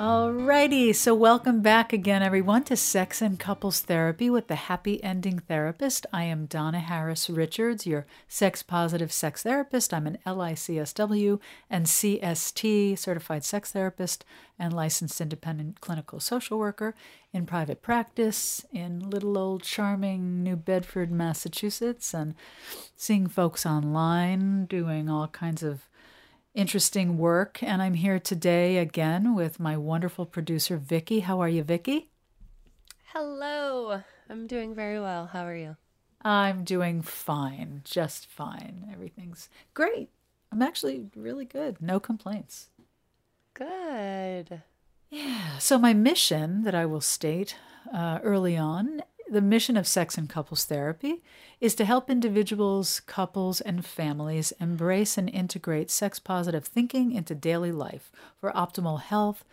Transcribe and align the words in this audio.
Alrighty, 0.00 0.94
so 0.94 1.14
welcome 1.14 1.60
back 1.60 1.92
again, 1.92 2.22
everyone, 2.22 2.64
to 2.64 2.74
Sex 2.74 3.20
and 3.20 3.38
Couples 3.38 3.80
Therapy 3.82 4.30
with 4.30 4.48
the 4.48 4.54
Happy 4.54 5.04
Ending 5.04 5.40
Therapist. 5.40 6.06
I 6.10 6.24
am 6.24 6.46
Donna 6.46 6.80
Harris 6.80 7.28
Richards, 7.28 7.86
your 7.86 8.06
sex 8.26 8.62
positive 8.62 9.12
sex 9.12 9.42
therapist. 9.42 9.92
I'm 9.92 10.06
an 10.06 10.16
LICSW 10.24 11.38
and 11.68 11.84
CST 11.84 12.96
certified 12.96 13.44
sex 13.44 13.72
therapist 13.72 14.24
and 14.58 14.72
licensed 14.72 15.20
independent 15.20 15.82
clinical 15.82 16.18
social 16.18 16.58
worker 16.58 16.94
in 17.34 17.44
private 17.44 17.82
practice 17.82 18.64
in 18.72 19.10
little 19.10 19.36
old 19.36 19.64
charming 19.64 20.42
New 20.42 20.56
Bedford, 20.56 21.12
Massachusetts, 21.12 22.14
and 22.14 22.34
seeing 22.96 23.26
folks 23.26 23.66
online 23.66 24.64
doing 24.64 25.10
all 25.10 25.28
kinds 25.28 25.62
of 25.62 25.90
interesting 26.54 27.18
work. 27.18 27.62
And 27.62 27.80
I'm 27.82 27.94
here 27.94 28.18
today 28.18 28.78
again 28.78 29.34
with 29.34 29.60
my 29.60 29.76
wonderful 29.76 30.26
producer, 30.26 30.76
Vicky. 30.76 31.20
How 31.20 31.40
are 31.40 31.48
you, 31.48 31.62
Vicky? 31.62 32.10
Hello. 33.12 34.02
I'm 34.28 34.46
doing 34.46 34.74
very 34.74 35.00
well. 35.00 35.26
How 35.26 35.44
are 35.44 35.56
you? 35.56 35.76
I'm 36.22 36.64
doing 36.64 37.00
fine, 37.02 37.80
just 37.84 38.26
fine. 38.26 38.88
Everything's 38.92 39.48
great. 39.72 40.10
I'm 40.52 40.62
actually 40.62 41.06
really 41.16 41.44
good. 41.44 41.80
No 41.80 41.98
complaints. 41.98 42.68
Good. 43.54 44.62
Yeah. 45.08 45.58
So, 45.58 45.78
my 45.78 45.94
mission 45.94 46.62
that 46.64 46.74
I 46.74 46.86
will 46.86 47.00
state 47.00 47.56
uh, 47.92 48.18
early 48.22 48.56
on 48.56 49.02
the 49.30 49.40
mission 49.40 49.76
of 49.76 49.86
sex 49.86 50.18
and 50.18 50.28
couples 50.28 50.64
therapy 50.64 51.22
is 51.60 51.74
to 51.76 51.84
help 51.84 52.10
individuals, 52.10 53.00
couples, 53.00 53.60
and 53.60 53.84
families 53.84 54.52
embrace 54.58 55.16
and 55.16 55.30
integrate 55.30 55.90
sex 55.90 56.18
positive 56.18 56.64
thinking 56.64 57.12
into 57.12 57.34
daily 57.34 57.70
life 57.70 58.10
for 58.40 58.50
optimal 58.52 59.00
health, 59.00 59.44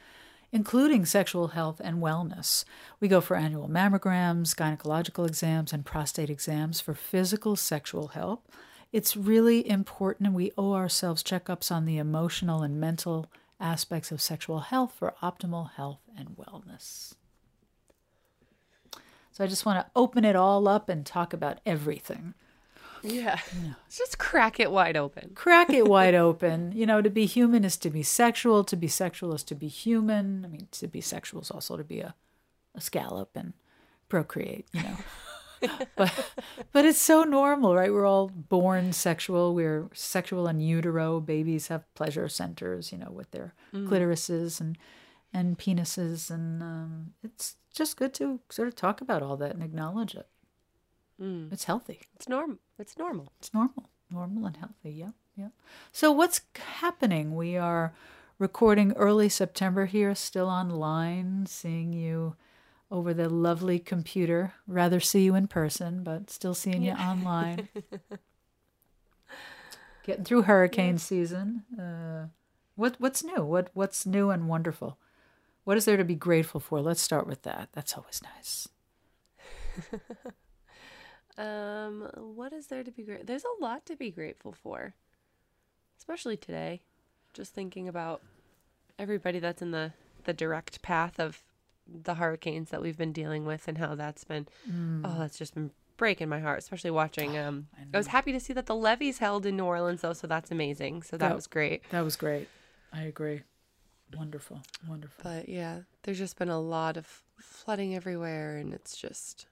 including 0.51 1.05
sexual 1.05 1.49
health 1.49 1.79
and 1.83 2.01
wellness. 2.01 2.65
We 2.99 3.07
go 3.07 3.21
for 3.21 3.37
annual 3.37 3.69
mammograms, 3.69 4.55
gynecological 4.55 5.27
exams, 5.27 5.71
and 5.71 5.85
prostate 5.85 6.29
exams 6.29 6.81
for 6.81 6.95
physical 6.95 7.55
sexual 7.55 8.09
health. 8.09 8.39
It's 8.91 9.15
really 9.15 9.69
important, 9.69 10.27
and 10.27 10.35
we 10.35 10.53
owe 10.57 10.73
ourselves 10.73 11.21
checkups 11.21 11.71
on 11.71 11.85
the 11.85 11.97
emotional 11.97 12.63
and 12.63 12.79
mental 12.79 13.27
aspects 13.59 14.11
of 14.11 14.21
sexual 14.21 14.59
health 14.59 14.93
for 14.97 15.13
optimal 15.21 15.71
health 15.73 15.99
and 16.17 16.29
wellness. 16.29 17.13
So 19.37 19.43
I 19.43 19.47
just 19.47 19.67
want 19.67 19.85
to 19.85 19.91
open 19.95 20.25
it 20.25 20.35
all 20.35 20.67
up 20.67 20.89
and 20.89 21.05
talk 21.05 21.31
about 21.31 21.59
everything. 21.63 22.33
Yeah. 23.03 23.39
yeah. 23.63 23.73
Just 23.95 24.17
crack 24.17 24.59
it 24.59 24.71
wide 24.71 24.97
open. 24.97 25.33
Crack 25.35 25.69
it 25.69 25.87
wide 25.87 26.15
open. 26.27 26.71
You 26.71 26.87
know, 26.87 27.03
to 27.03 27.09
be 27.11 27.27
human 27.27 27.63
is 27.63 27.77
to 27.77 27.91
be 27.91 28.01
sexual. 28.01 28.63
To 28.63 28.75
be 28.75 28.87
sexual 28.87 29.35
is 29.35 29.43
to 29.43 29.53
be 29.53 29.67
human. 29.67 30.43
I 30.43 30.47
mean, 30.47 30.67
to 30.71 30.87
be 30.87 31.01
sexual 31.01 31.43
is 31.43 31.51
also 31.51 31.77
to 31.77 31.83
be 31.83 31.99
a, 31.99 32.15
a 32.73 32.81
scallop 32.81 33.29
and 33.35 33.53
procreate, 34.09 34.65
you 34.73 34.81
know. 34.81 35.77
but 35.95 36.31
but 36.71 36.85
it's 36.85 36.99
so 36.99 37.21
normal, 37.21 37.75
right? 37.75 37.93
We're 37.93 38.07
all 38.07 38.29
born 38.33 38.91
sexual. 38.91 39.53
We're 39.53 39.87
sexual 39.93 40.47
in 40.47 40.61
utero. 40.61 41.19
Babies 41.19 41.67
have 41.67 41.93
pleasure 41.93 42.27
centers, 42.27 42.91
you 42.91 42.97
know, 42.97 43.11
with 43.11 43.29
their 43.29 43.53
mm. 43.71 43.87
clitorises 43.87 44.59
and 44.59 44.79
and 45.31 45.59
penises, 45.59 46.31
and 46.31 46.63
um, 46.63 47.13
it's 47.23 47.55
just 47.77 47.97
good 47.97 48.13
to 48.15 48.39
sort 48.49 48.67
of 48.67 48.75
talk 48.75 49.01
about 49.01 49.21
all 49.21 49.37
that 49.37 49.53
and 49.53 49.63
acknowledge 49.63 50.15
it. 50.15 50.27
Mm. 51.21 51.51
It's 51.51 51.65
healthy. 51.65 52.01
It's 52.15 52.27
normal. 52.27 52.57
It's 52.79 52.97
normal. 52.97 53.31
It's 53.39 53.53
normal. 53.53 53.89
Normal 54.11 54.45
and 54.45 54.57
healthy. 54.57 54.91
Yeah. 54.91 55.11
Yeah. 55.35 55.49
So 55.91 56.11
what's 56.11 56.41
happening? 56.55 57.35
We 57.35 57.57
are 57.57 57.93
recording 58.39 58.93
early 58.93 59.29
September 59.29 59.85
here, 59.85 60.15
still 60.15 60.47
online, 60.47 61.45
seeing 61.45 61.93
you 61.93 62.35
over 62.89 63.13
the 63.13 63.29
lovely 63.29 63.77
computer. 63.77 64.53
Rather 64.67 64.99
see 64.99 65.23
you 65.23 65.35
in 65.35 65.47
person, 65.47 66.03
but 66.03 66.29
still 66.29 66.55
seeing 66.55 66.81
yeah. 66.81 66.97
you 66.97 67.09
online. 67.09 67.69
Getting 70.03 70.23
through 70.23 70.43
hurricane 70.43 70.97
season. 70.97 71.63
Uh, 71.77 72.27
what 72.75 72.95
what's 72.99 73.23
new? 73.23 73.43
What 73.43 73.69
what's 73.73 74.05
new 74.05 74.29
and 74.29 74.47
wonderful? 74.47 74.97
What 75.67 75.75
is 75.75 75.83
there 75.83 75.97
to 75.97 76.05
be 76.05 76.15
grateful 76.15 76.61
for? 76.61 76.79
Let's 76.79 77.01
start 77.01 77.27
with 77.27 77.41
that. 77.41 77.67
That's 77.73 77.97
always 77.97 78.21
nice. 78.23 78.69
um, 81.37 82.09
what 82.15 82.53
is 82.53 82.67
there 82.67 82.85
to 82.85 82.89
be 82.89 83.03
great? 83.03 83.27
There's 83.27 83.43
a 83.43 83.61
lot 83.61 83.85
to 83.87 83.97
be 83.97 84.09
grateful 84.09 84.53
for, 84.53 84.93
especially 85.97 86.37
today. 86.37 86.83
Just 87.33 87.53
thinking 87.53 87.89
about 87.89 88.21
everybody 88.97 89.39
that's 89.39 89.61
in 89.61 89.71
the 89.71 89.91
the 90.23 90.31
direct 90.31 90.81
path 90.81 91.19
of 91.19 91.43
the 91.85 92.13
hurricanes 92.13 92.69
that 92.69 92.81
we've 92.81 92.97
been 92.97 93.11
dealing 93.11 93.43
with 93.43 93.67
and 93.67 93.77
how 93.77 93.93
that's 93.93 94.23
been. 94.23 94.47
Mm. 94.71 95.01
Oh, 95.03 95.19
that's 95.19 95.37
just 95.37 95.53
been 95.53 95.71
breaking 95.97 96.29
my 96.29 96.39
heart, 96.39 96.59
especially 96.59 96.91
watching. 96.91 97.37
Um, 97.37 97.67
I, 97.77 97.81
I, 97.93 97.97
was 97.97 98.07
happy 98.07 98.31
to 98.31 98.39
see 98.39 98.53
that 98.53 98.67
the 98.67 98.75
levees 98.75 99.17
held 99.17 99.45
in 99.45 99.57
New 99.57 99.65
Orleans, 99.65 99.99
though, 99.99 100.13
so 100.13 100.27
that's 100.27 100.49
amazing. 100.49 101.03
So 101.03 101.17
that, 101.17 101.27
that 101.27 101.35
was 101.35 101.45
great. 101.45 101.83
That 101.89 102.05
was 102.05 102.15
great. 102.15 102.47
I 102.93 103.01
agree. 103.01 103.41
Wonderful, 104.15 104.61
wonderful. 104.87 105.21
But 105.23 105.49
yeah, 105.49 105.81
there's 106.03 106.17
just 106.17 106.37
been 106.37 106.49
a 106.49 106.59
lot 106.59 106.97
of 106.97 107.23
flooding 107.39 107.95
everywhere, 107.95 108.57
and 108.57 108.73
it's 108.73 108.95
just 108.95 109.47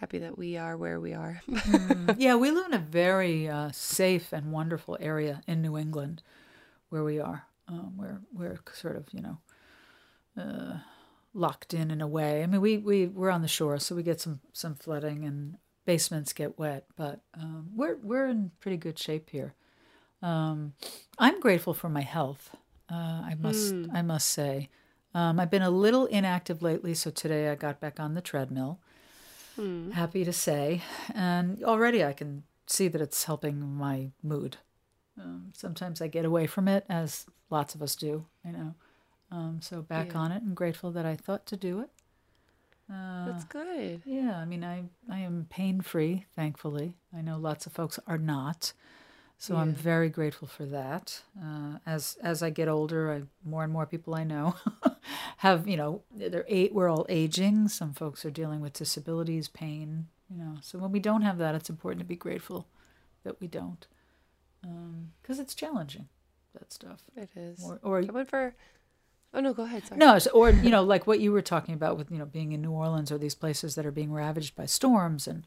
happy 0.00 0.18
that 0.18 0.38
we 0.38 0.56
are 0.56 0.76
where 0.76 1.00
we 1.00 1.12
are. 1.12 1.42
mm, 1.50 2.14
yeah, 2.18 2.34
we 2.36 2.50
live 2.50 2.66
in 2.66 2.74
a 2.74 2.78
very 2.78 3.48
uh, 3.48 3.70
safe 3.72 4.32
and 4.32 4.52
wonderful 4.52 4.96
area 5.00 5.42
in 5.46 5.60
New 5.60 5.76
England, 5.76 6.22
where 6.88 7.04
we 7.04 7.20
are. 7.20 7.44
Um, 7.68 7.94
we're 7.96 8.20
we're 8.32 8.58
sort 8.72 8.96
of 8.96 9.06
you 9.12 9.20
know 9.20 9.38
uh, 10.42 10.78
locked 11.34 11.74
in 11.74 11.90
in 11.90 12.00
a 12.00 12.08
way. 12.08 12.42
I 12.42 12.46
mean, 12.46 12.60
we 12.60 12.78
we 12.78 13.06
we're 13.06 13.30
on 13.30 13.42
the 13.42 13.48
shore, 13.48 13.78
so 13.78 13.94
we 13.94 14.02
get 14.02 14.20
some 14.20 14.40
some 14.52 14.74
flooding 14.74 15.24
and 15.24 15.58
basements 15.84 16.32
get 16.32 16.58
wet, 16.58 16.84
but 16.96 17.20
um, 17.34 17.70
we're 17.74 17.96
we're 18.02 18.28
in 18.28 18.50
pretty 18.60 18.76
good 18.76 18.98
shape 18.98 19.30
here. 19.30 19.54
Um, 20.22 20.74
I'm 21.18 21.40
grateful 21.40 21.74
for 21.74 21.88
my 21.88 22.02
health. 22.02 22.50
Uh, 22.90 23.22
I 23.24 23.36
must 23.38 23.74
mm. 23.74 23.90
I 23.92 24.02
must 24.02 24.28
say. 24.28 24.68
Um, 25.14 25.40
I've 25.40 25.50
been 25.50 25.62
a 25.62 25.70
little 25.70 26.06
inactive 26.06 26.62
lately, 26.62 26.94
so 26.94 27.10
today 27.10 27.48
I 27.48 27.54
got 27.54 27.80
back 27.80 27.98
on 27.98 28.14
the 28.14 28.20
treadmill. 28.20 28.78
Mm. 29.58 29.92
Happy 29.92 30.24
to 30.24 30.32
say, 30.32 30.82
and 31.14 31.62
already 31.64 32.04
I 32.04 32.12
can 32.12 32.44
see 32.66 32.88
that 32.88 33.00
it's 33.00 33.24
helping 33.24 33.60
my 33.60 34.10
mood. 34.22 34.58
Um, 35.20 35.52
sometimes 35.54 36.00
I 36.00 36.06
get 36.06 36.24
away 36.24 36.46
from 36.46 36.68
it, 36.68 36.84
as 36.88 37.26
lots 37.50 37.74
of 37.74 37.82
us 37.82 37.96
do. 37.96 38.26
I 38.44 38.50
know. 38.50 38.74
Um, 39.30 39.60
so 39.60 39.82
back 39.82 40.12
yeah. 40.12 40.18
on 40.18 40.32
it, 40.32 40.42
and 40.42 40.54
grateful 40.54 40.90
that 40.92 41.04
I 41.04 41.16
thought 41.16 41.46
to 41.46 41.56
do 41.56 41.80
it. 41.80 41.90
Uh, 42.90 43.26
That's 43.26 43.44
good. 43.44 44.02
Yeah, 44.06 44.38
I 44.38 44.44
mean, 44.44 44.64
I 44.64 44.84
I 45.10 45.18
am 45.18 45.46
pain 45.50 45.80
free, 45.80 46.24
thankfully. 46.34 46.94
I 47.16 47.20
know 47.20 47.36
lots 47.36 47.66
of 47.66 47.72
folks 47.72 47.98
are 48.06 48.18
not. 48.18 48.72
So 49.40 49.54
yeah. 49.54 49.60
I'm 49.60 49.72
very 49.72 50.08
grateful 50.08 50.48
for 50.48 50.66
that. 50.66 51.22
Uh, 51.40 51.78
as 51.86 52.18
as 52.20 52.42
I 52.42 52.50
get 52.50 52.66
older, 52.66 53.12
I, 53.12 53.22
more 53.48 53.62
and 53.62 53.72
more 53.72 53.86
people 53.86 54.14
I 54.16 54.24
know 54.24 54.56
have 55.38 55.68
you 55.68 55.76
know 55.76 56.02
they're 56.12 56.44
eight. 56.48 56.74
We're 56.74 56.88
all 56.88 57.06
aging. 57.08 57.68
Some 57.68 57.92
folks 57.92 58.24
are 58.24 58.32
dealing 58.32 58.60
with 58.60 58.72
disabilities, 58.72 59.46
pain. 59.46 60.08
You 60.28 60.38
know, 60.38 60.56
so 60.60 60.78
when 60.80 60.90
we 60.90 60.98
don't 60.98 61.22
have 61.22 61.38
that, 61.38 61.54
it's 61.54 61.70
important 61.70 62.00
to 62.00 62.04
be 62.04 62.16
grateful 62.16 62.66
that 63.22 63.40
we 63.40 63.46
don't, 63.46 63.86
because 64.60 65.38
um, 65.38 65.42
it's 65.42 65.54
challenging. 65.54 66.08
That 66.54 66.72
stuff. 66.72 67.02
It 67.16 67.30
is. 67.36 67.62
Or, 67.64 67.78
or 67.82 67.98
I 68.00 68.06
went 68.06 68.28
for. 68.28 68.56
Oh 69.32 69.40
no, 69.40 69.54
go 69.54 69.62
ahead. 69.62 69.86
Sorry. 69.86 69.98
No, 69.98 70.18
so, 70.18 70.30
or 70.32 70.50
you 70.50 70.70
know, 70.70 70.82
like 70.82 71.06
what 71.06 71.20
you 71.20 71.30
were 71.30 71.42
talking 71.42 71.74
about 71.74 71.96
with 71.96 72.10
you 72.10 72.18
know 72.18 72.26
being 72.26 72.50
in 72.50 72.60
New 72.60 72.72
Orleans 72.72 73.12
or 73.12 73.18
these 73.18 73.36
places 73.36 73.76
that 73.76 73.86
are 73.86 73.92
being 73.92 74.12
ravaged 74.12 74.56
by 74.56 74.66
storms 74.66 75.28
and 75.28 75.44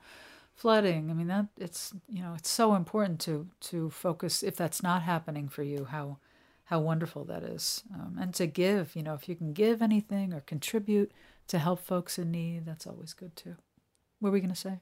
flooding. 0.62 1.10
I 1.10 1.16
mean 1.16 1.28
that 1.28 1.48
it's 1.58 1.92
you 2.08 2.22
know 2.22 2.36
it's 2.38 2.50
so 2.50 2.76
important 2.76 3.20
to 3.22 3.48
to 3.72 3.90
focus 3.90 4.44
if 4.44 4.56
that's 4.56 4.84
not 4.84 5.02
happening 5.02 5.50
for 5.50 5.64
you 5.64 5.86
how 5.86 6.20
how 6.66 6.80
wonderful 6.80 7.26
that 7.26 7.42
is 7.42 7.84
um, 7.96 8.18
and 8.22 8.32
to 8.36 8.46
give 8.46 8.96
you 8.96 9.02
know 9.02 9.16
if 9.16 9.28
you 9.28 9.36
can 9.36 9.54
give 9.54 9.82
anything 9.82 10.34
or 10.34 10.42
contribute 10.42 11.12
to 11.48 11.58
help 11.58 11.80
folks 11.80 12.20
in 12.20 12.30
need 12.30 12.68
that's 12.68 12.86
always 12.86 13.16
good 13.16 13.36
too. 13.36 13.56
What 14.20 14.30
were 14.30 14.34
we 14.34 14.40
gonna 14.40 14.56
say? 14.56 14.82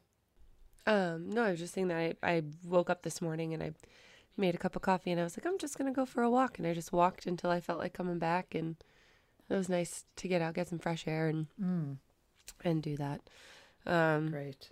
Um, 0.85 1.29
no, 1.29 1.43
I 1.43 1.51
was 1.51 1.59
just 1.59 1.73
saying 1.73 1.87
that 1.87 1.97
I, 1.97 2.13
I 2.23 2.43
woke 2.65 2.89
up 2.89 3.03
this 3.03 3.21
morning 3.21 3.53
and 3.53 3.63
I 3.63 3.71
made 4.35 4.55
a 4.55 4.57
cup 4.57 4.75
of 4.75 4.81
coffee 4.81 5.11
and 5.11 5.21
I 5.21 5.23
was 5.23 5.37
like 5.37 5.45
I'm 5.45 5.57
just 5.57 5.77
gonna 5.77 5.93
go 5.93 6.05
for 6.05 6.23
a 6.23 6.29
walk 6.29 6.57
and 6.57 6.67
I 6.67 6.73
just 6.73 6.91
walked 6.91 7.25
until 7.25 7.51
I 7.51 7.61
felt 7.61 7.79
like 7.79 7.93
coming 7.93 8.19
back 8.19 8.53
and 8.53 8.75
it 9.49 9.55
was 9.55 9.69
nice 9.69 10.03
to 10.17 10.27
get 10.27 10.41
out, 10.41 10.55
get 10.55 10.67
some 10.67 10.79
fresh 10.79 11.07
air 11.07 11.29
and 11.29 11.47
mm. 11.57 11.95
and 12.65 12.83
do 12.83 12.97
that. 12.97 13.21
Um, 13.85 14.29
Great 14.29 14.71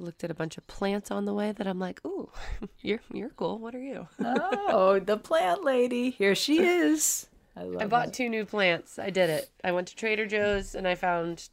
looked 0.00 0.24
at 0.24 0.30
a 0.30 0.34
bunch 0.34 0.58
of 0.58 0.66
plants 0.66 1.10
on 1.10 1.24
the 1.24 1.34
way 1.34 1.52
that 1.52 1.66
I'm 1.66 1.78
like, 1.78 2.00
"Ooh, 2.06 2.30
you're 2.80 3.00
you're 3.12 3.30
cool. 3.30 3.58
What 3.58 3.74
are 3.74 3.82
you?" 3.82 4.08
oh, 4.24 4.98
the 5.04 5.16
plant 5.16 5.64
lady. 5.64 6.10
Here 6.10 6.34
she 6.34 6.60
is. 6.60 7.28
I 7.56 7.64
love 7.64 7.82
I 7.82 7.86
bought 7.86 8.08
it. 8.08 8.14
two 8.14 8.28
new 8.28 8.44
plants. 8.44 8.98
I 8.98 9.10
did 9.10 9.30
it. 9.30 9.50
I 9.62 9.72
went 9.72 9.88
to 9.88 9.96
Trader 9.96 10.26
Joe's 10.26 10.74
and 10.74 10.86
I 10.86 10.94
found 10.94 11.48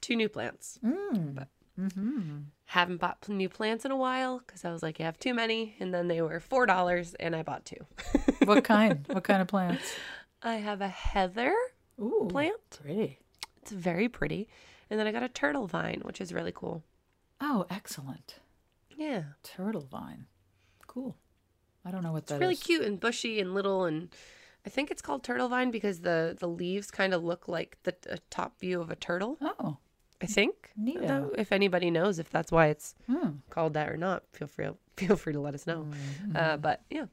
two 0.00 0.16
new 0.16 0.28
plants. 0.28 0.78
Mm. 0.84 1.34
But 1.34 1.48
mm-hmm. 1.78 2.38
haven't 2.66 2.98
bought 2.98 3.28
new 3.28 3.48
plants 3.48 3.84
in 3.84 3.90
a 3.90 3.96
while 3.96 4.40
because 4.40 4.64
I 4.64 4.72
was 4.72 4.82
like, 4.82 4.98
you 4.98 5.04
have 5.04 5.18
too 5.18 5.34
many, 5.34 5.76
and 5.78 5.92
then 5.92 6.08
they 6.08 6.20
were 6.22 6.40
four 6.40 6.66
dollars, 6.66 7.14
and 7.14 7.34
I 7.36 7.42
bought 7.42 7.64
two. 7.64 7.86
what 8.44 8.64
kind? 8.64 9.04
What 9.08 9.24
kind 9.24 9.40
of 9.40 9.48
plants? 9.48 9.94
I 10.42 10.56
have 10.56 10.80
a 10.80 10.88
heather 10.88 11.54
Ooh, 12.00 12.26
plant. 12.28 12.56
pretty. 12.82 13.18
It's 13.62 13.70
very 13.70 14.08
pretty. 14.08 14.48
And 14.90 14.98
then 14.98 15.06
I 15.06 15.12
got 15.12 15.22
a 15.22 15.28
turtle 15.28 15.66
vine, 15.66 16.02
which 16.04 16.20
is 16.20 16.34
really 16.34 16.52
cool. 16.52 16.82
Oh, 17.42 17.66
excellent. 17.68 18.36
Yeah. 18.96 19.22
Turtle 19.42 19.86
vine. 19.90 20.26
Cool. 20.86 21.16
I 21.84 21.90
don't 21.90 22.02
know 22.04 22.12
what 22.12 22.18
It's 22.22 22.28
that 22.28 22.36
is. 22.36 22.40
really 22.40 22.56
cute 22.56 22.82
and 22.82 23.00
bushy 23.00 23.40
and 23.40 23.52
little 23.52 23.84
and 23.84 24.14
I 24.64 24.70
think 24.70 24.92
it's 24.92 25.02
called 25.02 25.24
turtle 25.24 25.48
vine 25.48 25.72
because 25.72 26.00
the 26.00 26.36
the 26.38 26.46
leaves 26.46 26.90
kind 26.92 27.12
of 27.12 27.24
look 27.24 27.48
like 27.48 27.78
the, 27.82 27.96
the 28.02 28.20
top 28.30 28.60
view 28.60 28.80
of 28.80 28.90
a 28.90 28.96
turtle. 28.96 29.36
Oh, 29.40 29.78
I 30.22 30.26
think. 30.26 30.70
Neato. 30.80 31.34
If 31.36 31.50
anybody 31.50 31.90
knows 31.90 32.20
if 32.20 32.30
that's 32.30 32.52
why 32.52 32.68
it's 32.68 32.94
hmm. 33.06 33.30
called 33.50 33.74
that 33.74 33.88
or 33.88 33.96
not, 33.96 34.22
feel 34.32 34.46
free 34.46 34.68
feel 34.96 35.16
free 35.16 35.32
to 35.32 35.40
let 35.40 35.54
us 35.54 35.66
know. 35.66 35.86
Uh, 36.34 36.56
but 36.58 36.82
yeah, 36.90 37.06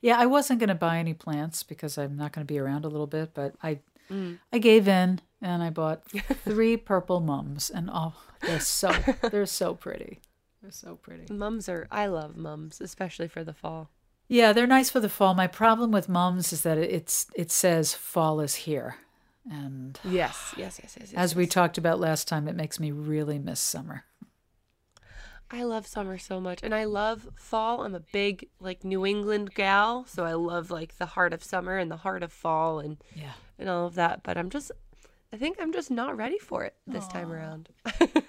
Yeah, 0.00 0.18
I 0.20 0.26
wasn't 0.26 0.60
going 0.60 0.68
to 0.68 0.76
buy 0.76 0.98
any 0.98 1.14
plants 1.14 1.64
because 1.64 1.98
I'm 1.98 2.16
not 2.16 2.30
going 2.30 2.46
to 2.46 2.52
be 2.52 2.60
around 2.60 2.84
a 2.84 2.88
little 2.88 3.08
bit, 3.08 3.34
but 3.34 3.54
I 3.60 3.80
Mm. 4.10 4.38
I 4.52 4.58
gave 4.58 4.88
in 4.88 5.20
and 5.42 5.62
I 5.62 5.68
bought 5.70 6.04
three 6.44 6.76
purple 6.78 7.20
mums 7.20 7.68
and 7.68 7.90
oh, 7.92 8.14
they're 8.40 8.60
so 8.60 8.92
they're 9.30 9.44
so 9.46 9.74
pretty. 9.74 10.20
They're 10.62 10.70
so 10.70 10.94
pretty. 10.96 11.32
mums 11.34 11.68
are. 11.68 11.88
I 11.90 12.06
love 12.06 12.36
mums, 12.36 12.80
especially 12.80 13.28
for 13.28 13.42
the 13.44 13.52
fall. 13.52 13.90
Yeah, 14.28 14.52
they're 14.52 14.66
nice 14.68 14.88
for 14.88 15.00
the 15.00 15.08
fall. 15.08 15.34
My 15.34 15.48
problem 15.48 15.90
with 15.90 16.08
mums 16.08 16.52
is 16.52 16.62
that 16.62 16.78
it's 16.78 17.26
it 17.34 17.50
says 17.50 17.92
fall 17.94 18.40
is 18.40 18.54
here. 18.54 18.96
And 19.50 19.98
Yes, 20.04 20.54
yes, 20.56 20.78
yes, 20.82 20.96
yes. 20.98 21.10
yes 21.10 21.14
as 21.16 21.34
we 21.34 21.46
talked 21.48 21.76
about 21.76 21.98
last 21.98 22.28
time, 22.28 22.46
it 22.46 22.54
makes 22.54 22.78
me 22.78 22.92
really 22.92 23.38
miss 23.40 23.58
summer. 23.60 24.04
I 25.50 25.64
love 25.64 25.86
summer 25.86 26.16
so 26.16 26.40
much, 26.40 26.62
and 26.62 26.74
I 26.74 26.84
love 26.84 27.28
fall. 27.34 27.82
I'm 27.82 27.94
a 27.94 28.00
big 28.00 28.48
like 28.58 28.84
New 28.84 29.04
England 29.04 29.52
gal, 29.54 30.06
so 30.06 30.24
I 30.24 30.32
love 30.32 30.70
like 30.70 30.96
the 30.96 31.04
heart 31.06 31.34
of 31.34 31.44
summer 31.44 31.76
and 31.76 31.90
the 31.90 31.98
heart 31.98 32.22
of 32.22 32.32
fall 32.32 32.78
and 32.78 32.96
Yeah. 33.14 33.32
and 33.58 33.68
all 33.68 33.86
of 33.86 33.94
that. 33.96 34.22
But 34.22 34.38
I'm 34.38 34.48
just, 34.48 34.72
I 35.32 35.38
think 35.38 35.56
I'm 35.60 35.72
just 35.72 35.90
not 35.90 36.16
ready 36.16 36.38
for 36.38 36.64
it 36.64 36.74
this 36.86 37.06
time 37.08 37.32
around. 37.32 37.70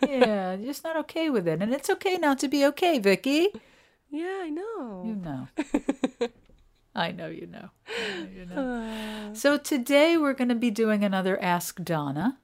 Yeah, 0.07 0.53
you're 0.55 0.67
just 0.67 0.83
not 0.83 0.95
okay 0.97 1.29
with 1.29 1.47
it. 1.47 1.61
And 1.61 1.73
it's 1.73 1.89
okay 1.89 2.17
not 2.17 2.39
to 2.39 2.47
be 2.47 2.65
okay, 2.67 2.97
Vicky. 2.99 3.49
yeah, 4.09 4.41
I 4.43 4.49
know. 4.49 5.03
You 5.05 5.15
know. 5.15 5.47
I 6.95 7.11
know 7.11 7.27
you 7.27 7.47
know. 7.47 7.69
Know 7.87 8.27
you 8.33 8.45
know. 8.45 8.61
Uh, 8.61 9.33
So 9.33 9.57
today 9.57 10.15
we're 10.15 10.33
going 10.33 10.49
to 10.49 10.55
be 10.55 10.71
doing 10.71 11.03
another 11.03 11.41
Ask 11.41 11.83
Donna, 11.83 12.37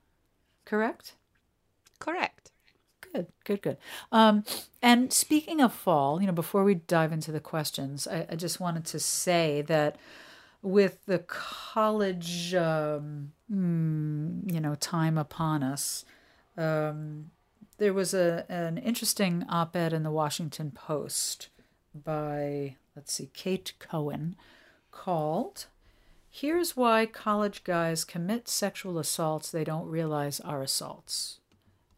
correct? 0.66 1.14
correct. 2.00 2.52
Good, 3.14 3.28
good, 3.44 3.62
good. 3.62 3.78
Um, 4.12 4.44
and 4.82 5.12
speaking 5.12 5.62
of 5.62 5.74
fall, 5.74 6.22
you 6.22 6.28
know, 6.28 6.34
before 6.34 6.64
we 6.64 6.76
dive 6.76 7.12
into 7.12 7.32
the 7.32 7.40
questions, 7.40 8.08
I, 8.08 8.26
I 8.30 8.36
just 8.36 8.60
wanted 8.60 8.86
to 8.86 9.00
say 9.00 9.62
that 9.64 9.98
with 10.62 11.06
the 11.06 11.20
college, 11.20 12.54
um, 12.54 13.32
you 13.50 14.62
know, 14.62 14.76
time 14.76 15.18
upon 15.18 15.64
us, 15.64 16.06
um, 16.58 17.32
there 17.78 17.94
was 17.94 18.14
a 18.14 18.46
an 18.50 18.78
interesting 18.78 19.46
op-ed 19.50 19.94
in 19.94 20.04
the 20.04 20.12
Washington 20.12 20.72
Post 20.72 21.50
by 21.96 22.76
let's 22.96 23.14
see, 23.14 23.30
Kate 23.34 23.74
Cohen, 23.80 24.36
called 24.92 25.66
"Here's 26.30 26.78
Why 26.78 27.06
College 27.06 27.64
Guys 27.64 28.04
Commit 28.06 28.48
Sexual 28.48 29.00
Assaults 29.00 29.50
They 29.50 29.64
Don't 29.64 29.88
Realize 29.88 30.40
Are 30.40 30.62
Assaults." 30.62 31.40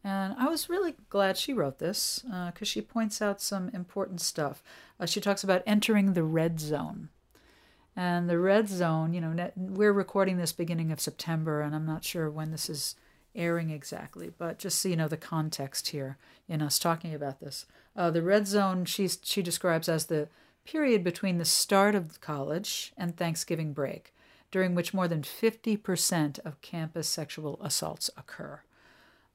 And 0.04 0.34
I 0.36 0.48
was 0.48 0.68
really 0.68 0.94
glad 1.10 1.36
she 1.36 1.52
wrote 1.52 1.78
this 1.78 2.24
because 2.46 2.66
she 2.66 2.80
points 2.80 3.22
out 3.22 3.40
some 3.40 3.68
important 3.68 4.20
stuff. 4.20 4.62
Uh, 4.98 5.06
she 5.06 5.20
talks 5.20 5.44
about 5.44 5.62
entering 5.66 6.14
the 6.14 6.24
red 6.24 6.58
zone. 6.58 7.08
And 7.94 8.28
the 8.28 8.38
red 8.38 8.68
zone, 8.68 9.12
you 9.12 9.20
know, 9.20 9.50
we're 9.54 9.92
recording 9.92 10.38
this 10.38 10.52
beginning 10.52 10.90
of 10.92 11.00
September, 11.00 11.60
and 11.60 11.74
I'm 11.74 11.84
not 11.84 12.04
sure 12.04 12.30
when 12.30 12.50
this 12.50 12.70
is 12.70 12.96
airing 13.34 13.70
exactly, 13.70 14.30
but 14.36 14.58
just 14.58 14.78
so 14.80 14.88
you 14.88 14.96
know 14.96 15.08
the 15.08 15.16
context 15.16 15.88
here 15.88 16.16
in 16.48 16.62
us 16.62 16.78
talking 16.78 17.14
about 17.14 17.40
this. 17.40 17.66
Uh, 17.96 18.10
the 18.10 18.22
red 18.22 18.46
zone 18.46 18.84
she's, 18.84 19.18
she 19.22 19.42
describes 19.42 19.88
as 19.88 20.06
the 20.06 20.28
period 20.64 21.02
between 21.04 21.38
the 21.38 21.44
start 21.44 21.94
of 21.94 22.20
college 22.20 22.92
and 22.96 23.16
Thanksgiving 23.16 23.72
break, 23.72 24.14
during 24.50 24.74
which 24.74 24.94
more 24.94 25.08
than 25.08 25.22
50% 25.22 26.38
of 26.40 26.60
campus 26.60 27.08
sexual 27.08 27.58
assaults 27.62 28.10
occur. 28.16 28.60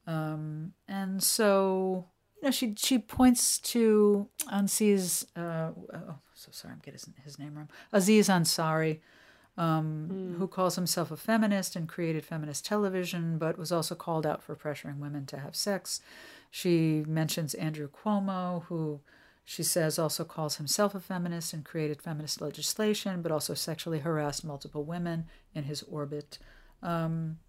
Um, 0.05 0.73
and 0.87 1.21
so, 1.21 2.05
you 2.41 2.47
know, 2.47 2.51
she 2.51 2.75
she 2.77 2.99
points 2.99 3.59
to 3.59 4.27
Ansi's, 4.51 5.25
uh, 5.35 5.71
oh, 5.93 6.15
so 6.33 6.49
sorry, 6.51 6.73
I'm 6.73 6.81
getting 6.83 6.99
his, 6.99 7.09
his 7.23 7.39
name 7.39 7.55
wrong. 7.55 7.69
Aziz 7.91 8.29
Ansari, 8.29 8.99
um, 9.57 10.35
who 10.37 10.47
calls 10.47 10.75
himself 10.75 11.09
a 11.09 11.17
feminist 11.17 11.75
and 11.75 11.89
created 11.89 12.23
feminist 12.23 12.65
television, 12.65 13.37
but 13.37 13.57
was 13.57 13.71
also 13.71 13.95
called 13.95 14.25
out 14.25 14.43
for 14.43 14.55
pressuring 14.55 14.99
women 14.99 15.25
to 15.27 15.39
have 15.39 15.55
sex. 15.55 15.99
She 16.51 17.03
mentions 17.07 17.53
Andrew 17.55 17.89
Cuomo, 17.89 18.63
who 18.65 19.01
she 19.43 19.63
says 19.63 19.97
also 19.97 20.23
calls 20.23 20.57
himself 20.57 20.93
a 20.93 20.99
feminist 20.99 21.53
and 21.53 21.65
created 21.65 22.01
feminist 22.01 22.41
legislation, 22.41 23.21
but 23.21 23.31
also 23.31 23.53
sexually 23.53 23.99
harassed 23.99 24.43
multiple 24.43 24.83
women 24.83 25.25
in 25.55 25.63
his 25.63 25.83
orbit. 25.83 26.37
Um, 26.83 27.39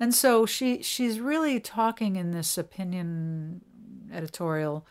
and 0.00 0.14
so 0.14 0.46
she 0.46 0.82
she's 0.82 1.18
really 1.18 1.60
talking 1.60 2.16
in 2.16 2.30
this 2.30 2.58
opinion 2.58 3.62
editorial 4.12 4.86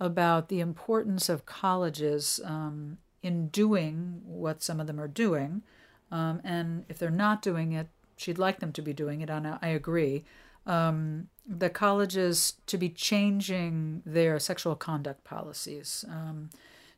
about 0.00 0.48
the 0.48 0.60
importance 0.60 1.28
of 1.28 1.46
colleges 1.46 2.40
um, 2.44 2.98
in 3.22 3.48
doing 3.48 4.20
what 4.24 4.62
some 4.62 4.80
of 4.80 4.86
them 4.86 5.00
are 5.00 5.08
doing, 5.08 5.62
um, 6.10 6.40
and 6.44 6.84
if 6.88 6.98
they're 6.98 7.10
not 7.10 7.42
doing 7.42 7.72
it, 7.72 7.88
she'd 8.16 8.38
like 8.38 8.60
them 8.60 8.72
to 8.72 8.82
be 8.82 8.92
doing 8.92 9.20
it. 9.20 9.30
And 9.30 9.46
I 9.46 9.68
agree. 9.68 10.24
Um, 10.66 11.28
the 11.46 11.70
colleges 11.70 12.54
to 12.66 12.76
be 12.76 12.90
changing 12.90 14.02
their 14.04 14.38
sexual 14.38 14.76
conduct 14.76 15.24
policies 15.24 16.04
um, 16.08 16.50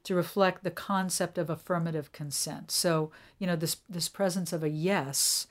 to 0.03 0.15
reflect 0.15 0.65
the 0.65 0.71
concept 0.71 1.39
of 1.39 1.49
affirmative 1.49 2.11
consent. 2.13 2.71
So 2.71 3.13
you 3.39 3.47
know 3.47 3.57
this 3.57 3.77
this 3.89 4.09
presence 4.09 4.53
of 4.53 4.65
a 4.65 4.69
yes 4.69 5.47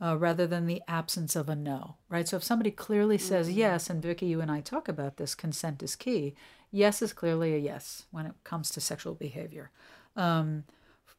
uh, 0.00 0.16
rather 0.16 0.46
than 0.46 0.66
the 0.66 0.82
absence 0.88 1.36
of 1.36 1.48
a 1.48 1.54
no, 1.54 1.96
right? 2.08 2.26
So 2.26 2.36
if 2.36 2.44
somebody 2.44 2.70
clearly 2.70 3.18
says 3.18 3.50
yes, 3.50 3.88
and 3.88 4.02
Vicky, 4.02 4.26
you 4.26 4.40
and 4.40 4.50
I 4.50 4.60
talk 4.60 4.88
about 4.88 5.16
this, 5.16 5.34
consent 5.34 5.82
is 5.82 5.96
key. 5.96 6.34
Yes 6.70 7.02
is 7.02 7.12
clearly 7.12 7.54
a 7.54 7.58
yes 7.58 8.06
when 8.10 8.26
it 8.26 8.32
comes 8.44 8.70
to 8.70 8.80
sexual 8.80 9.14
behavior. 9.14 9.70
Um, 10.16 10.64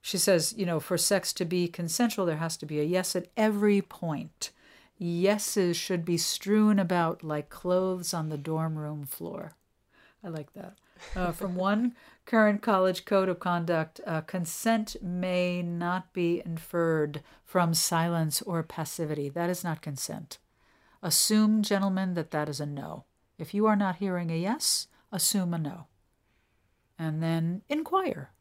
she 0.01 0.17
says, 0.17 0.53
you 0.57 0.65
know, 0.65 0.81
for 0.81 0.97
sex 0.97 1.31
to 1.33 1.45
be 1.45 1.67
consensual, 1.69 2.25
there 2.25 2.37
has 2.37 2.57
to 2.57 2.65
be 2.65 2.79
a 2.79 2.83
yes 2.83 3.15
at 3.15 3.27
every 3.37 3.81
point. 3.81 4.51
Yeses 4.99 5.75
should 5.75 6.03
be 6.03 6.17
strewn 6.17 6.77
about 6.77 7.23
like 7.23 7.49
clothes 7.49 8.13
on 8.13 8.29
the 8.29 8.37
dorm 8.37 8.77
room 8.77 9.05
floor. 9.05 9.53
I 10.23 10.29
like 10.29 10.53
that. 10.53 10.75
Uh, 11.15 11.31
from 11.31 11.55
one 11.55 11.95
current 12.25 12.61
college 12.61 13.05
code 13.05 13.29
of 13.29 13.39
conduct, 13.39 13.99
uh, 14.05 14.21
consent 14.21 14.95
may 15.01 15.61
not 15.61 16.13
be 16.13 16.41
inferred 16.45 17.21
from 17.43 17.73
silence 17.73 18.41
or 18.41 18.63
passivity. 18.63 19.29
That 19.29 19.49
is 19.49 19.63
not 19.63 19.81
consent. 19.81 20.37
Assume, 21.01 21.63
gentlemen, 21.63 22.13
that 22.13 22.31
that 22.31 22.47
is 22.47 22.59
a 22.59 22.65
no. 22.65 23.05
If 23.37 23.53
you 23.53 23.65
are 23.65 23.75
not 23.75 23.97
hearing 23.97 24.31
a 24.31 24.37
yes, 24.37 24.87
assume 25.11 25.53
a 25.53 25.57
no. 25.57 25.87
And 26.97 27.21
then 27.21 27.61
inquire. 27.67 28.31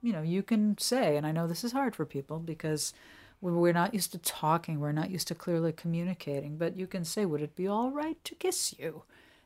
You 0.00 0.12
know, 0.12 0.22
you 0.22 0.42
can 0.42 0.78
say, 0.78 1.16
and 1.16 1.26
I 1.26 1.32
know 1.32 1.46
this 1.46 1.64
is 1.64 1.72
hard 1.72 1.96
for 1.96 2.04
people 2.04 2.38
because 2.38 2.92
we're 3.40 3.72
not 3.72 3.94
used 3.94 4.12
to 4.12 4.18
talking, 4.18 4.78
we're 4.78 4.92
not 4.92 5.10
used 5.10 5.28
to 5.28 5.34
clearly 5.34 5.72
communicating, 5.72 6.56
but 6.56 6.76
you 6.76 6.86
can 6.86 7.04
say, 7.04 7.24
Would 7.24 7.42
it 7.42 7.56
be 7.56 7.66
all 7.66 7.90
right 7.90 8.22
to 8.24 8.34
kiss 8.34 8.74
you? 8.78 9.02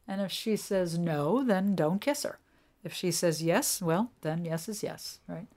And 0.07 0.21
if 0.21 0.33
she 0.33 0.57
says 0.57 0.99
no, 0.99 1.43
then 1.45 1.75
don't 1.75 2.01
kiss 2.01 2.23
her. 2.23 2.39
If 2.85 2.93
she 2.93 3.11
says 3.11 3.43
yes, 3.43 3.83
well, 3.83 4.13
then 4.23 4.45
yes 4.45 4.69
is 4.69 4.83
yes, 4.83 5.19
right? 5.27 5.49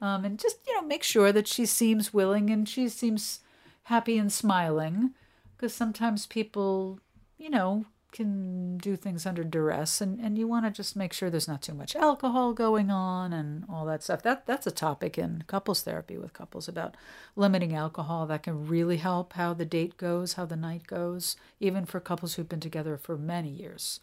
Um, 0.00 0.24
and 0.24 0.38
just, 0.38 0.58
you 0.66 0.74
know, 0.74 0.86
make 0.86 1.02
sure 1.02 1.30
that 1.32 1.46
she 1.46 1.66
seems 1.66 2.14
willing 2.14 2.50
and 2.50 2.68
she 2.68 2.88
seems 2.88 3.40
happy 3.84 4.16
and 4.16 4.32
smiling 4.32 5.10
because 5.56 5.74
sometimes 5.74 6.26
people, 6.26 7.00
you 7.36 7.50
know, 7.50 7.84
can 8.12 8.76
do 8.78 8.96
things 8.96 9.24
under 9.24 9.44
duress 9.44 10.00
and, 10.00 10.18
and 10.20 10.36
you 10.36 10.46
want 10.46 10.64
to 10.64 10.70
just 10.70 10.96
make 10.96 11.12
sure 11.12 11.30
there's 11.30 11.46
not 11.46 11.62
too 11.62 11.74
much 11.74 11.94
alcohol 11.94 12.52
going 12.52 12.90
on 12.90 13.32
and 13.32 13.64
all 13.68 13.84
that 13.84 14.02
stuff. 14.02 14.22
That 14.22 14.46
that's 14.46 14.66
a 14.66 14.72
topic 14.72 15.18
in 15.18 15.44
couples 15.46 15.82
therapy 15.82 16.16
with 16.18 16.32
couples 16.32 16.66
about 16.66 16.96
limiting 17.36 17.74
alcohol. 17.74 18.26
That 18.26 18.42
can 18.42 18.66
really 18.66 18.96
help 18.96 19.34
how 19.34 19.54
the 19.54 19.64
date 19.64 19.96
goes, 19.96 20.32
how 20.32 20.44
the 20.44 20.56
night 20.56 20.86
goes, 20.86 21.36
even 21.60 21.84
for 21.84 22.00
couples 22.00 22.34
who've 22.34 22.48
been 22.48 22.60
together 22.60 22.96
for 22.96 23.16
many 23.16 23.50
years. 23.50 24.00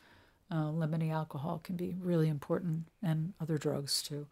Uh, 0.49 0.69
limiting 0.69 1.11
alcohol 1.11 1.59
can 1.61 1.75
be 1.75 1.95
really 2.01 2.29
important 2.29 2.85
and 3.03 3.33
other 3.41 3.57
drugs 3.57 4.01
too. 4.01 4.25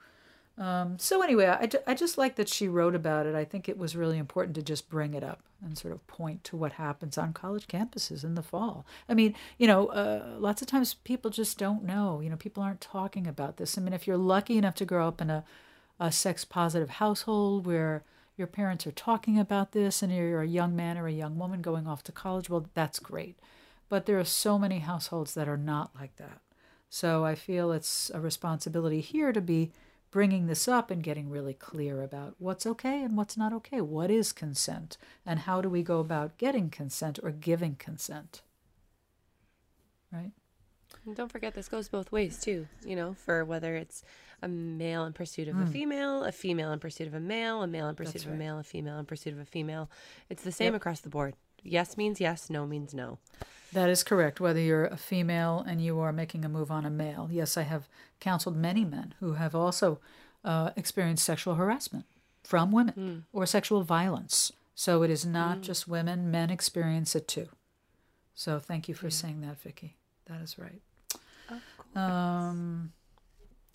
Um, 0.58 0.98
so 0.98 1.22
anyway, 1.22 1.48
I, 1.48 1.70
I 1.86 1.94
just 1.94 2.18
like 2.18 2.36
that 2.36 2.48
she 2.48 2.70
wrote 2.70 2.96
about 2.96 3.26
it. 3.26 3.36
I 3.36 3.44
think 3.44 3.68
it 3.68 3.78
was 3.78 3.96
really 3.96 4.18
important 4.18 4.56
to 4.56 4.62
just 4.62 4.90
bring 4.90 5.14
it 5.14 5.24
up 5.24 5.42
and 5.62 5.78
sort 5.78 5.94
of 5.94 6.06
point 6.08 6.44
to 6.46 6.56
what 6.56 6.74
happens 6.74 7.18
on 7.18 7.34
college 7.34 7.68
campuses 7.68 8.24
in 8.24 8.36
the 8.36 8.44
fall. 8.44 8.86
I 9.10 9.14
mean, 9.14 9.36
you 9.58 9.68
know, 9.68 9.88
uh, 9.88 10.36
lots 10.40 10.62
of 10.62 10.70
times 10.70 10.94
people 10.94 11.32
just 11.32 11.58
don't 11.58 11.84
know. 11.84 12.22
You 12.22 12.30
know, 12.30 12.38
people 12.38 12.64
aren't 12.64 12.82
talking 12.82 13.28
about 13.28 13.58
this. 13.58 13.78
I 13.78 13.82
mean, 13.82 13.94
if 13.94 14.08
you're 14.08 14.16
lucky 14.18 14.58
enough 14.58 14.76
to 14.76 14.86
grow 14.86 15.08
up 15.08 15.20
in 15.20 15.30
a, 15.30 15.44
a 16.00 16.12
sex 16.12 16.46
positive 16.46 16.92
household 16.92 17.66
where 17.66 18.04
your 18.38 18.48
parents 18.48 18.88
are 18.88 18.92
talking 18.92 19.38
about 19.40 19.72
this 19.74 20.02
and 20.02 20.14
you're 20.14 20.42
a 20.42 20.48
young 20.48 20.76
man 20.76 20.98
or 20.98 21.08
a 21.08 21.12
young 21.12 21.38
woman 21.38 21.62
going 21.62 21.88
off 21.88 22.04
to 22.04 22.12
college, 22.12 22.50
well, 22.50 22.68
that's 22.74 23.00
great. 23.00 23.38
But 23.90 24.06
there 24.06 24.20
are 24.20 24.26
so 24.26 24.58
many 24.58 24.80
households 24.80 25.34
that 25.36 25.48
are 25.48 25.58
not 25.58 25.96
like 25.96 26.16
that. 26.18 26.42
So 26.90 27.26
I 27.26 27.36
feel 27.36 27.72
it's 27.72 28.10
a 28.14 28.20
responsibility 28.20 29.02
here 29.02 29.32
to 29.32 29.42
be 29.42 29.72
bringing 30.12 30.48
this 30.48 30.68
up 30.68 30.90
and 30.90 31.04
getting 31.04 31.30
really 31.30 31.54
clear 31.54 32.02
about 32.02 32.36
what's 32.40 32.66
okay 32.66 33.04
and 33.04 33.18
what's 33.18 33.36
not 33.36 33.52
okay. 33.52 33.82
What 33.82 34.10
is 34.10 34.32
consent? 34.32 34.98
And 35.26 35.40
how 35.40 35.62
do 35.62 35.70
we 35.70 35.84
go 35.84 36.00
about 36.00 36.38
getting 36.38 36.70
consent 36.70 37.20
or 37.22 37.32
giving 37.32 37.76
consent? 37.76 38.42
Right? 40.12 40.32
And 41.06 41.16
don't 41.16 41.32
forget, 41.32 41.54
this 41.54 41.68
goes 41.68 41.90
both 41.90 42.12
ways 42.12 42.40
too, 42.40 42.68
you 42.86 42.96
know, 42.96 43.14
for 43.14 43.44
whether 43.44 43.76
it's 43.76 44.04
a 44.42 44.48
male 44.48 45.04
in 45.04 45.14
pursuit 45.14 45.48
of 45.48 45.58
a 45.58 45.66
Mm. 45.66 45.72
female, 45.72 46.24
a 46.24 46.32
female 46.32 46.72
in 46.72 46.80
pursuit 46.80 47.08
of 47.08 47.14
a 47.14 47.20
male, 47.20 47.62
a 47.62 47.68
male 47.68 47.90
in 47.90 47.96
pursuit 47.96 48.14
That's 48.14 48.26
of 48.26 48.32
a 48.32 48.36
male, 48.36 48.60
a 48.60 48.64
female 48.64 48.98
in 49.00 49.06
pursuit 49.06 49.34
of 49.34 49.40
a 49.40 49.46
female. 49.46 49.90
It's 50.30 50.44
the 50.44 50.52
same 50.52 50.74
Yep. 50.74 50.76
across 50.82 51.02
the 51.02 51.10
board. 51.10 51.36
Yes 51.62 51.98
means 51.98 52.22
yes, 52.22 52.50
no 52.50 52.66
means 52.66 52.94
no. 52.94 53.20
That 53.74 53.90
is 53.90 54.04
correct. 54.04 54.40
Whether 54.40 54.60
you're 54.60 54.86
a 54.86 54.98
female 54.98 55.64
and 55.68 55.82
you 55.82 56.00
are 56.00 56.14
making 56.14 56.46
a 56.46 56.50
move 56.50 56.72
on 56.72 56.86
a 56.86 56.90
male. 56.90 57.30
Yes, 57.32 57.58
I 57.58 57.64
have 57.64 57.88
counseled 58.20 58.56
many 58.56 58.86
men 58.86 59.14
who 59.20 59.34
have 59.34 59.54
also 59.54 60.00
uh, 60.44 60.72
experienced 60.76 61.26
sexual 61.26 61.56
harassment 61.56 62.06
from 62.44 62.72
women 62.72 63.26
or 63.34 63.46
sexual 63.46 63.84
violence. 63.84 64.52
So 64.76 65.04
it 65.04 65.10
is 65.10 65.26
not 65.26 65.62
just 65.62 65.88
women, 65.88 66.30
men 66.30 66.50
experience 66.50 67.16
it 67.16 67.28
too. 67.28 67.48
So 68.34 68.60
thank 68.60 68.88
you 68.88 68.94
for 68.94 69.10
saying 69.10 69.42
that, 69.42 69.60
Vicky. 69.62 69.96
That 70.28 70.42
is 70.42 70.60
right. 70.60 70.82
Of 71.50 71.62
course. 71.78 71.96
Um, 71.96 72.92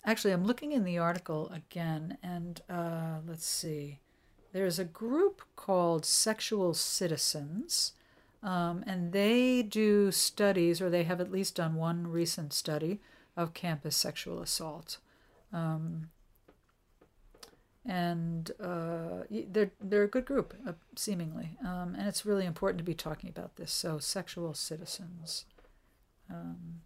actually, 0.05 0.31
I'm 0.31 0.45
looking 0.45 0.71
in 0.71 0.83
the 0.83 0.99
article 0.99 1.49
again, 1.53 2.17
and 2.21 2.61
uh, 2.69 3.17
let's 3.27 3.45
see. 3.45 3.99
There's 4.53 4.77
a 4.79 4.85
group 4.85 5.41
called 5.55 6.05
Sexual 6.05 6.75
Citizens, 6.75 7.93
um, 8.43 8.83
and 8.87 9.13
they 9.13 9.61
do 9.61 10.11
studies, 10.11 10.81
or 10.81 10.89
they 10.89 11.03
have 11.03 11.21
at 11.21 11.31
least 11.31 11.55
done 11.55 11.75
one 11.75 12.07
recent 12.07 12.53
study 12.53 12.99
of 13.37 13.53
campus 13.53 13.95
sexual 13.95 14.41
assault. 14.41 14.97
Um, 15.53 16.09
and 17.85 18.51
uh, 18.63 19.23
they're 19.29 19.71
they're 19.81 20.03
a 20.03 20.07
good 20.07 20.25
group, 20.25 20.53
uh, 20.67 20.73
seemingly, 20.95 21.57
um, 21.65 21.95
and 21.97 22.07
it's 22.07 22.25
really 22.25 22.45
important 22.45 22.77
to 22.77 22.83
be 22.83 22.93
talking 22.93 23.29
about 23.29 23.55
this. 23.55 23.71
So, 23.71 23.97
sexual 23.97 24.53
citizens. 24.53 25.45
Um, 26.29 26.81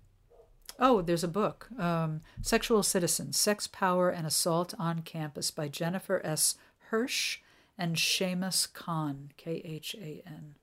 Oh, 0.78 1.02
there's 1.02 1.24
a 1.24 1.30
book, 1.30 1.70
um, 1.80 2.22
Sexual 2.42 2.84
Citizens 2.84 3.38
Sex, 3.38 3.66
Power, 3.66 4.10
and 4.10 4.28
Assault 4.28 4.74
on 4.78 5.04
Campus 5.04 5.50
by 5.50 5.70
Jennifer 5.70 6.22
S. 6.26 6.56
Hirsch 6.90 7.40
and 7.78 7.96
Shamus 7.96 8.72
Khan, 8.72 9.32
K 9.38 9.62
H 9.64 9.96
A 9.98 10.22
N. 10.28 10.56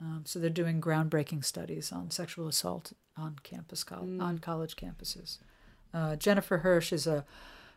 Um, 0.00 0.22
so 0.24 0.38
they're 0.38 0.50
doing 0.50 0.80
groundbreaking 0.80 1.44
studies 1.44 1.90
on 1.90 2.10
sexual 2.10 2.48
assault 2.48 2.92
on 3.16 3.36
campus, 3.42 3.82
col- 3.82 4.20
on 4.20 4.38
college 4.38 4.76
campuses. 4.76 5.38
Uh, 5.94 6.16
Jennifer 6.16 6.58
Hirsch 6.58 6.92
is 6.92 7.06
a 7.06 7.24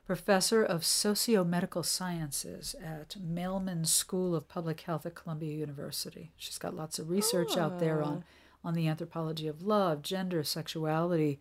professor 0.05 0.63
of 0.63 0.83
socio-medical 0.83 1.83
sciences 1.83 2.75
at 2.83 3.15
Mailman 3.21 3.85
School 3.85 4.35
of 4.35 4.49
Public 4.49 4.81
Health 4.81 5.05
at 5.05 5.15
Columbia 5.15 5.53
University. 5.53 6.31
She's 6.35 6.57
got 6.57 6.75
lots 6.75 6.99
of 6.99 7.09
research 7.09 7.55
out 7.55 7.79
there 7.79 8.01
on 8.01 8.23
on 8.63 8.73
the 8.73 8.88
anthropology 8.88 9.47
of 9.47 9.61
love, 9.61 10.01
gender, 10.01 10.43
sexuality, 10.43 11.39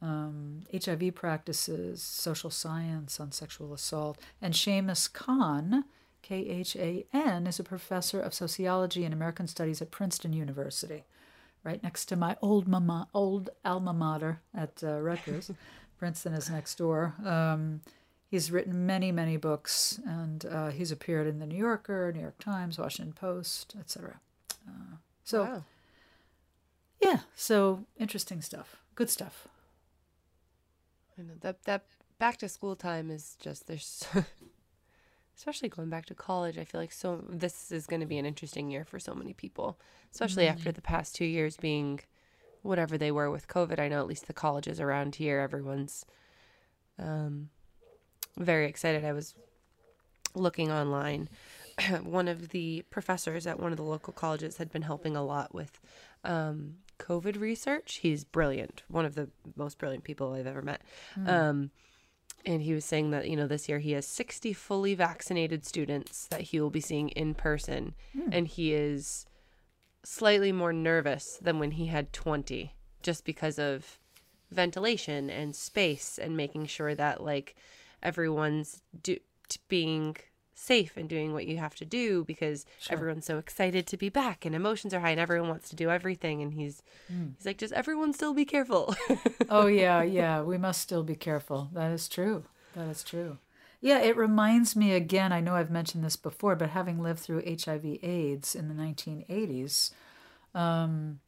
um, 0.00 0.62
HIV 0.72 1.14
practices, 1.14 2.02
social 2.02 2.50
science 2.50 3.18
on 3.20 3.32
sexual 3.32 3.72
assault. 3.74 4.18
And 4.40 4.54
Shamus 4.54 5.12
Khan, 5.12 5.84
K 6.22 6.46
H 6.46 6.76
A 6.76 7.06
N, 7.12 7.46
is 7.46 7.58
a 7.58 7.64
professor 7.64 8.20
of 8.20 8.34
sociology 8.34 9.04
and 9.04 9.14
American 9.14 9.46
studies 9.46 9.80
at 9.80 9.90
Princeton 9.90 10.32
University, 10.32 11.04
right 11.64 11.82
next 11.82 12.06
to 12.06 12.16
my 12.16 12.36
old 12.42 12.68
mama, 12.68 13.08
old 13.14 13.50
alma 13.64 13.92
mater 13.92 14.40
at 14.54 14.82
uh, 14.82 15.00
Rutgers. 15.00 15.50
Princeton 15.98 16.32
is 16.32 16.48
next 16.48 16.76
door. 16.76 17.14
Um, 17.24 17.82
he's 18.30 18.50
written 18.50 18.86
many, 18.86 19.12
many 19.12 19.36
books, 19.36 20.00
and 20.06 20.46
uh, 20.46 20.70
he's 20.70 20.90
appeared 20.90 21.26
in 21.26 21.38
the 21.40 21.46
New 21.46 21.58
Yorker, 21.58 22.10
New 22.14 22.20
York 22.20 22.38
Times, 22.38 22.78
Washington 22.78 23.12
Post, 23.12 23.74
etc. 23.78 24.20
Uh, 24.66 24.96
so. 25.24 25.42
wow. 25.44 25.64
Yeah, 27.00 27.20
so 27.34 27.86
interesting 27.98 28.42
stuff. 28.42 28.76
Good 28.94 29.08
stuff. 29.08 29.48
I 31.18 31.22
know 31.22 31.34
that 31.40 31.64
that 31.64 31.84
back 32.18 32.36
to 32.38 32.48
school 32.48 32.76
time 32.76 33.10
is 33.10 33.36
just 33.40 33.66
there's 33.66 34.06
especially 35.40 35.70
going 35.70 35.88
back 35.88 36.04
to 36.04 36.14
college. 36.14 36.58
I 36.58 36.64
feel 36.64 36.82
like 36.82 36.92
so 36.92 37.24
this 37.26 37.72
is 37.72 37.86
going 37.86 38.00
to 38.00 38.06
be 38.06 38.18
an 38.18 38.26
interesting 38.26 38.70
year 38.70 38.84
for 38.84 38.98
so 38.98 39.14
many 39.14 39.32
people, 39.32 39.78
especially 40.12 40.46
after 40.46 40.70
the 40.70 40.82
past 40.82 41.14
two 41.14 41.24
years 41.24 41.56
being 41.56 42.00
whatever 42.60 42.98
they 42.98 43.10
were 43.10 43.30
with 43.30 43.48
COVID. 43.48 43.80
I 43.80 43.88
know 43.88 44.00
at 44.00 44.06
least 44.06 44.26
the 44.26 44.34
colleges 44.34 44.80
around 44.80 45.14
here, 45.14 45.40
everyone's 45.40 46.04
um, 46.98 47.48
very 48.36 48.66
excited. 48.66 49.02
I 49.02 49.14
was 49.14 49.34
looking 50.34 50.70
online. 50.70 51.30
one 52.02 52.28
of 52.28 52.50
the 52.50 52.84
professors 52.90 53.46
at 53.46 53.58
one 53.58 53.72
of 53.72 53.78
the 53.78 53.82
local 53.82 54.12
colleges 54.12 54.58
had 54.58 54.70
been 54.70 54.82
helping 54.82 55.16
a 55.16 55.24
lot 55.24 55.54
with 55.54 55.80
um, 56.22 56.74
COVID 56.98 57.40
research. 57.40 58.00
He's 58.02 58.24
brilliant, 58.24 58.82
one 58.88 59.06
of 59.06 59.14
the 59.14 59.30
most 59.56 59.78
brilliant 59.78 60.04
people 60.04 60.34
I've 60.34 60.46
ever 60.46 60.60
met. 60.60 60.82
Um, 61.26 61.70
and 62.44 62.62
he 62.62 62.72
was 62.72 62.84
saying 62.84 63.10
that, 63.10 63.28
you 63.28 63.36
know, 63.36 63.46
this 63.46 63.68
year 63.68 63.78
he 63.78 63.92
has 63.92 64.06
60 64.06 64.52
fully 64.52 64.94
vaccinated 64.94 65.64
students 65.64 66.26
that 66.28 66.40
he 66.42 66.60
will 66.60 66.70
be 66.70 66.80
seeing 66.80 67.10
in 67.10 67.34
person. 67.34 67.94
Hmm. 68.12 68.28
And 68.32 68.48
he 68.48 68.72
is 68.72 69.26
slightly 70.02 70.52
more 70.52 70.72
nervous 70.72 71.38
than 71.40 71.58
when 71.58 71.72
he 71.72 71.86
had 71.86 72.12
20 72.12 72.74
just 73.02 73.24
because 73.24 73.58
of 73.58 73.98
ventilation 74.50 75.30
and 75.30 75.54
space 75.54 76.18
and 76.18 76.36
making 76.36 76.66
sure 76.66 76.94
that, 76.94 77.22
like, 77.22 77.54
everyone's 78.02 78.82
do- 79.02 79.20
being 79.68 80.16
safe 80.60 80.96
and 80.96 81.08
doing 81.08 81.32
what 81.32 81.46
you 81.46 81.56
have 81.56 81.74
to 81.74 81.84
do 81.84 82.24
because 82.24 82.66
Sure. 82.78 82.92
everyone's 82.96 83.24
so 83.26 83.38
excited 83.38 83.86
to 83.86 83.96
be 83.96 84.08
back 84.10 84.44
and 84.44 84.54
emotions 84.54 84.92
are 84.92 85.00
high 85.00 85.10
and 85.10 85.20
everyone 85.20 85.48
wants 85.48 85.70
to 85.70 85.76
do 85.76 85.88
everything 85.90 86.42
and 86.42 86.52
he's 86.54 86.82
he's 87.08 87.46
like 87.46 87.56
just 87.58 87.72
everyone 87.72 88.12
still 88.12 88.34
be 88.34 88.44
careful 88.44 88.94
oh 89.48 89.66
yeah, 89.66 90.02
yeah. 90.02 90.42
We 90.42 90.58
must 90.58 90.80
still 90.80 91.02
be 91.02 91.16
careful. 91.16 91.70
That 91.72 91.90
is 91.92 92.08
true. 92.08 92.44
That 92.76 92.88
is 92.88 93.02
true. 93.02 93.38
Yeah, 93.80 94.00
it 94.00 94.16
reminds 94.16 94.76
me 94.76 94.92
again. 94.92 95.32
I 95.32 95.40
know 95.40 95.54
I've 95.54 95.70
mentioned 95.70 96.04
this 96.04 96.16
before, 96.16 96.54
but 96.54 96.70
having 96.70 96.98
lived 97.00 97.20
through 97.20 97.42
HIV/AIDS 97.46 98.54
in 98.54 98.68
the 98.68 98.74
1980s, 98.74 99.92
um, 100.54 101.20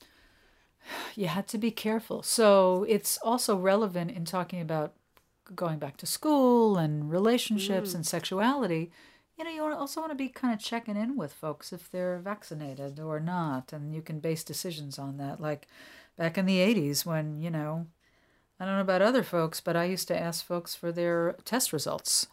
you 1.17 1.29
had 1.29 1.49
to 1.49 1.59
be 1.59 1.71
careful. 1.71 2.23
So 2.23 2.85
it's 2.89 3.17
also 3.19 3.57
relevant 3.57 4.11
in 4.11 4.25
talking 4.27 4.61
about 4.61 4.93
going 5.55 5.79
back 5.79 5.97
to 5.99 6.07
school 6.07 6.77
and 6.77 7.11
relationships 7.11 7.95
and 7.95 8.07
sexuality. 8.07 8.91
You 9.37 9.45
know, 9.45 9.51
you 9.51 9.65
also 9.65 10.01
want 10.01 10.13
to 10.13 10.17
be 10.17 10.29
kind 10.29 10.53
of 10.53 10.61
checking 10.61 10.97
in 10.97 11.17
with 11.17 11.33
folks 11.33 11.73
if 11.73 11.91
they're 11.91 12.19
vaccinated 12.19 13.01
or 13.01 13.19
not, 13.19 13.73
and 13.73 13.95
you 13.95 14.03
can 14.03 14.21
base 14.21 14.45
decisions 14.45 14.99
on 14.99 15.17
that. 15.17 15.41
Like 15.41 15.67
back 16.17 16.37
in 16.37 16.47
the 16.47 16.59
80s 16.59 17.07
when, 17.07 17.41
you 17.41 17.51
know, 17.51 17.87
I 18.61 18.65
don't 18.65 18.75
know 18.77 18.83
about 18.83 19.03
other 19.03 19.23
folks, 19.23 19.61
but 19.61 19.77
I 19.77 19.85
used 19.85 20.07
to 20.09 20.19
ask 20.19 20.45
folks 20.45 20.75
for 20.75 20.93
their 20.93 21.37
test 21.45 21.73
results, 21.73 22.27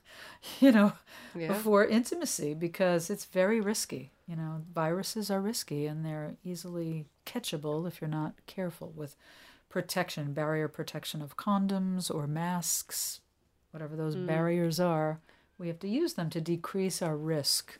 you 0.60 0.70
know, 0.70 0.92
Yeah. 1.34 1.48
before 1.48 1.84
intimacy 1.84 2.54
because 2.54 3.10
it's 3.10 3.24
very 3.24 3.60
risky. 3.60 4.12
You 4.28 4.36
know, 4.36 4.62
viruses 4.72 5.30
are 5.30 5.40
risky 5.40 5.86
and 5.86 6.04
they're 6.04 6.36
easily 6.44 7.06
catchable 7.26 7.86
if 7.88 8.00
you're 8.00 8.08
not 8.08 8.34
careful 8.46 8.92
with 8.94 9.16
protection, 9.68 10.34
barrier 10.34 10.68
protection 10.68 11.22
of 11.22 11.36
condoms 11.36 12.14
or 12.14 12.26
masks, 12.26 13.20
whatever 13.72 13.96
those 13.96 14.14
mm. 14.14 14.26
barriers 14.26 14.78
are. 14.78 15.18
We 15.62 15.68
have 15.68 15.78
to 15.78 15.88
use 15.88 16.14
them 16.14 16.28
to 16.30 16.40
decrease 16.40 17.00
our 17.00 17.16
risk 17.16 17.78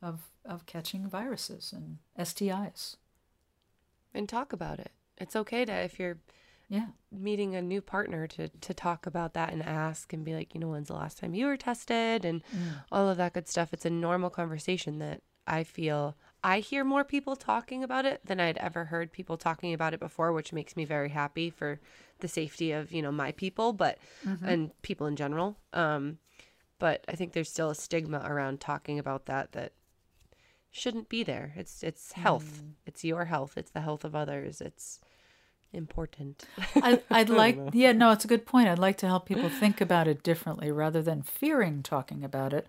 of, 0.00 0.20
of 0.44 0.66
catching 0.66 1.08
viruses 1.08 1.72
and 1.74 1.98
STIs. 2.16 2.94
and 4.14 4.28
talk 4.28 4.52
about 4.52 4.78
it. 4.78 4.92
It's 5.18 5.34
okay 5.34 5.64
to 5.64 5.72
if 5.72 5.98
you're 5.98 6.18
Yeah. 6.68 6.86
meeting 7.10 7.56
a 7.56 7.60
new 7.62 7.80
partner 7.82 8.28
to 8.28 8.48
to 8.48 8.72
talk 8.72 9.04
about 9.04 9.34
that 9.34 9.52
and 9.52 9.62
ask 9.64 10.12
and 10.12 10.24
be 10.24 10.32
like 10.32 10.54
you 10.54 10.60
know 10.60 10.68
when's 10.68 10.86
the 10.88 10.94
last 10.94 11.18
time 11.18 11.34
you 11.34 11.46
were 11.46 11.56
tested? 11.56 12.24
and 12.24 12.40
all 12.92 13.08
of 13.08 13.16
that 13.16 13.32
good 13.32 13.48
stuff. 13.48 13.72
It's 13.72 13.84
a 13.84 13.90
normal 13.90 14.30
conversation 14.30 15.00
that 15.00 15.20
i 15.46 15.62
feel 15.64 16.16
i 16.42 16.58
hear 16.60 16.84
more 16.84 17.04
people 17.04 17.36
talking 17.36 17.82
about 17.84 18.06
it 18.06 18.18
than 18.24 18.40
i'd 18.40 18.56
ever 18.56 18.86
heard 18.86 19.12
people 19.12 19.36
talking 19.36 19.74
about 19.74 19.92
it 19.92 20.00
before 20.00 20.32
which 20.32 20.54
makes 20.54 20.74
me 20.74 20.86
very 20.86 21.10
happy 21.10 21.50
for 21.50 21.78
the 22.20 22.28
safety 22.28 22.72
of 22.72 22.90
you 22.92 23.02
know 23.02 23.12
my 23.12 23.30
people 23.32 23.72
but 23.74 23.98
and 24.40 24.70
people 24.82 25.06
in 25.06 25.16
general. 25.16 25.58
Um 25.74 26.16
but 26.84 27.04
i 27.08 27.14
think 27.18 27.32
there's 27.32 27.52
still 27.56 27.70
a 27.70 27.74
stigma 27.74 28.20
around 28.32 28.60
talking 28.60 28.98
about 28.98 29.26
that 29.26 29.52
that 29.52 29.72
shouldn't 30.74 31.08
be 31.08 31.22
there. 31.22 31.52
It's 31.56 31.82
it's 31.82 32.12
health. 32.12 32.62
It's 32.84 33.04
your 33.04 33.26
health. 33.26 33.56
It's 33.56 33.70
the 33.70 33.80
health 33.80 34.04
of 34.04 34.14
others. 34.16 34.60
It's 34.60 35.00
important. 35.72 36.44
I, 36.74 37.00
I'd 37.10 37.30
like, 37.44 37.58
yeah, 37.72 37.92
no, 37.92 38.10
it's 38.10 38.24
a 38.24 38.28
good 38.28 38.44
point. 38.44 38.68
I'd 38.68 38.78
like 38.78 38.98
to 38.98 39.06
help 39.06 39.26
people 39.26 39.48
think 39.48 39.80
about 39.80 40.08
it 40.08 40.24
differently 40.24 40.72
rather 40.72 41.00
than 41.00 41.22
fearing 41.22 41.82
talking 41.82 42.24
about 42.24 42.52
it. 42.52 42.66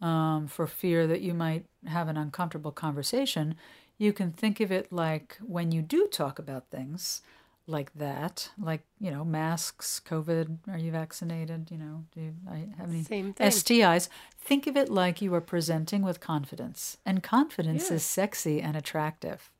um, 0.00 0.46
for 0.46 0.66
fear 0.66 1.06
that 1.06 1.22
you 1.22 1.34
might 1.34 1.64
have 1.86 2.08
an 2.08 2.16
uncomfortable 2.16 2.70
conversation, 2.70 3.56
you 3.96 4.12
can 4.12 4.30
think 4.30 4.60
of 4.60 4.70
it 4.70 4.92
like 4.92 5.38
when 5.40 5.72
you 5.72 5.82
do 5.82 6.06
talk 6.06 6.38
about 6.38 6.70
things 6.70 7.22
like 7.68 7.92
that, 7.94 8.50
like, 8.58 8.80
you 8.98 9.10
know, 9.10 9.24
masks, 9.24 10.00
COVID, 10.08 10.58
are 10.68 10.78
you 10.78 10.90
vaccinated? 10.90 11.70
You 11.70 11.78
know, 11.78 12.04
do 12.14 12.20
you 12.22 12.34
I 12.50 12.66
have 12.78 12.88
any. 12.90 13.02
STIs? 13.04 14.08
Think 14.40 14.66
of 14.66 14.76
it 14.76 14.88
like 14.88 15.20
you 15.20 15.34
are 15.34 15.40
presenting 15.42 16.02
with 16.02 16.18
confidence. 16.18 16.96
And 17.04 17.22
confidence 17.22 17.90
Yeah. 17.90 17.96
is 17.96 18.04
sexy 18.04 18.60
and 18.62 18.76
attractive. 18.76 19.50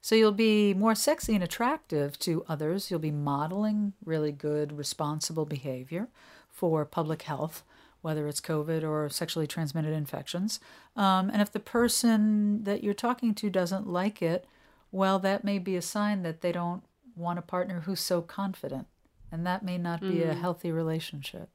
So 0.00 0.14
you'll 0.14 0.32
be 0.32 0.72
more 0.72 0.94
sexy 0.94 1.34
and 1.34 1.44
attractive 1.44 2.18
to 2.20 2.42
others. 2.48 2.90
You'll 2.90 3.00
be 3.00 3.10
modeling 3.10 3.92
really 4.04 4.32
good, 4.32 4.72
responsible 4.72 5.44
behavior 5.44 6.08
for 6.48 6.86
public 6.86 7.22
health, 7.22 7.62
whether 8.00 8.26
it's 8.26 8.40
COVID 8.40 8.82
or 8.82 9.10
sexually 9.10 9.46
transmitted 9.46 9.92
infections. 9.92 10.58
Um, 10.96 11.28
and 11.28 11.42
if 11.42 11.52
the 11.52 11.60
person 11.60 12.64
that 12.64 12.82
you're 12.82 12.94
talking 12.94 13.34
to 13.34 13.50
doesn't 13.50 13.86
like 13.86 14.22
it, 14.22 14.46
well, 14.90 15.18
that 15.18 15.44
may 15.44 15.58
be 15.58 15.76
a 15.76 15.82
sign 15.82 16.22
that 16.22 16.40
they 16.40 16.50
don't 16.52 16.82
want 17.20 17.38
a 17.38 17.42
partner 17.42 17.80
who's 17.80 18.00
so 18.00 18.22
confident. 18.22 18.86
And 19.32 19.46
that 19.46 19.64
may 19.64 19.78
not 19.78 20.00
be 20.00 20.22
a 20.22 20.34
mm. 20.34 20.40
healthy 20.40 20.72
relationship. 20.72 21.48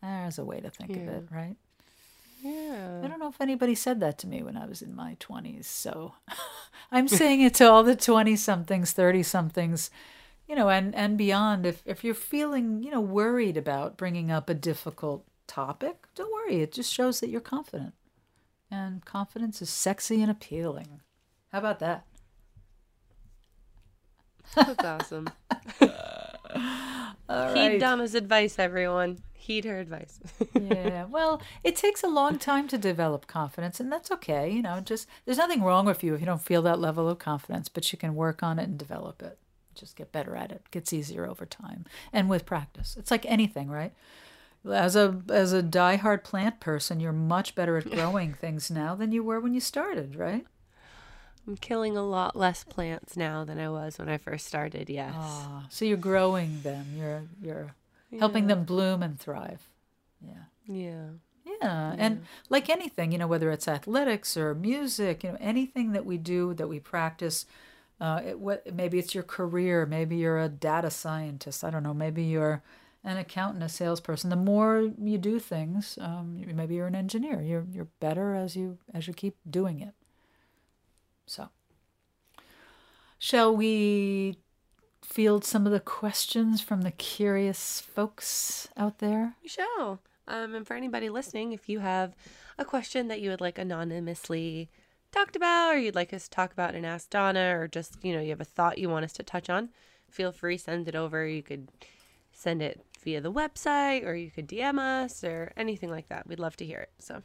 There's 0.00 0.38
a 0.38 0.44
way 0.44 0.60
to 0.60 0.70
think 0.70 0.90
of 0.90 1.08
it, 1.08 1.24
right? 1.30 1.56
Yeah. 2.42 3.00
I 3.02 3.08
don't 3.08 3.18
know 3.18 3.28
if 3.28 3.40
anybody 3.40 3.74
said 3.74 3.98
that 4.00 4.18
to 4.18 4.28
me 4.28 4.42
when 4.42 4.56
I 4.56 4.66
was 4.66 4.80
in 4.80 4.94
my 4.94 5.16
20s. 5.18 5.64
So 5.64 6.14
I'm 6.92 7.08
saying 7.08 7.40
it 7.40 7.54
to 7.54 7.68
all 7.68 7.82
the 7.82 7.96
20 7.96 8.36
somethings, 8.36 8.92
30 8.92 9.24
somethings, 9.24 9.90
you 10.46 10.54
know, 10.54 10.70
and, 10.70 10.94
and 10.94 11.18
beyond. 11.18 11.66
If, 11.66 11.82
if 11.84 12.04
you're 12.04 12.14
feeling, 12.14 12.82
you 12.82 12.90
know, 12.92 13.00
worried 13.00 13.56
about 13.56 13.96
bringing 13.96 14.30
up 14.30 14.48
a 14.48 14.54
difficult 14.54 15.24
topic, 15.48 16.06
don't 16.14 16.32
worry. 16.32 16.60
It 16.60 16.72
just 16.72 16.92
shows 16.92 17.18
that 17.20 17.30
you're 17.30 17.40
confident. 17.40 17.94
And 18.70 19.04
confidence 19.04 19.60
is 19.60 19.70
sexy 19.70 20.22
and 20.22 20.30
appealing. 20.30 21.00
How 21.50 21.58
about 21.58 21.80
that? 21.80 22.04
That's 24.54 24.84
awesome. 24.84 25.28
All 27.28 27.54
Heed 27.54 27.68
right. 27.68 27.80
Donna's 27.80 28.14
advice, 28.14 28.58
everyone. 28.58 29.18
Heed 29.34 29.64
her 29.64 29.78
advice. 29.78 30.18
yeah. 30.54 31.04
Well, 31.04 31.42
it 31.62 31.76
takes 31.76 32.02
a 32.02 32.08
long 32.08 32.38
time 32.38 32.68
to 32.68 32.78
develop 32.78 33.26
confidence, 33.26 33.80
and 33.80 33.90
that's 33.90 34.10
okay. 34.10 34.50
You 34.50 34.62
know, 34.62 34.80
just 34.80 35.08
there's 35.24 35.38
nothing 35.38 35.62
wrong 35.62 35.86
with 35.86 36.02
you 36.02 36.14
if 36.14 36.20
you 36.20 36.26
don't 36.26 36.42
feel 36.42 36.62
that 36.62 36.78
level 36.78 37.08
of 37.08 37.18
confidence, 37.18 37.68
but 37.68 37.90
you 37.92 37.98
can 37.98 38.14
work 38.14 38.42
on 38.42 38.58
it 38.58 38.64
and 38.64 38.78
develop 38.78 39.22
it. 39.22 39.38
Just 39.74 39.96
get 39.96 40.12
better 40.12 40.36
at 40.36 40.50
it. 40.50 40.62
Gets 40.70 40.92
easier 40.92 41.26
over 41.26 41.46
time 41.46 41.84
and 42.12 42.28
with 42.28 42.44
practice. 42.46 42.96
It's 42.98 43.10
like 43.10 43.24
anything, 43.26 43.70
right? 43.70 43.92
As 44.68 44.96
a 44.96 45.22
as 45.30 45.52
a 45.52 45.62
diehard 45.62 46.24
plant 46.24 46.60
person, 46.60 46.98
you're 47.00 47.12
much 47.12 47.54
better 47.54 47.76
at 47.76 47.90
growing 47.90 48.34
things 48.34 48.70
now 48.70 48.94
than 48.94 49.12
you 49.12 49.22
were 49.22 49.40
when 49.40 49.54
you 49.54 49.60
started, 49.60 50.16
right? 50.16 50.44
I'm 51.48 51.56
killing 51.56 51.96
a 51.96 52.02
lot 52.02 52.36
less 52.36 52.62
plants 52.62 53.16
now 53.16 53.42
than 53.42 53.58
I 53.58 53.70
was 53.70 53.98
when 53.98 54.08
I 54.10 54.18
first 54.18 54.46
started. 54.46 54.90
Yes. 54.90 55.14
Ah, 55.16 55.66
so 55.70 55.84
you're 55.86 55.96
growing 55.96 56.60
them. 56.62 56.86
You're 56.94 57.22
you're 57.42 57.74
helping 58.18 58.44
Yeah. 58.48 58.54
them 58.56 58.64
bloom 58.64 59.02
and 59.02 59.18
thrive. 59.18 59.68
Yeah. 60.20 60.44
Yeah. 60.66 61.04
Yeah, 61.62 61.94
and 61.96 62.26
like 62.50 62.68
anything, 62.68 63.10
you 63.10 63.16
know, 63.18 63.26
whether 63.26 63.50
it's 63.50 63.66
athletics 63.66 64.36
or 64.36 64.54
music, 64.54 65.24
you 65.24 65.30
know, 65.32 65.38
anything 65.40 65.92
that 65.92 66.04
we 66.04 66.18
do 66.18 66.52
that 66.52 66.68
we 66.68 66.78
practice, 66.78 67.46
uh, 68.02 68.20
it, 68.24 68.38
what 68.38 68.74
maybe 68.74 68.98
it's 68.98 69.14
your 69.14 69.24
career, 69.24 69.86
maybe 69.86 70.16
you're 70.16 70.38
a 70.38 70.50
data 70.50 70.90
scientist, 70.90 71.64
I 71.64 71.70
don't 71.70 71.82
know, 71.82 71.94
maybe 71.94 72.22
you're 72.22 72.62
an 73.02 73.16
accountant, 73.16 73.64
a 73.64 73.68
salesperson. 73.70 74.28
The 74.28 74.36
more 74.36 74.92
you 75.02 75.16
do 75.16 75.38
things, 75.38 75.96
um, 76.02 76.44
maybe 76.54 76.74
you're 76.74 76.86
an 76.86 76.94
engineer. 76.94 77.40
You're 77.40 77.64
you're 77.72 77.88
better 77.98 78.34
as 78.34 78.54
you 78.54 78.76
as 78.92 79.08
you 79.08 79.14
keep 79.14 79.36
doing 79.48 79.80
it. 79.80 79.94
So, 81.28 81.50
shall 83.18 83.54
we 83.54 84.38
field 85.02 85.44
some 85.44 85.66
of 85.66 85.72
the 85.72 85.80
questions 85.80 86.60
from 86.60 86.82
the 86.82 86.90
curious 86.90 87.80
folks 87.80 88.68
out 88.76 88.98
there? 88.98 89.34
We 89.42 89.48
shall. 89.48 90.00
Um, 90.26 90.54
and 90.54 90.66
for 90.66 90.74
anybody 90.74 91.08
listening, 91.08 91.52
if 91.52 91.68
you 91.68 91.80
have 91.80 92.14
a 92.58 92.64
question 92.64 93.08
that 93.08 93.20
you 93.20 93.30
would 93.30 93.40
like 93.40 93.58
anonymously 93.58 94.70
talked 95.12 95.36
about, 95.36 95.74
or 95.74 95.78
you'd 95.78 95.94
like 95.94 96.12
us 96.12 96.24
to 96.24 96.30
talk 96.30 96.52
about 96.52 96.74
and 96.74 96.84
ask 96.84 97.10
Donna, 97.10 97.56
or 97.56 97.68
just 97.68 98.02
you 98.02 98.12
know 98.12 98.20
you 98.20 98.30
have 98.30 98.40
a 98.40 98.44
thought 98.44 98.78
you 98.78 98.88
want 98.88 99.04
us 99.04 99.12
to 99.14 99.22
touch 99.22 99.48
on, 99.50 99.70
feel 100.10 100.32
free 100.32 100.56
send 100.56 100.88
it 100.88 100.94
over. 100.94 101.26
You 101.26 101.42
could 101.42 101.68
send 102.32 102.62
it 102.62 102.80
via 103.02 103.20
the 103.20 103.32
website, 103.32 104.04
or 104.04 104.14
you 104.14 104.30
could 104.30 104.48
DM 104.48 104.78
us, 104.78 105.24
or 105.24 105.52
anything 105.56 105.90
like 105.90 106.08
that. 106.08 106.26
We'd 106.26 106.40
love 106.40 106.56
to 106.56 106.66
hear 106.66 106.80
it. 106.80 106.92
So. 106.98 107.22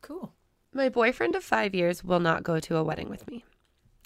Cool. 0.00 0.32
My 0.74 0.88
boyfriend 0.88 1.34
of 1.34 1.44
five 1.44 1.74
years 1.74 2.02
will 2.02 2.18
not 2.18 2.42
go 2.42 2.58
to 2.58 2.76
a 2.78 2.82
wedding 2.82 3.10
with 3.10 3.28
me. 3.28 3.44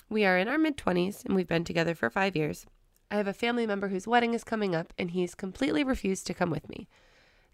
We 0.08 0.24
are 0.24 0.36
in 0.36 0.48
our 0.48 0.58
mid 0.58 0.76
20s 0.76 1.24
and 1.24 1.36
we've 1.36 1.46
been 1.46 1.62
together 1.62 1.94
for 1.94 2.10
five 2.10 2.34
years. 2.34 2.66
I 3.08 3.18
have 3.18 3.28
a 3.28 3.32
family 3.32 3.68
member 3.68 3.86
whose 3.86 4.08
wedding 4.08 4.34
is 4.34 4.42
coming 4.42 4.74
up 4.74 4.92
and 4.98 5.12
he's 5.12 5.36
completely 5.36 5.84
refused 5.84 6.26
to 6.26 6.34
come 6.34 6.50
with 6.50 6.68
me. 6.68 6.88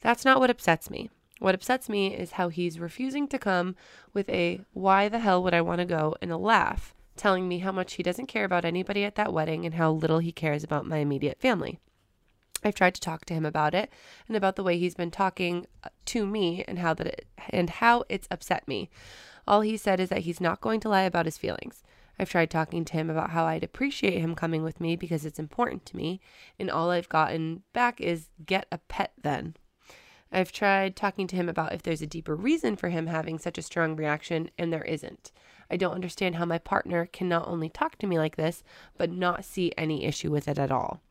That's 0.01 0.25
not 0.25 0.41
what 0.41 0.49
upsets 0.49 0.89
me. 0.89 1.11
What 1.41 1.55
upsets 1.55 1.91
me 1.91 2.17
is 2.17 2.33
how 2.33 2.49
he's 2.49 2.81
refusing 2.81 3.29
to 3.29 3.39
come 3.39 3.77
with 4.15 4.31
a 4.31 4.63
why 4.73 5.11
the 5.11 5.19
hell 5.19 5.43
would 5.43 5.53
I 5.53 5.61
want 5.61 5.81
to 5.81 5.85
go 5.85 6.17
and 6.23 6.33
a 6.33 6.39
laugh, 6.39 6.95
telling 7.15 7.47
me 7.47 7.59
how 7.59 7.73
much 7.73 7.95
he 7.95 8.03
doesn't 8.03 8.29
care 8.29 8.45
about 8.45 8.65
anybody 8.65 9.05
at 9.05 9.17
that 9.17 9.35
wedding 9.35 9.67
and 9.67 9.75
how 9.75 9.93
little 9.93 10.21
he 10.21 10.33
cares 10.33 10.65
about 10.65 10.87
my 10.87 10.99
immediate 10.99 11.39
family. 11.39 11.79
I've 12.65 12.75
tried 12.75 12.95
to 12.95 13.01
talk 13.01 13.25
to 13.27 13.35
him 13.35 13.45
about 13.45 13.75
it 13.75 13.91
and 14.29 14.37
about 14.37 14.57
the 14.57 14.63
way 14.63 14.79
he's 14.79 14.95
been 14.95 15.11
talking 15.11 15.67
uh, 15.85 15.89
to 16.07 16.27
me 16.27 16.65
and 16.69 16.79
how 16.79 16.95
that 16.95 17.07
it, 17.07 17.27
and 17.51 17.69
how 17.71 18.05
it's 18.09 18.29
upset 18.31 18.67
me. 18.69 18.91
All 19.47 19.63
he 19.63 19.77
said 19.77 20.01
is 20.01 20.09
that 20.11 20.21
he's 20.21 20.41
not 20.41 20.61
going 20.61 20.81
to 20.81 20.89
lie 20.89 21.03
about 21.03 21.27
his 21.27 21.39
feelings. 21.39 21.83
I've 22.19 22.31
tried 22.31 22.51
talking 22.51 22.85
to 22.85 22.93
him 22.93 23.11
about 23.11 23.31
how 23.31 23.47
I'd 23.47 23.65
appreciate 23.65 24.21
him 24.21 24.35
coming 24.35 24.63
with 24.63 24.81
me 24.81 24.97
because 24.97 25.25
it's 25.25 25.39
important 25.39 25.85
to 25.87 25.97
me, 25.97 26.21
and 26.59 26.71
all 26.71 26.91
I've 26.91 27.09
gotten 27.09 27.63
back 27.73 28.01
is 28.01 28.29
get 28.45 28.67
a 28.71 28.79
pet 28.79 29.13
then. 29.21 29.57
I've 30.31 30.53
tried 30.53 30.97
talking 30.97 31.27
to 31.27 31.37
him 31.37 31.49
about 31.49 31.73
if 31.73 31.83
there's 31.83 32.01
a 32.01 32.07
deeper 32.07 32.35
reason 32.35 32.77
for 32.77 32.89
him 32.89 33.07
having 33.07 33.39
such 33.39 33.59
a 33.59 33.63
strong 33.63 33.97
reaction, 33.97 34.51
and 34.57 34.73
there 34.73 34.85
isn't. 34.85 35.33
I 35.71 35.77
don't 35.77 35.95
understand 35.95 36.37
how 36.37 36.45
my 36.45 36.59
partner 36.59 37.07
can 37.07 37.29
not 37.29 37.49
only 37.49 37.69
talk 37.69 37.99
to 37.99 38.07
me 38.07 38.19
like 38.19 38.37
this, 38.37 38.63
but 38.97 39.11
not 39.11 39.45
see 39.45 39.73
any 39.77 40.05
issue 40.05 40.31
with 40.31 40.49
it 40.49 40.59
at 40.59 40.71
all. 40.71 41.03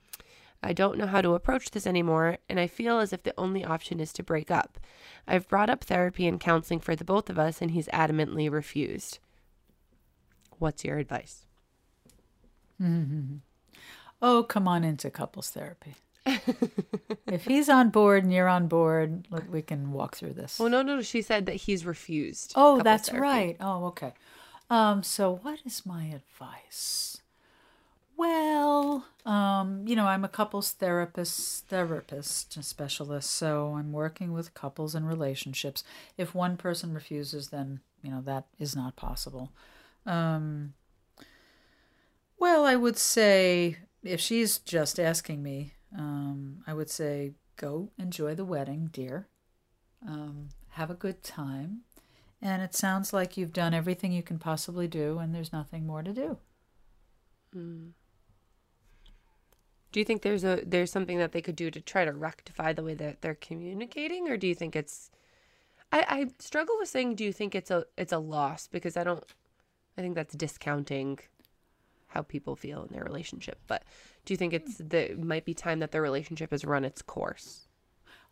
I 0.63 0.73
don't 0.73 0.97
know 0.97 1.07
how 1.07 1.21
to 1.21 1.33
approach 1.33 1.71
this 1.71 1.87
anymore, 1.87 2.37
and 2.47 2.59
I 2.59 2.67
feel 2.67 2.99
as 2.99 3.13
if 3.13 3.23
the 3.23 3.33
only 3.37 3.65
option 3.65 3.99
is 3.99 4.13
to 4.13 4.23
break 4.23 4.51
up. 4.51 4.79
I've 5.27 5.47
brought 5.47 5.69
up 5.69 5.83
therapy 5.83 6.27
and 6.27 6.39
counseling 6.39 6.79
for 6.79 6.95
the 6.95 7.03
both 7.03 7.29
of 7.29 7.39
us, 7.39 7.61
and 7.61 7.71
he's 7.71 7.87
adamantly 7.87 8.51
refused. 8.51 9.19
What's 10.59 10.85
your 10.85 10.99
advice? 10.99 11.47
Oh, 14.21 14.43
come 14.43 14.67
on 14.67 14.83
into 14.83 15.09
couples 15.09 15.49
therapy. 15.49 15.95
if 16.25 17.45
he's 17.45 17.67
on 17.67 17.89
board 17.89 18.23
and 18.23 18.31
you're 18.31 18.47
on 18.47 18.67
board, 18.67 19.27
look, 19.31 19.51
we 19.51 19.63
can 19.63 19.91
walk 19.91 20.15
through 20.15 20.33
this. 20.33 20.59
Well, 20.59 20.69
no, 20.69 20.83
no, 20.83 21.01
she 21.01 21.23
said 21.23 21.47
that 21.47 21.55
he's 21.55 21.85
refused. 21.85 22.53
Oh, 22.55 22.81
that's 22.81 23.09
therapy. 23.09 23.21
right. 23.21 23.57
Oh, 23.59 23.85
okay. 23.85 24.13
Um, 24.69 25.01
so 25.01 25.39
what 25.41 25.59
is 25.65 25.85
my 25.85 26.05
advice? 26.05 27.10
Well, 28.21 29.07
um, 29.25 29.87
you 29.87 29.95
know, 29.95 30.05
I'm 30.05 30.23
a 30.23 30.29
couples 30.29 30.73
therapist, 30.73 31.67
therapist 31.69 32.63
specialist, 32.63 33.31
so 33.31 33.73
I'm 33.75 33.91
working 33.91 34.31
with 34.31 34.53
couples 34.53 34.93
and 34.93 35.07
relationships. 35.07 35.83
If 36.19 36.35
one 36.35 36.55
person 36.55 36.93
refuses, 36.93 37.47
then 37.47 37.79
you 38.03 38.11
know 38.11 38.21
that 38.21 38.45
is 38.59 38.75
not 38.75 38.95
possible. 38.95 39.51
Um, 40.05 40.75
well, 42.37 42.63
I 42.63 42.75
would 42.75 42.99
say 42.99 43.77
if 44.03 44.19
she's 44.19 44.59
just 44.59 44.99
asking 44.99 45.41
me, 45.41 45.73
um, 45.97 46.63
I 46.67 46.75
would 46.75 46.91
say 46.91 47.31
go 47.57 47.89
enjoy 47.97 48.35
the 48.35 48.45
wedding, 48.45 48.89
dear. 48.93 49.29
Um, 50.07 50.49
have 50.73 50.91
a 50.91 50.93
good 50.93 51.23
time. 51.23 51.85
And 52.39 52.61
it 52.61 52.75
sounds 52.75 53.13
like 53.13 53.35
you've 53.35 53.51
done 53.51 53.73
everything 53.73 54.11
you 54.11 54.21
can 54.21 54.37
possibly 54.37 54.87
do, 54.87 55.17
and 55.17 55.33
there's 55.33 55.51
nothing 55.51 55.87
more 55.87 56.03
to 56.03 56.13
do. 56.13 56.37
Do 59.91 59.99
you 59.99 60.05
think 60.05 60.21
there's 60.21 60.43
a 60.43 60.61
there's 60.65 60.91
something 60.91 61.17
that 61.17 61.31
they 61.31 61.41
could 61.41 61.55
do 61.55 61.69
to 61.69 61.81
try 61.81 62.05
to 62.05 62.13
rectify 62.13 62.73
the 62.73 62.83
way 62.83 62.93
that 62.95 63.21
they're 63.21 63.35
communicating, 63.35 64.29
or 64.29 64.37
do 64.37 64.47
you 64.47 64.55
think 64.55 64.75
it's? 64.75 65.11
I, 65.91 66.05
I 66.07 66.27
struggle 66.39 66.75
with 66.79 66.87
saying, 66.87 67.15
do 67.15 67.25
you 67.25 67.33
think 67.33 67.53
it's 67.53 67.71
a 67.71 67.85
it's 67.97 68.13
a 68.13 68.17
loss 68.17 68.67
because 68.67 68.95
I 68.95 69.03
don't. 69.03 69.23
I 69.97 70.01
think 70.01 70.15
that's 70.15 70.33
discounting 70.33 71.19
how 72.07 72.21
people 72.21 72.55
feel 72.55 72.83
in 72.83 72.93
their 72.93 73.03
relationship. 73.03 73.59
But 73.67 73.83
do 74.25 74.33
you 74.33 74.37
think 74.37 74.53
it's 74.53 74.77
the 74.77 75.15
might 75.15 75.45
be 75.45 75.53
time 75.53 75.79
that 75.79 75.91
their 75.91 76.01
relationship 76.01 76.51
has 76.51 76.65
run 76.65 76.85
its 76.85 77.01
course? 77.01 77.67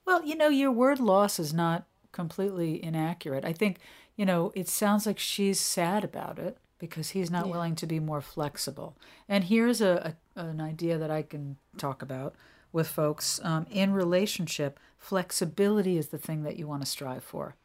Well, 0.06 0.24
you 0.24 0.36
know, 0.36 0.50
your 0.50 0.72
word 0.72 1.00
loss 1.00 1.40
is 1.40 1.54
not 1.54 1.86
completely 2.12 2.84
inaccurate. 2.84 3.46
I 3.46 3.54
think, 3.54 3.78
you 4.16 4.26
know, 4.26 4.52
it 4.56 4.68
sounds 4.68 5.06
like 5.06 5.20
she's 5.20 5.60
sad 5.60 6.04
about 6.04 6.40
it 6.40 6.58
because 6.80 7.10
he's 7.10 7.30
not 7.30 7.50
willing 7.50 7.76
to 7.76 7.86
be 7.86 8.00
more 8.00 8.22
flexible. 8.22 8.96
And 9.28 9.44
here's 9.44 9.82
a, 9.82 10.16
a 10.36 10.42
an 10.42 10.62
idea 10.62 10.98
that 10.98 11.12
I 11.12 11.22
can 11.22 11.58
talk 11.78 12.02
about 12.02 12.34
with 12.72 12.88
folks 12.88 13.40
um, 13.44 13.68
in 13.70 13.94
relationship. 13.94 14.80
Flexibility 14.98 15.98
is 15.98 16.08
the 16.08 16.18
thing 16.18 16.44
that 16.44 16.58
you 16.58 16.68
want 16.68 16.82
to 16.82 16.86
strive 16.88 17.24
for. 17.24 17.56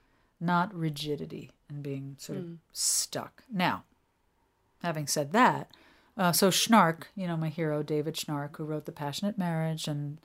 not 0.41 0.75
rigidity 0.75 1.51
and 1.69 1.83
being 1.83 2.17
sort 2.19 2.39
of 2.39 2.45
stuck. 2.73 3.43
Now, 3.51 3.85
having 4.83 5.07
said 5.07 5.33
that, 5.33 5.71
uh, 6.17 6.33
so 6.33 6.51
Schnarch, 6.51 7.05
you 7.17 7.27
know, 7.27 7.37
my 7.37 7.49
hero, 7.49 7.83
David 7.83 8.15
Schnarch, 8.15 8.57
who 8.57 8.65
wrote 8.65 8.85
The 8.85 8.93
Passionate 8.93 9.39
Marriage 9.39 9.89
and 9.89 10.19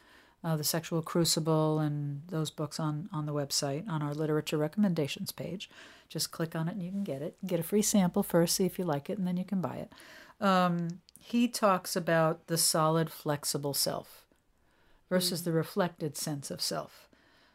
uh, 0.44 0.56
The 0.56 0.64
Sexual 0.64 1.02
Crucible 1.02 1.80
and 1.80 2.22
those 2.28 2.50
books 2.52 2.80
on, 2.80 3.10
on 3.12 3.26
the 3.26 3.34
website, 3.34 3.88
on 3.90 4.02
our 4.02 4.14
literature 4.14 4.58
recommendations 4.58 5.32
page. 5.32 5.70
Just 6.08 6.32
click 6.32 6.56
on 6.56 6.68
it 6.68 6.74
and 6.74 6.84
you 6.84 6.92
can 6.92 7.04
get 7.04 7.22
it. 7.22 7.38
Get 7.46 7.60
a 7.60 7.64
free 7.64 7.82
sample 7.82 8.24
first, 8.24 8.56
see 8.56 8.66
if 8.66 8.80
you 8.80 8.86
like 8.86 9.10
it, 9.10 9.18
and 9.18 9.28
then 9.28 9.38
you 9.38 9.46
can 9.46 9.62
buy 9.62 9.76
it. 9.76 9.92
Um, 10.44 11.02
he 11.20 11.48
talks 11.48 11.96
about 11.96 12.48
the 12.48 12.58
solid, 12.58 13.12
flexible 13.12 13.74
self 13.74 14.26
versus 15.10 15.44
the 15.44 15.52
reflected 15.52 16.16
sense 16.16 16.50
of 16.50 16.62
self. 16.62 17.10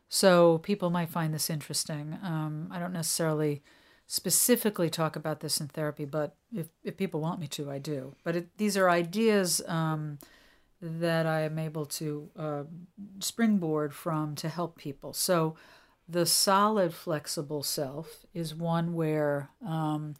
So 0.08 0.58
people 0.58 0.90
might 0.90 1.08
find 1.08 1.32
this 1.32 1.50
interesting. 1.50 2.18
Um, 2.22 2.68
I 2.70 2.78
don't 2.78 2.92
necessarily 2.92 3.62
specifically 4.06 4.90
talk 4.90 5.16
about 5.16 5.40
this 5.40 5.60
in 5.60 5.68
therapy, 5.68 6.04
but 6.04 6.36
if, 6.54 6.68
if 6.84 6.96
people 6.96 7.20
want 7.20 7.40
me 7.40 7.46
to, 7.48 7.70
I 7.70 7.78
do. 7.78 8.14
But 8.22 8.36
it, 8.36 8.58
these 8.58 8.76
are 8.76 8.90
ideas 8.90 9.62
um, 9.66 10.18
that 10.84 11.26
I 11.26 11.40
am 11.40 11.58
able 11.58 11.86
to 11.86 12.30
uh, 12.38 12.62
springboard 13.20 13.94
from 13.94 14.34
to 14.36 14.48
help 14.48 14.76
people. 14.76 15.12
So 15.12 15.56
the 16.08 16.26
solid, 16.26 16.92
flexible 16.92 17.62
self 17.62 18.26
is 18.34 18.54
one 18.54 18.94
where 18.94 19.48
um, 19.66 20.14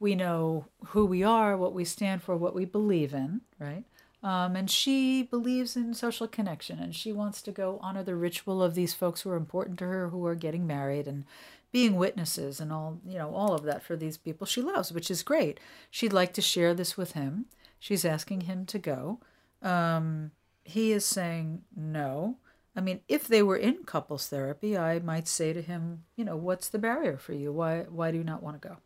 we 0.00 0.14
know 0.14 0.66
who 0.86 1.04
we 1.06 1.22
are, 1.22 1.56
what 1.56 1.72
we 1.72 1.84
stand 1.84 2.22
for, 2.22 2.36
what 2.36 2.54
we 2.54 2.64
believe 2.64 3.14
in, 3.14 3.42
right? 3.58 3.84
Um, 4.22 4.56
and 4.56 4.68
she 4.68 5.22
believes 5.22 5.76
in 5.76 5.94
social 5.94 6.26
connection 6.26 6.80
and 6.80 6.94
she 6.94 7.12
wants 7.12 7.40
to 7.42 7.52
go 7.52 7.78
honor 7.82 8.02
the 8.02 8.16
ritual 8.16 8.62
of 8.62 8.74
these 8.74 8.92
folks 8.92 9.20
who 9.20 9.30
are 9.30 9.36
important 9.36 9.78
to 9.78 9.84
her 9.84 10.08
who 10.08 10.26
are 10.26 10.34
getting 10.34 10.66
married 10.66 11.06
and 11.06 11.24
being 11.70 11.94
witnesses 11.94 12.58
and 12.58 12.72
all 12.72 12.98
you 13.06 13.16
know 13.16 13.32
all 13.32 13.54
of 13.54 13.62
that 13.62 13.82
for 13.82 13.94
these 13.94 14.16
people 14.16 14.44
she 14.44 14.60
loves 14.60 14.90
which 14.90 15.08
is 15.08 15.22
great 15.22 15.60
she'd 15.90 16.12
like 16.12 16.32
to 16.32 16.42
share 16.42 16.74
this 16.74 16.96
with 16.96 17.12
him 17.12 17.44
she's 17.78 18.04
asking 18.04 18.42
him 18.42 18.66
to 18.66 18.78
go 18.78 19.20
um, 19.62 20.30
he 20.64 20.92
is 20.92 21.04
saying 21.04 21.62
no. 21.76 22.36
I 22.76 22.80
mean 22.80 23.00
if 23.08 23.26
they 23.26 23.42
were 23.42 23.56
in 23.56 23.82
couples 23.84 24.28
therapy 24.28 24.78
i 24.78 25.00
might 25.00 25.26
say 25.26 25.52
to 25.52 25.60
him 25.60 26.04
you 26.14 26.24
know 26.24 26.36
what's 26.36 26.68
the 26.68 26.78
barrier 26.78 27.16
for 27.16 27.32
you? 27.32 27.52
Why 27.52 27.86
why 27.88 28.12
do 28.12 28.18
you 28.18 28.24
not 28.24 28.42
want 28.42 28.60
to 28.60 28.68
go? 28.68 28.76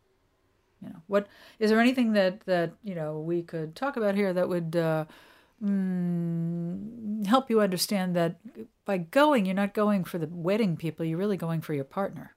You 0.81 0.89
know 0.91 1.03
what 1.07 1.27
is 1.59 1.71
there 1.71 1.81
anything 1.81 2.13
that 2.15 2.41
that 2.47 2.73
you 2.83 2.95
know 2.95 3.21
we 3.21 3.43
could 3.43 3.77
talk 3.77 3.97
about 3.97 4.15
here 4.15 4.33
that 4.33 4.49
would 4.49 4.77
uh, 4.77 5.05
mm, 5.63 7.27
help 7.27 7.51
you 7.51 7.61
understand 7.61 8.17
that 8.17 8.37
by 8.85 8.99
going 8.99 9.45
you're 9.47 9.55
not 9.55 9.75
going 9.75 10.05
for 10.05 10.19
the 10.19 10.29
wedding 10.29 10.77
people 10.77 11.05
you're 11.05 11.19
really 11.19 11.37
going 11.37 11.61
for 11.61 11.75
your 11.75 11.85
partner 11.85 12.35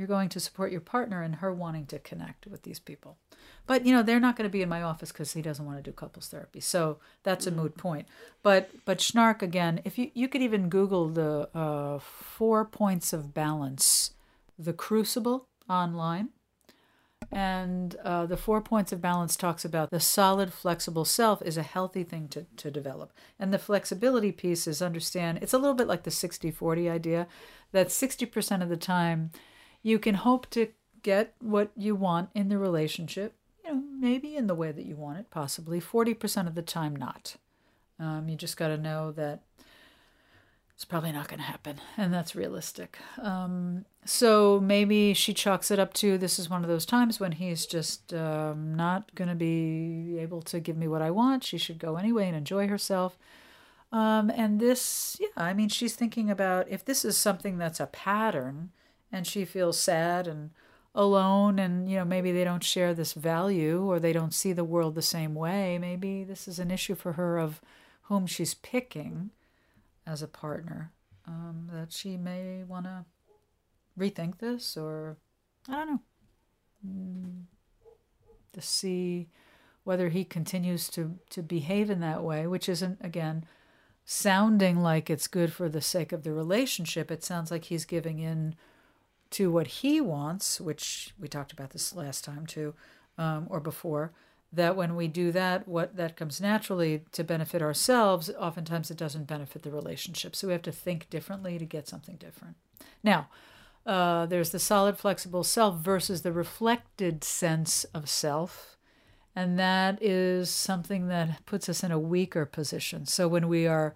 you're 0.00 0.08
going 0.08 0.30
to 0.30 0.40
support 0.40 0.72
your 0.72 0.80
partner 0.80 1.20
and 1.20 1.36
her 1.36 1.52
wanting 1.52 1.84
to 1.84 1.98
connect 1.98 2.46
with 2.46 2.62
these 2.62 2.78
people. 2.78 3.18
But 3.66 3.84
you 3.84 3.94
know 3.94 4.02
they're 4.02 4.18
not 4.18 4.34
going 4.34 4.48
to 4.48 4.52
be 4.52 4.62
in 4.62 4.68
my 4.70 4.82
office 4.82 5.12
because 5.12 5.34
he 5.34 5.42
doesn't 5.42 5.66
want 5.66 5.76
to 5.76 5.82
do 5.82 5.92
couples 5.92 6.28
therapy. 6.28 6.60
So 6.60 6.98
that's 7.22 7.46
a 7.46 7.50
moot 7.50 7.76
point. 7.76 8.08
But 8.42 8.70
but 8.86 8.98
Schnarch 8.98 9.42
again 9.42 9.82
if 9.84 9.98
you 9.98 10.10
you 10.14 10.26
could 10.26 10.40
even 10.40 10.70
google 10.70 11.10
the 11.10 11.50
uh, 11.54 11.98
four 11.98 12.64
points 12.64 13.12
of 13.12 13.34
balance 13.34 14.12
the 14.58 14.72
crucible 14.72 15.44
online 15.68 16.30
and 17.32 17.94
uh, 18.04 18.26
the 18.26 18.36
four 18.36 18.60
points 18.60 18.92
of 18.92 19.00
balance 19.00 19.36
talks 19.36 19.64
about 19.64 19.90
the 19.90 20.00
solid, 20.00 20.52
flexible 20.52 21.04
self 21.04 21.40
is 21.42 21.56
a 21.56 21.62
healthy 21.62 22.02
thing 22.02 22.26
to, 22.28 22.46
to 22.56 22.70
develop. 22.70 23.12
And 23.38 23.52
the 23.52 23.58
flexibility 23.58 24.32
piece 24.32 24.66
is 24.66 24.82
understand 24.82 25.38
it's 25.40 25.52
a 25.52 25.58
little 25.58 25.74
bit 25.74 25.86
like 25.86 26.02
the 26.02 26.10
60 26.10 26.50
40 26.50 26.90
idea 26.90 27.28
that 27.72 27.88
60% 27.88 28.62
of 28.62 28.68
the 28.68 28.76
time 28.76 29.30
you 29.82 29.98
can 29.98 30.14
hope 30.14 30.48
to 30.50 30.68
get 31.02 31.34
what 31.40 31.70
you 31.76 31.94
want 31.94 32.30
in 32.34 32.48
the 32.48 32.58
relationship, 32.58 33.34
you 33.64 33.70
know, 33.72 33.82
maybe 33.98 34.36
in 34.36 34.46
the 34.46 34.54
way 34.54 34.72
that 34.72 34.86
you 34.86 34.96
want 34.96 35.18
it, 35.18 35.30
possibly. 35.30 35.80
40% 35.80 36.46
of 36.46 36.54
the 36.54 36.62
time, 36.62 36.94
not. 36.94 37.36
Um, 37.98 38.28
you 38.28 38.36
just 38.36 38.56
got 38.56 38.68
to 38.68 38.78
know 38.78 39.12
that 39.12 39.42
it's 40.74 40.86
probably 40.86 41.12
not 41.12 41.28
going 41.28 41.40
to 41.40 41.44
happen, 41.44 41.76
and 41.98 42.12
that's 42.12 42.34
realistic. 42.34 42.96
Um, 43.20 43.84
so 44.06 44.58
maybe 44.60 45.12
she 45.12 45.34
chalks 45.34 45.70
it 45.70 45.78
up 45.78 45.92
to 45.94 46.16
this 46.16 46.38
is 46.38 46.48
one 46.48 46.62
of 46.62 46.68
those 46.68 46.86
times 46.86 47.20
when 47.20 47.32
he's 47.32 47.66
just 47.66 48.14
um, 48.14 48.74
not 48.74 49.14
going 49.14 49.28
to 49.28 49.34
be 49.34 50.16
able 50.18 50.40
to 50.42 50.58
give 50.58 50.78
me 50.78 50.88
what 50.88 51.02
I 51.02 51.10
want. 51.10 51.44
She 51.44 51.58
should 51.58 51.78
go 51.78 51.96
anyway 51.96 52.28
and 52.28 52.36
enjoy 52.36 52.66
herself. 52.66 53.18
Um, 53.92 54.30
and 54.30 54.58
this, 54.58 55.18
yeah, 55.20 55.28
I 55.36 55.52
mean, 55.52 55.68
she's 55.68 55.94
thinking 55.96 56.30
about 56.30 56.66
if 56.70 56.82
this 56.84 57.04
is 57.04 57.18
something 57.18 57.58
that's 57.58 57.80
a 57.80 57.86
pattern 57.86 58.70
and 59.12 59.26
she 59.26 59.44
feels 59.44 59.78
sad 59.78 60.26
and 60.26 60.50
alone 60.94 61.58
and 61.58 61.88
you 61.88 61.96
know 61.96 62.04
maybe 62.04 62.32
they 62.32 62.42
don't 62.42 62.64
share 62.64 62.92
this 62.92 63.12
value 63.12 63.82
or 63.84 64.00
they 64.00 64.12
don't 64.12 64.34
see 64.34 64.52
the 64.52 64.64
world 64.64 64.96
the 64.96 65.02
same 65.02 65.34
way 65.34 65.78
maybe 65.78 66.24
this 66.24 66.48
is 66.48 66.58
an 66.58 66.70
issue 66.70 66.96
for 66.96 67.12
her 67.12 67.38
of 67.38 67.60
whom 68.02 68.26
she's 68.26 68.54
picking 68.54 69.30
as 70.04 70.20
a 70.20 70.26
partner 70.26 70.90
um, 71.26 71.68
that 71.72 71.92
she 71.92 72.16
may 72.16 72.64
want 72.64 72.86
to 72.86 73.04
rethink 73.96 74.38
this 74.38 74.76
or 74.76 75.16
I 75.68 75.72
don't 75.72 75.90
know 75.90 76.00
mm, 76.84 77.42
to 78.52 78.60
see 78.60 79.28
whether 79.84 80.08
he 80.08 80.24
continues 80.24 80.88
to 80.88 81.18
to 81.30 81.42
behave 81.42 81.90
in 81.90 82.00
that 82.00 82.22
way, 82.22 82.46
which 82.46 82.68
isn't 82.68 82.98
again 83.00 83.44
sounding 84.04 84.82
like 84.82 85.08
it's 85.08 85.26
good 85.26 85.52
for 85.52 85.68
the 85.68 85.80
sake 85.80 86.12
of 86.12 86.22
the 86.22 86.32
relationship. 86.32 87.10
It 87.10 87.24
sounds 87.24 87.50
like 87.50 87.64
he's 87.64 87.84
giving 87.84 88.18
in 88.18 88.54
to 89.30 89.50
what 89.50 89.66
he 89.66 90.00
wants, 90.00 90.60
which 90.60 91.14
we 91.18 91.28
talked 91.28 91.52
about 91.52 91.70
this 91.70 91.94
last 91.94 92.24
time 92.24 92.46
too, 92.46 92.74
um, 93.18 93.46
or 93.48 93.60
before 93.60 94.12
that 94.52 94.76
when 94.76 94.96
we 94.96 95.06
do 95.06 95.30
that, 95.30 95.68
what 95.68 95.96
that 95.96 96.16
comes 96.16 96.40
naturally 96.40 97.04
to 97.12 97.22
benefit 97.22 97.62
ourselves, 97.62 98.30
oftentimes 98.38 98.90
it 98.90 98.96
doesn't 98.96 99.26
benefit 99.26 99.62
the 99.62 99.70
relationship. 99.70 100.34
So 100.34 100.48
we 100.48 100.52
have 100.52 100.62
to 100.62 100.72
think 100.72 101.08
differently 101.08 101.58
to 101.58 101.64
get 101.64 101.86
something 101.86 102.16
different. 102.16 102.56
Now, 103.04 103.28
uh, 103.86 104.26
there's 104.26 104.50
the 104.50 104.58
solid, 104.58 104.98
flexible 104.98 105.44
self 105.44 105.78
versus 105.78 106.22
the 106.22 106.32
reflected 106.32 107.22
sense 107.22 107.84
of 107.94 108.08
self. 108.08 108.76
And 109.36 109.58
that 109.58 110.02
is 110.02 110.50
something 110.50 111.06
that 111.08 111.46
puts 111.46 111.68
us 111.68 111.84
in 111.84 111.92
a 111.92 111.98
weaker 111.98 112.44
position. 112.44 113.06
So 113.06 113.28
when 113.28 113.46
we 113.46 113.68
are 113.68 113.94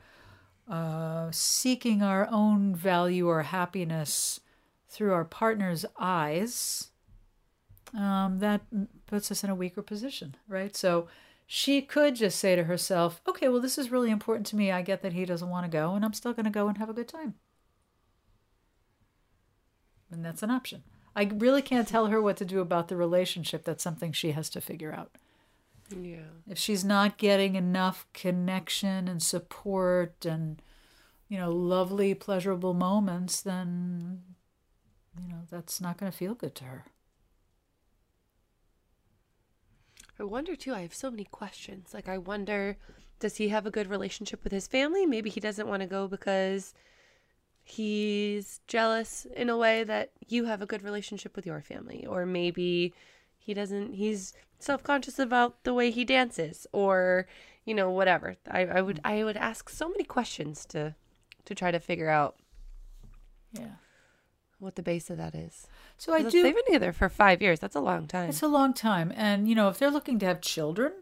uh, 0.71 1.29
seeking 1.33 2.03
our 2.03 2.29
own 2.31 2.75
value 2.75 3.29
or 3.29 3.43
happiness 3.43 4.41
through 4.95 5.13
our 5.13 5.25
partner's 5.25 5.85
eyes, 5.99 6.89
um, 7.93 8.39
that 8.39 8.63
puts 9.07 9.31
us 9.31 9.43
in 9.43 9.51
a 9.51 9.55
weaker 9.55 9.83
position, 9.83 10.37
right? 10.49 10.75
So 10.77 11.09
she 11.47 11.83
could 11.83 12.15
just 12.15 12.39
say 12.39 12.57
to 12.57 12.65
herself, 12.65 13.21
okay, 13.29 13.49
well, 13.49 13.61
this 13.61 13.77
is 13.77 13.91
really 13.91 14.11
important 14.11 14.47
to 14.47 14.57
me. 14.57 14.71
I 14.71 14.83
get 14.83 15.03
that 15.03 15.13
he 15.13 15.25
doesn't 15.25 15.51
want 15.51 15.67
to 15.67 15.71
go, 15.71 15.95
and 15.95 16.05
I'm 16.05 16.13
still 16.13 16.33
going 16.33 16.45
to 16.45 16.51
go 16.51 16.69
and 16.69 16.79
have 16.79 16.89
a 16.89 16.95
good 16.95 17.09
time. 17.09 17.35
And 20.11 20.25
that's 20.25 20.43
an 20.45 20.51
option. 20.51 20.85
I 21.17 21.25
really 21.25 21.63
can't 21.63 21.89
tell 21.89 22.07
her 22.07 22.23
what 22.23 22.37
to 22.39 22.45
do 22.45 22.61
about 22.61 22.89
the 22.89 22.97
relationship. 22.97 23.65
That's 23.65 23.83
something 23.83 24.13
she 24.13 24.31
has 24.33 24.49
to 24.51 24.61
figure 24.61 24.93
out. 24.93 25.11
Yeah. 25.91 26.31
If 26.49 26.59
she's 26.59 26.85
not 26.85 27.19
getting 27.19 27.57
enough 27.57 28.07
connection 28.15 29.07
and 29.07 29.23
support 29.23 30.25
and, 30.25 30.63
you 31.29 31.39
know, 31.39 31.51
lovely, 31.51 32.15
pleasurable 32.15 32.75
moments, 32.75 33.43
then, 33.43 34.23
you 35.21 35.29
know, 35.29 35.43
that's 35.51 35.81
not 35.81 35.99
going 35.99 36.11
to 36.11 36.17
feel 36.17 36.35
good 36.35 36.55
to 36.57 36.65
her. 36.65 36.85
I 40.19 40.25
wonder 40.25 40.55
too. 40.55 40.75
I 40.75 40.83
have 40.83 40.95
so 40.95 41.11
many 41.11 41.25
questions. 41.25 41.93
Like, 41.93 42.09
I 42.09 42.19
wonder, 42.19 42.77
does 43.19 43.37
he 43.37 43.49
have 43.49 43.67
a 43.67 43.71
good 43.71 43.89
relationship 43.89 44.45
with 44.45 44.53
his 44.53 44.67
family? 44.67 45.07
Maybe 45.07 45.31
he 45.31 45.41
doesn't 45.41 45.67
want 45.67 45.83
to 45.83 45.89
go 45.89 46.07
because 46.07 46.73
he's 47.65 48.61
jealous 48.69 49.27
in 49.35 49.49
a 49.49 49.57
way 49.57 49.83
that 49.85 50.13
you 50.29 50.45
have 50.45 50.63
a 50.63 50.67
good 50.67 50.83
relationship 50.83 51.35
with 51.35 51.47
your 51.47 51.61
family, 51.61 52.07
or 52.07 52.27
maybe 52.27 52.95
he 53.39 53.55
doesn't. 53.55 53.95
He's 53.95 54.35
self 54.59 54.83
conscious 54.83 55.19
about 55.19 55.65
the 55.65 55.75
way 55.75 55.91
he 55.91 56.05
dances, 56.05 56.67
or 56.73 57.27
you 57.65 57.75
know, 57.75 57.91
whatever. 57.91 58.37
I, 58.49 58.67
I 58.67 58.81
would 58.83 59.01
I 59.05 59.25
would 59.25 59.37
ask 59.37 59.69
so 59.69 59.89
many 59.89 60.05
questions 60.05 60.65
to 60.67 60.95
to 61.45 61.55
try 61.55 61.71
to 61.71 61.81
figure 61.81 62.09
out. 62.09 62.37
Yeah. 63.53 63.77
What 64.65 64.77
the 64.77 64.83
base 64.83 65.11
of 65.11 65.19
that 65.19 65.35
is. 65.35 65.67
So 65.99 66.15
I 66.15 66.23
do. 66.23 66.43
They've 66.43 66.55
been 66.55 66.65
together 66.65 66.93
for 66.93 67.11
five 67.11 67.43
years. 67.43 67.61
That's 67.61 67.77
a 67.77 67.81
long 67.81 68.07
time. 68.07 68.31
It's 68.31 68.43
a 68.43 68.49
long 68.49 68.73
time, 68.73 69.13
and 69.15 69.47
you 69.47 69.55
know, 69.55 69.69
if 69.69 69.79
they're 69.79 69.91
looking 69.91 70.19
to 70.21 70.27
have 70.27 70.41
children, 70.41 70.93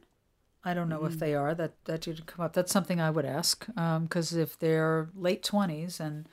I 0.65 0.75
don't 0.75 0.89
know 0.89 1.05
if 1.05 1.21
they 1.21 1.33
are. 1.37 1.55
That 1.55 1.73
that 1.85 2.03
should 2.03 2.27
come 2.27 2.45
up. 2.45 2.55
That's 2.55 2.73
something 2.73 3.01
I 3.01 3.11
would 3.11 3.25
ask, 3.25 3.65
because 4.03 4.35
if 4.35 4.59
they're 4.59 5.11
late 5.15 5.45
twenties 5.45 6.01
and 6.01 6.29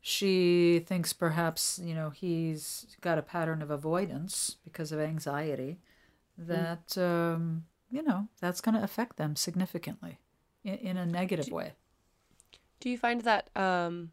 she 0.00 0.82
thinks 0.84 1.12
perhaps 1.12 1.78
you 1.80 1.94
know 1.94 2.10
he's 2.10 2.84
got 3.00 3.16
a 3.16 3.22
pattern 3.22 3.62
of 3.62 3.70
avoidance 3.70 4.56
because 4.64 4.90
of 4.90 4.98
anxiety, 4.98 5.78
that 6.36 6.98
um, 6.98 7.64
you 7.92 8.02
know 8.02 8.26
that's 8.40 8.60
going 8.60 8.74
to 8.74 8.82
affect 8.82 9.18
them 9.18 9.36
significantly 9.36 10.18
in, 10.64 10.74
in 10.74 10.96
a 10.96 11.06
negative 11.06 11.48
way. 11.52 11.74
Do 12.80 12.90
you 12.90 12.98
find 12.98 13.20
that 13.20 13.56
um, 13.56 14.10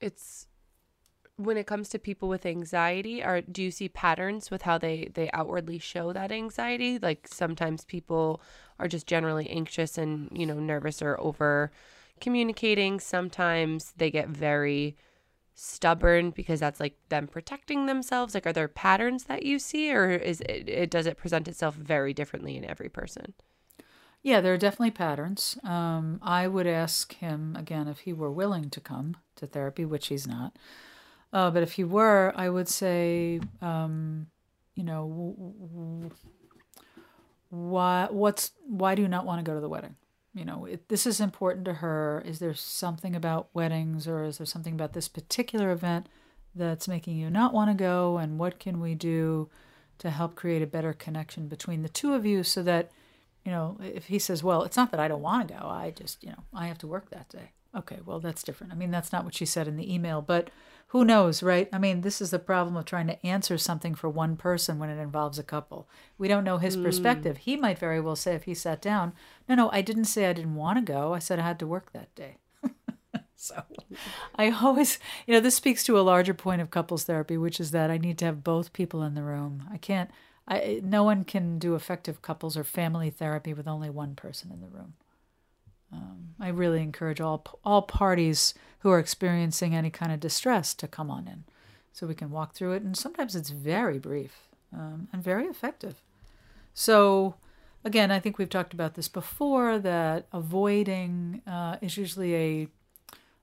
it's 0.00 0.46
when 1.36 1.56
it 1.56 1.66
comes 1.66 1.88
to 1.90 1.98
people 1.98 2.28
with 2.28 2.46
anxiety, 2.46 3.22
are 3.22 3.42
do 3.42 3.62
you 3.62 3.70
see 3.70 3.88
patterns 3.88 4.50
with 4.50 4.62
how 4.62 4.78
they 4.78 5.10
they 5.14 5.30
outwardly 5.32 5.78
show 5.78 6.12
that 6.12 6.32
anxiety? 6.32 6.98
Like 6.98 7.28
sometimes 7.28 7.84
people 7.84 8.40
are 8.78 8.88
just 8.88 9.06
generally 9.06 9.48
anxious 9.50 9.98
and, 9.98 10.28
you 10.32 10.46
know, 10.46 10.58
nervous 10.58 11.02
or 11.02 11.18
over 11.20 11.70
communicating. 12.20 13.00
Sometimes 13.00 13.92
they 13.96 14.10
get 14.10 14.28
very 14.28 14.96
stubborn 15.54 16.30
because 16.30 16.60
that's 16.60 16.80
like 16.80 16.96
them 17.10 17.26
protecting 17.26 17.86
themselves. 17.86 18.34
Like 18.34 18.46
are 18.46 18.52
there 18.52 18.68
patterns 18.68 19.24
that 19.24 19.42
you 19.42 19.58
see 19.58 19.92
or 19.92 20.10
is 20.10 20.40
it, 20.42 20.68
it 20.68 20.90
does 20.90 21.06
it 21.06 21.18
present 21.18 21.48
itself 21.48 21.74
very 21.74 22.14
differently 22.14 22.56
in 22.56 22.64
every 22.64 22.88
person? 22.88 23.34
Yeah, 24.22 24.40
there 24.40 24.54
are 24.54 24.58
definitely 24.58 24.90
patterns. 24.90 25.56
Um, 25.62 26.18
I 26.22 26.48
would 26.48 26.66
ask 26.66 27.14
him 27.14 27.54
again 27.56 27.86
if 27.88 28.00
he 28.00 28.12
were 28.12 28.32
willing 28.32 28.70
to 28.70 28.80
come 28.80 29.18
to 29.36 29.46
therapy, 29.46 29.84
which 29.84 30.08
he's 30.08 30.26
not. 30.26 30.56
Uh, 31.36 31.50
but 31.50 31.62
if 31.62 31.72
he 31.72 31.84
were, 31.84 32.32
I 32.34 32.48
would 32.48 32.66
say, 32.66 33.40
um, 33.60 34.28
you 34.74 34.82
know, 34.82 36.10
why? 37.50 38.08
What's 38.10 38.52
why 38.66 38.94
do 38.94 39.02
you 39.02 39.08
not 39.08 39.26
want 39.26 39.44
to 39.44 39.48
go 39.48 39.54
to 39.54 39.60
the 39.60 39.68
wedding? 39.68 39.96
You 40.32 40.46
know, 40.46 40.64
it, 40.64 40.88
this 40.88 41.06
is 41.06 41.20
important 41.20 41.66
to 41.66 41.74
her. 41.74 42.22
Is 42.24 42.38
there 42.38 42.54
something 42.54 43.14
about 43.14 43.50
weddings, 43.52 44.08
or 44.08 44.24
is 44.24 44.38
there 44.38 44.46
something 44.46 44.72
about 44.72 44.94
this 44.94 45.08
particular 45.08 45.72
event 45.72 46.08
that's 46.54 46.88
making 46.88 47.18
you 47.18 47.28
not 47.28 47.52
want 47.52 47.70
to 47.70 47.74
go? 47.74 48.16
And 48.16 48.38
what 48.38 48.58
can 48.58 48.80
we 48.80 48.94
do 48.94 49.50
to 49.98 50.08
help 50.08 50.36
create 50.36 50.62
a 50.62 50.66
better 50.66 50.94
connection 50.94 51.48
between 51.48 51.82
the 51.82 51.90
two 51.90 52.14
of 52.14 52.24
you, 52.24 52.44
so 52.44 52.62
that 52.62 52.90
you 53.44 53.52
know, 53.52 53.76
if 53.82 54.06
he 54.06 54.18
says, 54.18 54.42
"Well, 54.42 54.62
it's 54.62 54.78
not 54.78 54.90
that 54.90 55.00
I 55.00 55.08
don't 55.08 55.20
want 55.20 55.48
to 55.48 55.54
go. 55.54 55.66
I 55.66 55.90
just, 55.90 56.24
you 56.24 56.30
know, 56.30 56.44
I 56.54 56.68
have 56.68 56.78
to 56.78 56.86
work 56.86 57.10
that 57.10 57.28
day." 57.28 57.50
Okay, 57.76 57.98
well, 58.06 58.20
that's 58.20 58.42
different. 58.42 58.72
I 58.72 58.76
mean, 58.76 58.90
that's 58.90 59.12
not 59.12 59.26
what 59.26 59.34
she 59.34 59.44
said 59.44 59.68
in 59.68 59.76
the 59.76 59.94
email, 59.94 60.22
but 60.22 60.48
who 60.96 61.04
knows, 61.04 61.42
right? 61.42 61.68
I 61.74 61.78
mean, 61.78 62.00
this 62.00 62.22
is 62.22 62.30
the 62.30 62.38
problem 62.38 62.74
of 62.74 62.86
trying 62.86 63.06
to 63.08 63.26
answer 63.26 63.58
something 63.58 63.94
for 63.94 64.08
one 64.08 64.34
person 64.34 64.78
when 64.78 64.88
it 64.88 64.98
involves 64.98 65.38
a 65.38 65.42
couple. 65.42 65.90
We 66.16 66.26
don't 66.26 66.42
know 66.42 66.56
his 66.56 66.74
mm. 66.74 66.82
perspective. 66.82 67.36
He 67.36 67.54
might 67.54 67.78
very 67.78 68.00
well 68.00 68.16
say, 68.16 68.34
if 68.34 68.44
he 68.44 68.54
sat 68.54 68.80
down, 68.80 69.12
no, 69.46 69.56
no, 69.56 69.70
I 69.72 69.82
didn't 69.82 70.06
say 70.06 70.24
I 70.24 70.32
didn't 70.32 70.54
want 70.54 70.78
to 70.78 70.90
go. 70.90 71.12
I 71.12 71.18
said 71.18 71.38
I 71.38 71.42
had 71.42 71.58
to 71.58 71.66
work 71.66 71.92
that 71.92 72.14
day. 72.14 72.38
so 73.36 73.62
I 74.36 74.48
always, 74.48 74.98
you 75.26 75.34
know, 75.34 75.40
this 75.40 75.54
speaks 75.54 75.84
to 75.84 75.98
a 75.98 76.00
larger 76.00 76.32
point 76.32 76.62
of 76.62 76.70
couples 76.70 77.04
therapy, 77.04 77.36
which 77.36 77.60
is 77.60 77.72
that 77.72 77.90
I 77.90 77.98
need 77.98 78.16
to 78.20 78.24
have 78.24 78.42
both 78.42 78.72
people 78.72 79.02
in 79.02 79.14
the 79.14 79.22
room. 79.22 79.68
I 79.70 79.76
can't, 79.76 80.10
I, 80.48 80.80
no 80.82 81.04
one 81.04 81.24
can 81.24 81.58
do 81.58 81.74
effective 81.74 82.22
couples 82.22 82.56
or 82.56 82.64
family 82.64 83.10
therapy 83.10 83.52
with 83.52 83.68
only 83.68 83.90
one 83.90 84.14
person 84.14 84.50
in 84.50 84.62
the 84.62 84.68
room. 84.68 84.94
Um, 85.92 86.34
I 86.40 86.48
really 86.48 86.80
encourage 86.82 87.20
all 87.20 87.44
all 87.64 87.82
parties 87.82 88.54
who 88.86 88.92
are 88.92 89.00
experiencing 89.00 89.74
any 89.74 89.90
kind 89.90 90.12
of 90.12 90.20
distress 90.20 90.72
to 90.72 90.86
come 90.86 91.10
on 91.10 91.26
in, 91.26 91.42
so 91.92 92.06
we 92.06 92.14
can 92.14 92.30
walk 92.30 92.54
through 92.54 92.70
it. 92.70 92.84
And 92.84 92.96
sometimes 92.96 93.34
it's 93.34 93.50
very 93.50 93.98
brief 93.98 94.46
um, 94.72 95.08
and 95.12 95.24
very 95.24 95.46
effective. 95.46 95.96
So, 96.72 97.34
again, 97.84 98.12
I 98.12 98.20
think 98.20 98.38
we've 98.38 98.48
talked 98.48 98.72
about 98.72 98.94
this 98.94 99.08
before. 99.08 99.80
That 99.80 100.28
avoiding 100.32 101.42
uh, 101.48 101.78
is 101.80 101.96
usually 101.96 102.36
a 102.36 102.68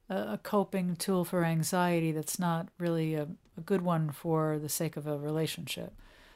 a 0.10 0.40
coping 0.44 0.96
tool 0.96 1.26
for 1.26 1.44
anxiety 1.44 2.14
that's 2.14 2.40
not 2.40 2.70
really 2.78 3.16
a, 3.16 3.28
a 3.58 3.62
good 3.66 3.82
one 3.82 4.12
for 4.12 4.58
the 4.60 4.70
sake 4.70 4.96
of 4.96 5.08
a 5.08 5.18
relationship. 5.18 5.92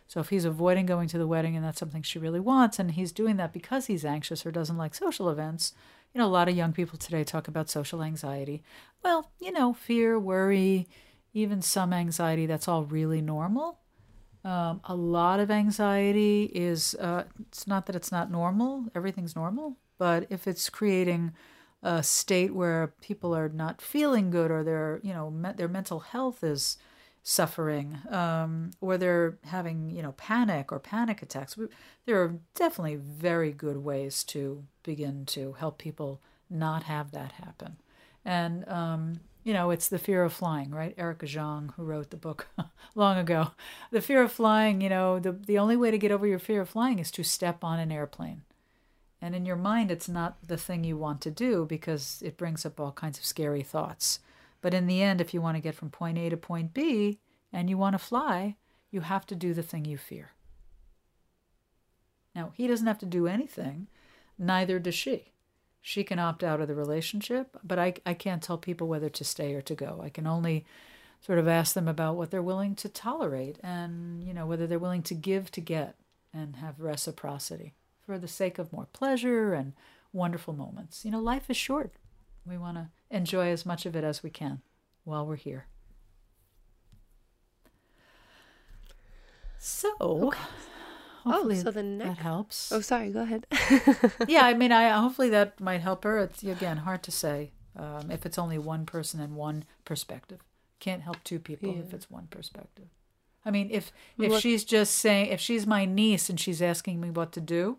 So 0.07 0.19
if 0.19 0.29
he's 0.29 0.45
avoiding 0.45 0.85
going 0.85 1.07
to 1.09 1.17
the 1.17 1.27
wedding 1.27 1.55
and 1.55 1.63
that's 1.63 1.79
something 1.79 2.01
she 2.01 2.19
really 2.19 2.39
wants, 2.41 2.77
and 2.77 2.91
he's 2.91 3.13
doing 3.13 3.37
that 3.37 3.53
because 3.53 3.85
he's 3.85 4.03
anxious 4.03 4.45
or 4.45 4.51
doesn't 4.51 4.77
like 4.77 4.95
social 4.95 5.29
events, 5.29 5.73
you 6.17 6.23
know, 6.23 6.29
a 6.29 6.33
lot 6.33 6.49
of 6.49 6.55
young 6.55 6.73
people 6.73 6.97
today 6.97 7.23
talk 7.23 7.47
about 7.47 7.69
social 7.69 8.01
anxiety. 8.01 8.63
Well, 9.03 9.29
you 9.39 9.51
know, 9.51 9.71
fear, 9.71 10.19
worry, 10.19 10.87
even 11.31 11.61
some 11.61 11.93
anxiety, 11.93 12.47
that's 12.47 12.67
all 12.67 12.85
really 12.85 13.21
normal. 13.21 13.77
Um, 14.43 14.81
a 14.85 14.95
lot 14.95 15.39
of 15.39 15.51
anxiety 15.51 16.49
is, 16.55 16.95
uh, 16.95 17.25
it's 17.39 17.67
not 17.67 17.85
that 17.85 17.95
it's 17.95 18.11
not 18.11 18.31
normal, 18.31 18.85
everything's 18.95 19.35
normal, 19.35 19.77
but 19.99 20.25
if 20.31 20.47
it's 20.47 20.71
creating 20.71 21.33
a 21.83 22.01
state 22.01 22.55
where 22.55 22.95
people 22.99 23.35
are 23.35 23.49
not 23.49 23.79
feeling 23.79 24.31
good 24.31 24.49
or 24.49 24.63
their, 24.63 24.99
you 25.03 25.13
know, 25.13 25.29
me- 25.29 25.53
their 25.55 25.67
mental 25.67 25.99
health 25.99 26.43
is 26.43 26.77
suffering 27.29 27.97
um, 28.09 28.71
or 28.79 28.97
they're 28.97 29.37
having 29.47 29.89
you 29.89 30.01
know 30.01 30.13
panic 30.13 30.71
or 30.71 30.79
panic 30.79 31.21
attacks. 31.21 31.57
There 32.05 32.23
are 32.23 32.39
definitely 32.55 32.95
very 32.95 33.51
good 33.51 33.77
ways 33.77 34.23
to 34.25 34.63
begin 34.81 35.25
to 35.27 35.51
help 35.59 35.77
people 35.77 36.21
not 36.49 36.83
have 36.83 37.11
that 37.11 37.33
happen. 37.33 37.75
And 38.23 38.65
um, 38.69 39.19
you 39.43 39.51
know 39.51 39.71
it's 39.71 39.89
the 39.89 39.99
fear 39.99 40.23
of 40.23 40.31
flying 40.31 40.71
right? 40.71 40.95
Erica 40.97 41.25
jong 41.25 41.73
who 41.75 41.83
wrote 41.83 42.11
the 42.11 42.17
book 42.17 42.47
long 42.95 43.17
ago. 43.17 43.51
The 43.91 44.01
fear 44.01 44.23
of 44.23 44.31
flying 44.31 44.79
you 44.79 44.87
know 44.87 45.19
the, 45.19 45.33
the 45.33 45.59
only 45.59 45.75
way 45.75 45.91
to 45.91 45.97
get 45.97 46.13
over 46.13 46.25
your 46.25 46.39
fear 46.39 46.61
of 46.61 46.69
flying 46.69 46.97
is 46.97 47.11
to 47.11 47.23
step 47.23 47.61
on 47.61 47.77
an 47.77 47.91
airplane. 47.91 48.43
And 49.21 49.35
in 49.35 49.45
your 49.45 49.57
mind 49.57 49.91
it's 49.91 50.07
not 50.07 50.37
the 50.47 50.55
thing 50.55 50.85
you 50.85 50.95
want 50.95 51.19
to 51.21 51.31
do 51.31 51.65
because 51.65 52.23
it 52.25 52.37
brings 52.37 52.65
up 52.65 52.79
all 52.79 52.93
kinds 52.93 53.17
of 53.19 53.25
scary 53.25 53.63
thoughts 53.63 54.19
but 54.61 54.73
in 54.73 54.87
the 54.87 55.01
end, 55.01 55.21
if 55.21 55.33
you 55.33 55.41
want 55.41 55.55
to 55.55 55.61
get 55.61 55.75
from 55.75 55.89
point 55.89 56.17
A 56.17 56.29
to 56.29 56.37
point 56.37 56.73
B 56.73 57.19
and 57.51 57.69
you 57.69 57.77
want 57.77 57.93
to 57.93 57.99
fly, 57.99 58.55
you 58.91 59.01
have 59.01 59.25
to 59.27 59.35
do 59.35 59.53
the 59.53 59.63
thing 59.63 59.85
you 59.85 59.97
fear. 59.97 60.31
Now, 62.35 62.51
he 62.55 62.67
doesn't 62.67 62.87
have 62.87 62.99
to 62.99 63.05
do 63.05 63.27
anything, 63.27 63.87
neither 64.37 64.79
does 64.79 64.95
she. 64.95 65.31
She 65.81 66.03
can 66.03 66.19
opt 66.19 66.43
out 66.43 66.61
of 66.61 66.67
the 66.67 66.75
relationship, 66.75 67.57
but 67.63 67.79
I, 67.79 67.93
I 68.05 68.13
can't 68.13 68.43
tell 68.43 68.57
people 68.57 68.87
whether 68.87 69.09
to 69.09 69.23
stay 69.23 69.53
or 69.53 69.61
to 69.61 69.75
go. 69.75 70.01
I 70.03 70.09
can 70.09 70.27
only 70.27 70.65
sort 71.21 71.39
of 71.39 71.47
ask 71.47 71.73
them 71.73 71.87
about 71.87 72.15
what 72.15 72.29
they're 72.29 72.41
willing 72.41 72.75
to 72.75 72.89
tolerate 72.89 73.57
and, 73.63 74.23
you 74.23 74.33
know, 74.33 74.45
whether 74.45 74.67
they're 74.67 74.79
willing 74.79 75.03
to 75.03 75.15
give 75.15 75.49
to 75.51 75.61
get 75.61 75.95
and 76.33 76.57
have 76.57 76.79
reciprocity 76.79 77.73
for 78.05 78.19
the 78.19 78.27
sake 78.27 78.59
of 78.59 78.71
more 78.71 78.87
pleasure 78.93 79.53
and 79.53 79.73
wonderful 80.13 80.53
moments. 80.53 81.03
You 81.03 81.11
know, 81.11 81.19
life 81.19 81.49
is 81.49 81.57
short. 81.57 81.93
We 82.47 82.57
want 82.57 82.77
to 82.77 82.89
enjoy 83.09 83.49
as 83.49 83.65
much 83.65 83.85
of 83.85 83.95
it 83.95 84.03
as 84.03 84.23
we 84.23 84.29
can 84.29 84.61
while 85.03 85.25
we're 85.25 85.35
here. 85.35 85.67
So, 89.59 89.93
okay. 89.99 90.39
oh, 91.25 91.53
so 91.53 91.71
the 91.71 91.83
next 91.83 92.07
that 92.07 92.17
helps. 92.17 92.71
Oh, 92.71 92.79
sorry. 92.79 93.09
Go 93.09 93.21
ahead. 93.21 93.47
yeah, 94.27 94.45
I 94.45 94.53
mean, 94.53 94.71
I 94.71 94.89
hopefully 95.01 95.29
that 95.29 95.59
might 95.59 95.81
help 95.81 96.03
her. 96.03 96.19
It's 96.19 96.43
again 96.43 96.77
hard 96.77 97.03
to 97.03 97.11
say 97.11 97.51
um, 97.75 98.11
if 98.11 98.25
it's 98.25 98.37
only 98.37 98.57
one 98.57 98.85
person 98.85 99.19
and 99.19 99.35
one 99.35 99.65
perspective. 99.83 100.39
Can't 100.79 101.01
help 101.01 101.17
two 101.23 101.39
people 101.39 101.69
yeah. 101.73 101.79
if 101.79 101.93
it's 101.93 102.09
one 102.09 102.27
perspective. 102.27 102.85
I 103.43 103.51
mean, 103.51 103.69
if 103.71 103.91
if 104.17 104.31
Look, 104.31 104.41
she's 104.41 104.63
just 104.63 104.95
saying, 104.95 105.27
if 105.31 105.39
she's 105.39 105.65
my 105.65 105.85
niece 105.85 106.29
and 106.29 106.39
she's 106.39 106.61
asking 106.61 107.01
me 107.01 107.09
what 107.09 107.31
to 107.33 107.41
do, 107.41 107.77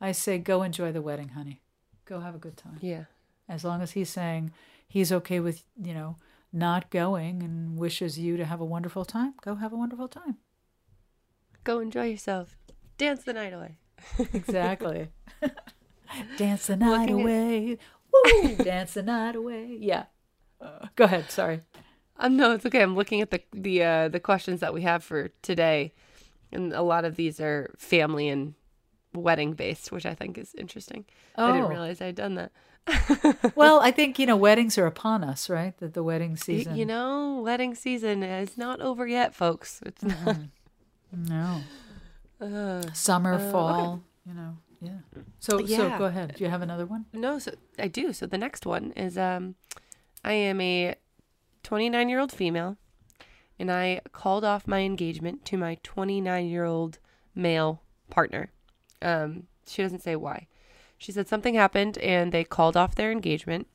I 0.00 0.12
say, 0.12 0.38
go 0.38 0.62
enjoy 0.62 0.92
the 0.92 1.02
wedding, 1.02 1.30
honey. 1.30 1.62
Go 2.04 2.20
have 2.20 2.34
a 2.34 2.38
good 2.38 2.56
time. 2.56 2.78
Yeah. 2.80 3.04
As 3.48 3.64
long 3.64 3.82
as 3.82 3.92
he's 3.92 4.10
saying 4.10 4.52
he's 4.88 5.12
okay 5.12 5.40
with, 5.40 5.64
you 5.80 5.94
know, 5.94 6.16
not 6.52 6.90
going 6.90 7.42
and 7.42 7.78
wishes 7.78 8.18
you 8.18 8.36
to 8.36 8.44
have 8.44 8.60
a 8.60 8.64
wonderful 8.64 9.04
time, 9.04 9.34
go 9.42 9.56
have 9.56 9.72
a 9.72 9.76
wonderful 9.76 10.08
time. 10.08 10.38
Go 11.64 11.80
enjoy 11.80 12.06
yourself. 12.06 12.56
Dance 12.98 13.24
the 13.24 13.32
night 13.32 13.52
away. 13.52 13.78
exactly. 14.32 15.08
Dance 16.38 16.66
the 16.68 16.76
night 16.76 17.10
Looking 17.10 17.20
away. 17.20 17.72
At... 17.72 17.78
Woo! 18.12 18.56
Dance 18.56 18.94
the 18.94 19.02
night 19.02 19.36
away. 19.36 19.76
Yeah. 19.80 20.04
Uh, 20.60 20.86
go 20.94 21.04
ahead. 21.04 21.30
Sorry. 21.30 21.60
Um, 22.18 22.36
no, 22.36 22.52
it's 22.52 22.64
okay. 22.64 22.82
I'm 22.82 22.94
looking 22.96 23.20
at 23.20 23.30
the 23.30 23.42
the 23.52 23.82
uh, 23.82 24.08
the 24.08 24.20
questions 24.20 24.60
that 24.60 24.72
we 24.72 24.82
have 24.82 25.04
for 25.04 25.28
today, 25.42 25.92
and 26.50 26.72
a 26.72 26.82
lot 26.82 27.04
of 27.04 27.16
these 27.16 27.40
are 27.40 27.74
family 27.76 28.28
and 28.28 28.54
wedding 29.14 29.52
based, 29.52 29.92
which 29.92 30.06
I 30.06 30.14
think 30.14 30.38
is 30.38 30.54
interesting. 30.54 31.04
Oh. 31.36 31.46
I 31.46 31.52
didn't 31.52 31.66
oh. 31.66 31.68
realize 31.68 32.00
I'd 32.00 32.14
done 32.14 32.36
that. 32.36 32.52
well, 33.54 33.80
I 33.80 33.90
think 33.90 34.18
you 34.18 34.26
know 34.26 34.36
weddings 34.36 34.78
are 34.78 34.86
upon 34.86 35.24
us, 35.24 35.50
right? 35.50 35.76
That 35.78 35.94
the 35.94 36.02
wedding 36.02 36.36
season. 36.36 36.76
You 36.76 36.86
know, 36.86 37.40
wedding 37.44 37.74
season 37.74 38.22
is 38.22 38.56
not 38.56 38.80
over 38.80 39.06
yet, 39.06 39.34
folks. 39.34 39.80
It's 39.84 40.02
not. 40.02 40.18
Mm-hmm. 40.18 41.24
No. 41.28 41.60
Uh, 42.38 42.82
Summer, 42.92 43.32
uh, 43.32 43.50
fall. 43.50 43.92
Okay. 43.92 44.02
You 44.26 44.34
know. 44.34 44.56
Yeah. 44.82 45.20
So 45.38 45.58
yeah. 45.58 45.76
so 45.76 45.98
go 45.98 46.04
ahead. 46.04 46.34
Do 46.36 46.44
you 46.44 46.50
have 46.50 46.60
another 46.60 46.84
one? 46.84 47.06
No, 47.14 47.38
so 47.38 47.52
I 47.78 47.88
do. 47.88 48.12
So 48.12 48.26
the 48.26 48.36
next 48.36 48.66
one 48.66 48.92
is 48.92 49.16
um, 49.16 49.54
I 50.22 50.32
am 50.32 50.60
a 50.60 50.96
29 51.62 52.08
year 52.10 52.20
old 52.20 52.32
female, 52.32 52.76
and 53.58 53.72
I 53.72 54.02
called 54.12 54.44
off 54.44 54.66
my 54.66 54.80
engagement 54.80 55.46
to 55.46 55.56
my 55.56 55.78
29 55.82 56.46
year 56.46 56.64
old 56.64 56.98
male 57.34 57.80
partner. 58.10 58.52
Um, 59.00 59.44
she 59.66 59.82
doesn't 59.82 60.02
say 60.02 60.14
why. 60.16 60.46
She 60.98 61.12
said 61.12 61.28
something 61.28 61.54
happened 61.54 61.98
and 61.98 62.32
they 62.32 62.44
called 62.44 62.76
off 62.76 62.94
their 62.94 63.12
engagement. 63.12 63.66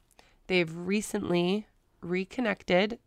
They've 0.47 0.73
recently 0.75 1.67
reconnected 2.01 2.99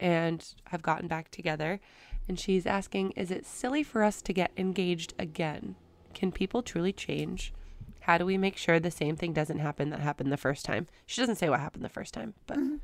and 0.00 0.54
have 0.66 0.82
gotten 0.82 1.08
back 1.08 1.30
together. 1.30 1.80
And 2.28 2.38
she's 2.38 2.66
asking, 2.66 3.12
Is 3.12 3.30
it 3.30 3.46
silly 3.46 3.82
for 3.82 4.02
us 4.02 4.22
to 4.22 4.32
get 4.32 4.50
engaged 4.56 5.14
again? 5.18 5.76
Can 6.14 6.32
people 6.32 6.62
truly 6.62 6.92
change? 6.92 7.52
How 8.00 8.18
do 8.18 8.26
we 8.26 8.36
make 8.38 8.56
sure 8.56 8.78
the 8.78 8.90
same 8.90 9.16
thing 9.16 9.32
doesn't 9.32 9.58
happen 9.58 9.90
that 9.90 10.00
happened 10.00 10.30
the 10.30 10.36
first 10.36 10.64
time? 10.64 10.86
She 11.06 11.20
doesn't 11.20 11.36
say 11.36 11.48
what 11.48 11.60
happened 11.60 11.84
the 11.84 11.88
first 11.88 12.14
time, 12.14 12.34
but 12.46 12.58
mm-hmm. 12.58 12.76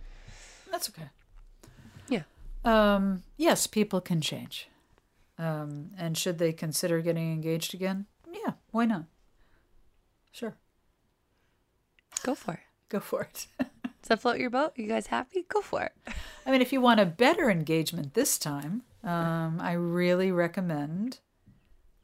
that's 0.70 0.88
okay. 0.90 1.08
Yeah. 2.08 2.22
Um, 2.64 3.22
yes, 3.36 3.66
people 3.66 4.00
can 4.00 4.20
change. 4.20 4.68
Um, 5.38 5.90
and 5.96 6.16
should 6.18 6.38
they 6.38 6.52
consider 6.52 7.00
getting 7.00 7.32
engaged 7.32 7.74
again? 7.74 8.06
Yeah, 8.30 8.52
why 8.70 8.84
not? 8.84 9.04
Sure, 10.32 10.54
Go 12.22 12.34
for 12.34 12.54
it. 12.54 12.60
go 12.88 13.00
for 13.00 13.22
it. 13.22 13.46
Does 13.58 14.08
that 14.08 14.20
float 14.20 14.38
your 14.38 14.50
boat? 14.50 14.72
You 14.76 14.86
guys 14.86 15.08
happy? 15.08 15.44
Go 15.48 15.60
for 15.60 15.82
it. 15.82 15.92
I 16.46 16.50
mean, 16.50 16.62
if 16.62 16.72
you 16.72 16.80
want 16.80 17.00
a 17.00 17.06
better 17.06 17.50
engagement 17.50 18.14
this 18.14 18.38
time, 18.38 18.82
um, 19.04 19.58
I 19.60 19.72
really 19.72 20.32
recommend 20.32 21.18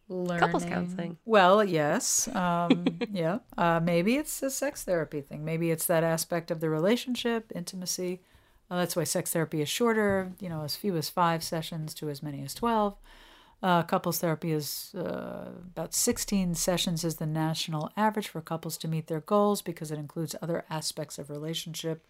learning 0.08 0.40
Couples 0.40 0.64
counseling. 0.64 1.18
Well, 1.24 1.64
yes, 1.64 2.28
um, 2.34 2.86
yeah. 3.12 3.38
Uh, 3.56 3.80
maybe 3.82 4.16
it's 4.16 4.42
a 4.42 4.50
sex 4.50 4.84
therapy 4.84 5.20
thing. 5.20 5.44
Maybe 5.44 5.70
it's 5.70 5.86
that 5.86 6.04
aspect 6.04 6.50
of 6.50 6.60
the 6.60 6.68
relationship, 6.68 7.50
intimacy. 7.54 8.20
Uh, 8.70 8.76
that's 8.76 8.96
why 8.96 9.04
sex 9.04 9.32
therapy 9.32 9.62
is 9.62 9.68
shorter. 9.68 10.32
You 10.40 10.48
know, 10.48 10.62
as 10.62 10.76
few 10.76 10.96
as 10.96 11.08
five 11.08 11.42
sessions 11.42 11.94
to 11.94 12.08
as 12.10 12.22
many 12.22 12.42
as 12.42 12.54
twelve. 12.54 12.96
Uh, 13.62 13.82
couples 13.82 14.18
therapy 14.18 14.52
is 14.52 14.94
uh, 14.96 15.48
about 15.74 15.94
16 15.94 16.54
sessions 16.54 17.04
is 17.04 17.16
the 17.16 17.26
national 17.26 17.90
average 17.96 18.28
for 18.28 18.42
couples 18.42 18.76
to 18.76 18.86
meet 18.86 19.06
their 19.06 19.20
goals 19.20 19.62
because 19.62 19.90
it 19.90 19.98
includes 19.98 20.36
other 20.42 20.64
aspects 20.68 21.18
of 21.18 21.30
relationship 21.30 22.06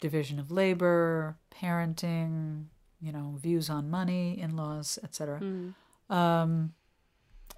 division 0.00 0.38
of 0.38 0.50
labor 0.50 1.36
parenting 1.50 2.66
you 3.00 3.10
know 3.10 3.36
views 3.40 3.68
on 3.68 3.90
money 3.90 4.38
in-laws 4.40 4.98
etc 5.02 5.40
um, 6.08 6.72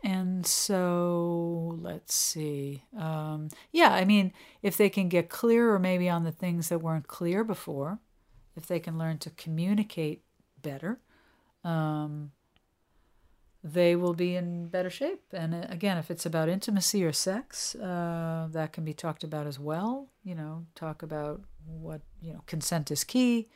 and 0.02 0.46
so 0.46 1.78
let's 1.80 2.14
see 2.14 2.82
um, 2.98 3.48
yeah 3.72 3.92
i 3.92 4.04
mean 4.04 4.32
if 4.62 4.76
they 4.76 4.88
can 4.88 5.08
get 5.08 5.28
clearer 5.28 5.78
maybe 5.78 6.08
on 6.08 6.24
the 6.24 6.32
things 6.32 6.68
that 6.70 6.78
weren't 6.78 7.08
clear 7.08 7.44
before 7.44 7.98
if 8.56 8.66
they 8.66 8.80
can 8.80 8.96
learn 8.96 9.18
to 9.18 9.30
communicate 9.30 10.22
better 10.62 10.98
um, 11.64 12.30
they 13.72 13.96
will 13.96 14.14
be 14.14 14.36
in 14.36 14.68
better 14.68 14.90
shape. 14.90 15.22
And 15.32 15.54
uh, 15.54 15.66
again, 15.68 15.98
if 15.98 16.10
it's 16.10 16.24
about 16.24 16.48
intimacy 16.48 17.04
or 17.04 17.12
sex, 17.12 17.74
uh, 17.74 18.48
that 18.52 18.72
can 18.72 18.84
be 18.84 18.94
talked 18.94 19.24
about 19.24 19.46
as 19.46 19.58
well. 19.58 20.08
You 20.22 20.36
know, 20.36 20.66
talk 20.74 21.02
about 21.02 21.42
what 21.66 22.02
you 22.20 22.32
know, 22.32 22.42
consent 22.46 22.90
is 22.90 23.02
key. 23.02 23.48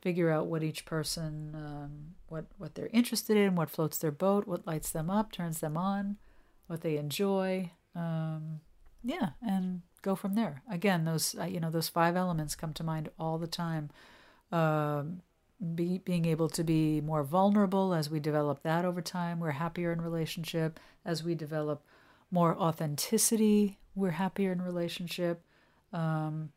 Figure 0.00 0.30
out 0.30 0.46
what 0.46 0.62
each 0.62 0.84
person, 0.84 1.54
um, 1.54 2.14
what 2.28 2.46
what 2.58 2.74
they're 2.74 2.90
interested 2.92 3.36
in, 3.36 3.54
what 3.54 3.70
floats 3.70 3.98
their 3.98 4.12
boat, 4.12 4.46
what 4.46 4.66
lights 4.66 4.90
them 4.90 5.10
up, 5.10 5.32
turns 5.32 5.60
them 5.60 5.76
on, 5.76 6.16
what 6.66 6.80
they 6.80 6.96
enjoy. 6.96 7.70
Um, 7.94 8.60
yeah, 9.02 9.30
and 9.46 9.82
go 10.02 10.14
from 10.14 10.34
there. 10.34 10.62
Again, 10.70 11.04
those 11.04 11.34
uh, 11.38 11.44
you 11.44 11.60
know 11.60 11.70
those 11.70 11.88
five 11.88 12.16
elements 12.16 12.54
come 12.54 12.72
to 12.74 12.84
mind 12.84 13.10
all 13.18 13.38
the 13.38 13.46
time. 13.46 13.90
Um, 14.52 15.22
be, 15.74 15.98
being 15.98 16.24
able 16.24 16.48
to 16.50 16.64
be 16.64 17.00
more 17.00 17.22
vulnerable 17.22 17.94
as 17.94 18.10
we 18.10 18.20
develop 18.20 18.62
that 18.62 18.84
over 18.84 19.00
time 19.00 19.40
we're 19.40 19.52
happier 19.52 19.92
in 19.92 20.00
relationship. 20.00 20.80
As 21.04 21.22
we 21.22 21.34
develop 21.34 21.82
more 22.30 22.56
authenticity 22.56 23.78
we're 23.94 24.10
happier 24.10 24.52
in 24.52 24.60
relationship. 24.60 25.42
Um, 25.92 26.50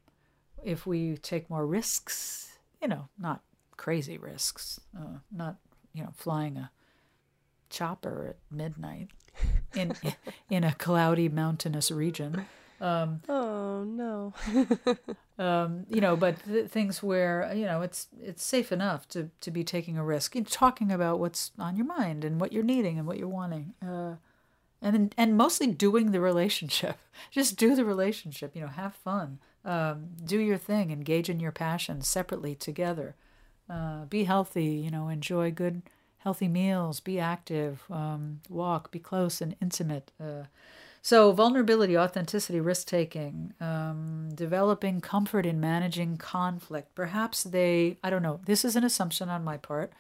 if 0.64 0.88
we 0.88 1.18
take 1.18 1.50
more 1.50 1.66
risks 1.66 2.58
you 2.82 2.88
know 2.88 3.08
not 3.18 3.42
crazy 3.76 4.18
risks 4.18 4.80
uh, 4.98 5.20
not 5.32 5.58
you 5.94 6.04
know 6.04 6.12
flying 6.16 6.58
a 6.58 6.72
chopper 7.70 8.28
at 8.30 8.56
midnight 8.56 9.10
in 9.76 9.94
in 10.50 10.64
a 10.64 10.74
cloudy 10.74 11.30
mountainous 11.30 11.92
region 11.92 12.46
um, 12.80 13.22
Oh 13.28 13.84
no. 13.84 14.34
um, 15.40 15.86
you 15.90 16.02
know, 16.02 16.16
but 16.16 16.44
th- 16.46 16.70
things 16.70 17.02
where 17.02 17.52
you 17.56 17.66
know 17.66 17.82
it's 17.82 18.08
it's 18.22 18.44
safe 18.44 18.72
enough 18.72 19.08
to 19.10 19.30
to 19.42 19.52
be 19.52 19.64
taking 19.64 19.98
a 19.98 20.04
risk, 20.04 20.36
you 20.36 20.44
talking 20.44 20.92
about 20.92 21.20
what's 21.20 21.52
on 21.58 21.76
your 21.76 21.86
mind 21.86 22.24
and 22.24 22.40
what 22.40 22.54
you're 22.54 22.64
needing 22.64 22.98
and 22.98 23.08
what 23.08 23.18
you're 23.18 23.28
wanting, 23.28 23.74
uh, 23.82 24.16
and 24.82 25.14
and 25.18 25.38
mostly 25.38 25.68
doing 25.68 26.12
the 26.12 26.22
relationship. 26.22 26.98
Just 27.32 27.58
do 27.58 27.76
the 27.76 27.86
relationship. 27.86 28.56
You 28.56 28.62
know, 28.62 28.68
have 28.68 28.96
fun, 28.96 29.40
um, 29.66 30.10
do 30.24 30.40
your 30.40 30.58
thing, 30.58 30.92
engage 30.92 31.30
in 31.30 31.40
your 31.40 31.52
passion 31.52 32.02
separately 32.02 32.56
together, 32.56 33.16
uh, 33.70 34.06
be 34.06 34.26
healthy. 34.26 34.66
You 34.66 34.92
know, 34.92 35.08
enjoy 35.10 35.52
good 35.52 35.82
healthy 36.20 36.48
meals, 36.48 37.00
be 37.00 37.20
active, 37.20 37.84
um, 37.90 38.42
walk, 38.50 38.92
be 38.92 39.00
close 39.00 39.40
and 39.42 39.56
intimate. 39.62 40.12
Uh, 40.20 40.44
so, 41.08 41.32
vulnerability, 41.32 41.98
authenticity, 41.98 42.60
risk 42.60 42.86
taking, 42.86 43.54
um, 43.62 44.28
developing 44.36 45.00
comfort 45.00 45.46
in 45.46 45.58
managing 45.58 46.18
conflict. 46.18 46.96
Perhaps 46.96 47.46
they, 47.46 47.98
I 48.04 48.10
don't 48.10 48.22
know, 48.22 48.42
this 48.46 48.66
is 48.66 48.76
an 48.76 48.84
assumption 48.84 49.30
on 49.30 49.42
my 49.42 49.56
part, 49.56 49.94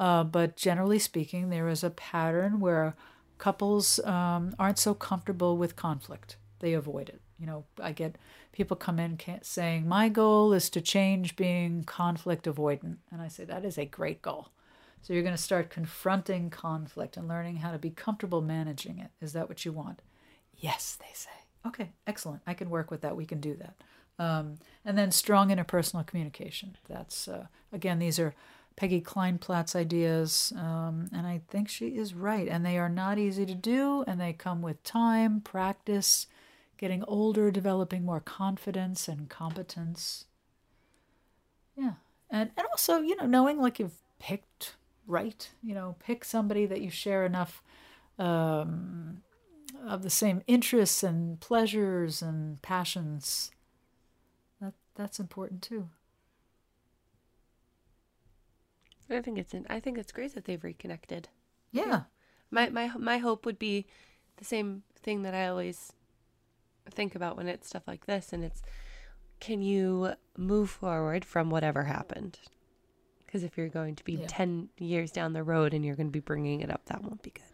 uh, 0.00 0.24
but 0.24 0.56
generally 0.56 0.98
speaking, 0.98 1.50
there 1.50 1.68
is 1.68 1.84
a 1.84 1.90
pattern 1.90 2.58
where 2.58 2.96
couples 3.38 4.00
um, 4.00 4.52
aren't 4.58 4.80
so 4.80 4.92
comfortable 4.92 5.56
with 5.56 5.76
conflict. 5.76 6.36
They 6.58 6.72
avoid 6.72 7.10
it. 7.10 7.20
You 7.38 7.46
know, 7.46 7.64
I 7.80 7.92
get 7.92 8.18
people 8.50 8.76
come 8.76 8.98
in 8.98 9.20
saying, 9.42 9.86
My 9.86 10.08
goal 10.08 10.52
is 10.52 10.68
to 10.70 10.80
change 10.80 11.36
being 11.36 11.84
conflict 11.84 12.46
avoidant. 12.46 12.96
And 13.12 13.22
I 13.22 13.28
say, 13.28 13.44
That 13.44 13.64
is 13.64 13.78
a 13.78 13.84
great 13.84 14.20
goal. 14.20 14.48
So, 15.00 15.12
you're 15.12 15.22
going 15.22 15.36
to 15.36 15.40
start 15.40 15.70
confronting 15.70 16.50
conflict 16.50 17.16
and 17.16 17.28
learning 17.28 17.58
how 17.58 17.70
to 17.70 17.78
be 17.78 17.90
comfortable 17.90 18.42
managing 18.42 18.98
it. 18.98 19.12
Is 19.20 19.32
that 19.34 19.48
what 19.48 19.64
you 19.64 19.70
want? 19.70 20.02
Yes, 20.60 20.96
they 21.00 21.12
say. 21.14 21.30
Okay, 21.66 21.90
excellent. 22.06 22.42
I 22.46 22.54
can 22.54 22.70
work 22.70 22.90
with 22.90 23.00
that. 23.00 23.16
We 23.16 23.26
can 23.26 23.40
do 23.40 23.56
that. 23.56 23.74
Um, 24.18 24.58
and 24.84 24.96
then 24.96 25.10
strong 25.10 25.48
interpersonal 25.48 26.06
communication. 26.06 26.76
That's, 26.88 27.26
uh, 27.26 27.46
again, 27.72 27.98
these 27.98 28.18
are 28.18 28.34
Peggy 28.76 29.00
Kleinplatz's 29.00 29.74
ideas. 29.74 30.52
Um, 30.56 31.08
and 31.12 31.26
I 31.26 31.40
think 31.48 31.68
she 31.68 31.88
is 31.88 32.14
right. 32.14 32.48
And 32.48 32.64
they 32.64 32.78
are 32.78 32.88
not 32.88 33.18
easy 33.18 33.46
to 33.46 33.54
do, 33.54 34.04
and 34.06 34.20
they 34.20 34.32
come 34.32 34.62
with 34.62 34.82
time, 34.84 35.40
practice, 35.40 36.26
getting 36.78 37.04
older, 37.04 37.50
developing 37.50 38.04
more 38.04 38.20
confidence 38.20 39.08
and 39.08 39.28
competence. 39.28 40.26
Yeah. 41.76 41.94
And, 42.30 42.50
and 42.56 42.66
also, 42.68 43.00
you 43.00 43.16
know, 43.16 43.26
knowing 43.26 43.58
like 43.60 43.78
you've 43.78 44.00
picked 44.18 44.76
right, 45.06 45.50
you 45.62 45.74
know, 45.74 45.96
pick 45.98 46.24
somebody 46.24 46.66
that 46.66 46.80
you 46.80 46.90
share 46.90 47.26
enough. 47.26 47.62
Um, 48.18 49.22
of 49.86 50.02
the 50.02 50.10
same 50.10 50.42
interests 50.46 51.02
and 51.02 51.40
pleasures 51.40 52.22
and 52.22 52.60
passions. 52.62 53.50
That 54.60 54.74
that's 54.94 55.18
important 55.20 55.62
too. 55.62 55.88
I 59.08 59.20
think 59.20 59.38
it's 59.38 59.54
in, 59.54 59.66
I 59.68 59.80
think 59.80 59.98
it's 59.98 60.12
great 60.12 60.34
that 60.34 60.44
they've 60.44 60.62
reconnected. 60.62 61.28
Yeah. 61.72 62.02
My 62.50 62.68
my 62.68 62.88
my 62.96 63.18
hope 63.18 63.44
would 63.46 63.58
be 63.58 63.86
the 64.36 64.44
same 64.44 64.82
thing 65.02 65.22
that 65.22 65.34
I 65.34 65.48
always 65.48 65.92
think 66.90 67.14
about 67.14 67.36
when 67.36 67.48
it's 67.48 67.68
stuff 67.68 67.86
like 67.86 68.06
this 68.06 68.32
and 68.32 68.44
it's 68.44 68.62
can 69.38 69.62
you 69.62 70.12
move 70.36 70.70
forward 70.70 71.24
from 71.24 71.50
whatever 71.50 71.84
happened? 71.84 72.38
Because 73.24 73.42
if 73.42 73.56
you're 73.56 73.68
going 73.68 73.96
to 73.96 74.04
be 74.04 74.14
Yeah. 74.14 74.26
10 74.28 74.68
years 74.78 75.10
down 75.12 75.32
the 75.32 75.42
road 75.42 75.72
and 75.72 75.84
you're 75.84 75.96
going 75.96 76.08
to 76.08 76.12
be 76.12 76.20
bringing 76.20 76.60
it 76.60 76.70
up, 76.70 76.84
that 76.86 77.02
won't 77.02 77.22
be 77.22 77.30
good. 77.30 77.44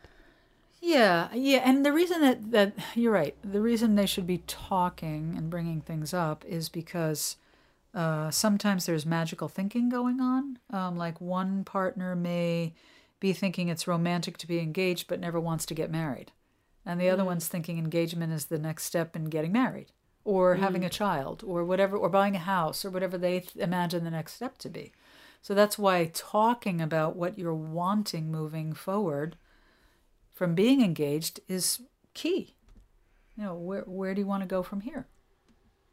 Yeah, 0.80 1.28
yeah, 1.34 1.62
and 1.64 1.84
the 1.84 1.92
reason 1.92 2.20
that 2.20 2.50
that 2.52 2.74
you're 2.94 3.12
right. 3.12 3.34
The 3.42 3.60
reason 3.60 3.94
they 3.94 4.06
should 4.06 4.26
be 4.26 4.42
talking 4.46 5.34
and 5.36 5.50
bringing 5.50 5.80
things 5.80 6.12
up 6.14 6.44
is 6.44 6.68
because 6.68 7.36
uh, 7.94 8.30
sometimes 8.30 8.86
there's 8.86 9.06
magical 9.06 9.48
thinking 9.48 9.88
going 9.88 10.20
on. 10.20 10.58
Um, 10.70 10.96
like 10.96 11.20
one 11.20 11.64
partner 11.64 12.14
may 12.14 12.74
be 13.20 13.32
thinking 13.32 13.68
it's 13.68 13.88
romantic 13.88 14.36
to 14.38 14.46
be 14.46 14.58
engaged, 14.60 15.08
but 15.08 15.18
never 15.20 15.40
wants 15.40 15.64
to 15.66 15.74
get 15.74 15.90
married, 15.90 16.32
and 16.84 17.00
the 17.00 17.08
other 17.08 17.24
one's 17.24 17.48
thinking 17.48 17.78
engagement 17.78 18.32
is 18.32 18.46
the 18.46 18.58
next 18.58 18.84
step 18.84 19.16
in 19.16 19.24
getting 19.24 19.52
married, 19.52 19.92
or 20.24 20.56
having 20.56 20.84
a 20.84 20.90
child, 20.90 21.42
or 21.46 21.64
whatever, 21.64 21.96
or 21.96 22.10
buying 22.10 22.36
a 22.36 22.40
house, 22.40 22.84
or 22.84 22.90
whatever 22.90 23.16
they 23.16 23.40
th- 23.40 23.56
imagine 23.56 24.04
the 24.04 24.10
next 24.10 24.34
step 24.34 24.58
to 24.58 24.68
be. 24.68 24.92
So 25.40 25.54
that's 25.54 25.78
why 25.78 26.10
talking 26.12 26.80
about 26.82 27.16
what 27.16 27.38
you're 27.38 27.54
wanting 27.54 28.30
moving 28.30 28.74
forward 28.74 29.36
from 30.36 30.54
being 30.54 30.82
engaged 30.82 31.40
is 31.48 31.80
key. 32.12 32.54
You 33.36 33.44
know, 33.44 33.54
where 33.54 33.82
where 33.82 34.14
do 34.14 34.20
you 34.20 34.26
want 34.26 34.42
to 34.42 34.46
go 34.46 34.62
from 34.62 34.82
here? 34.82 35.06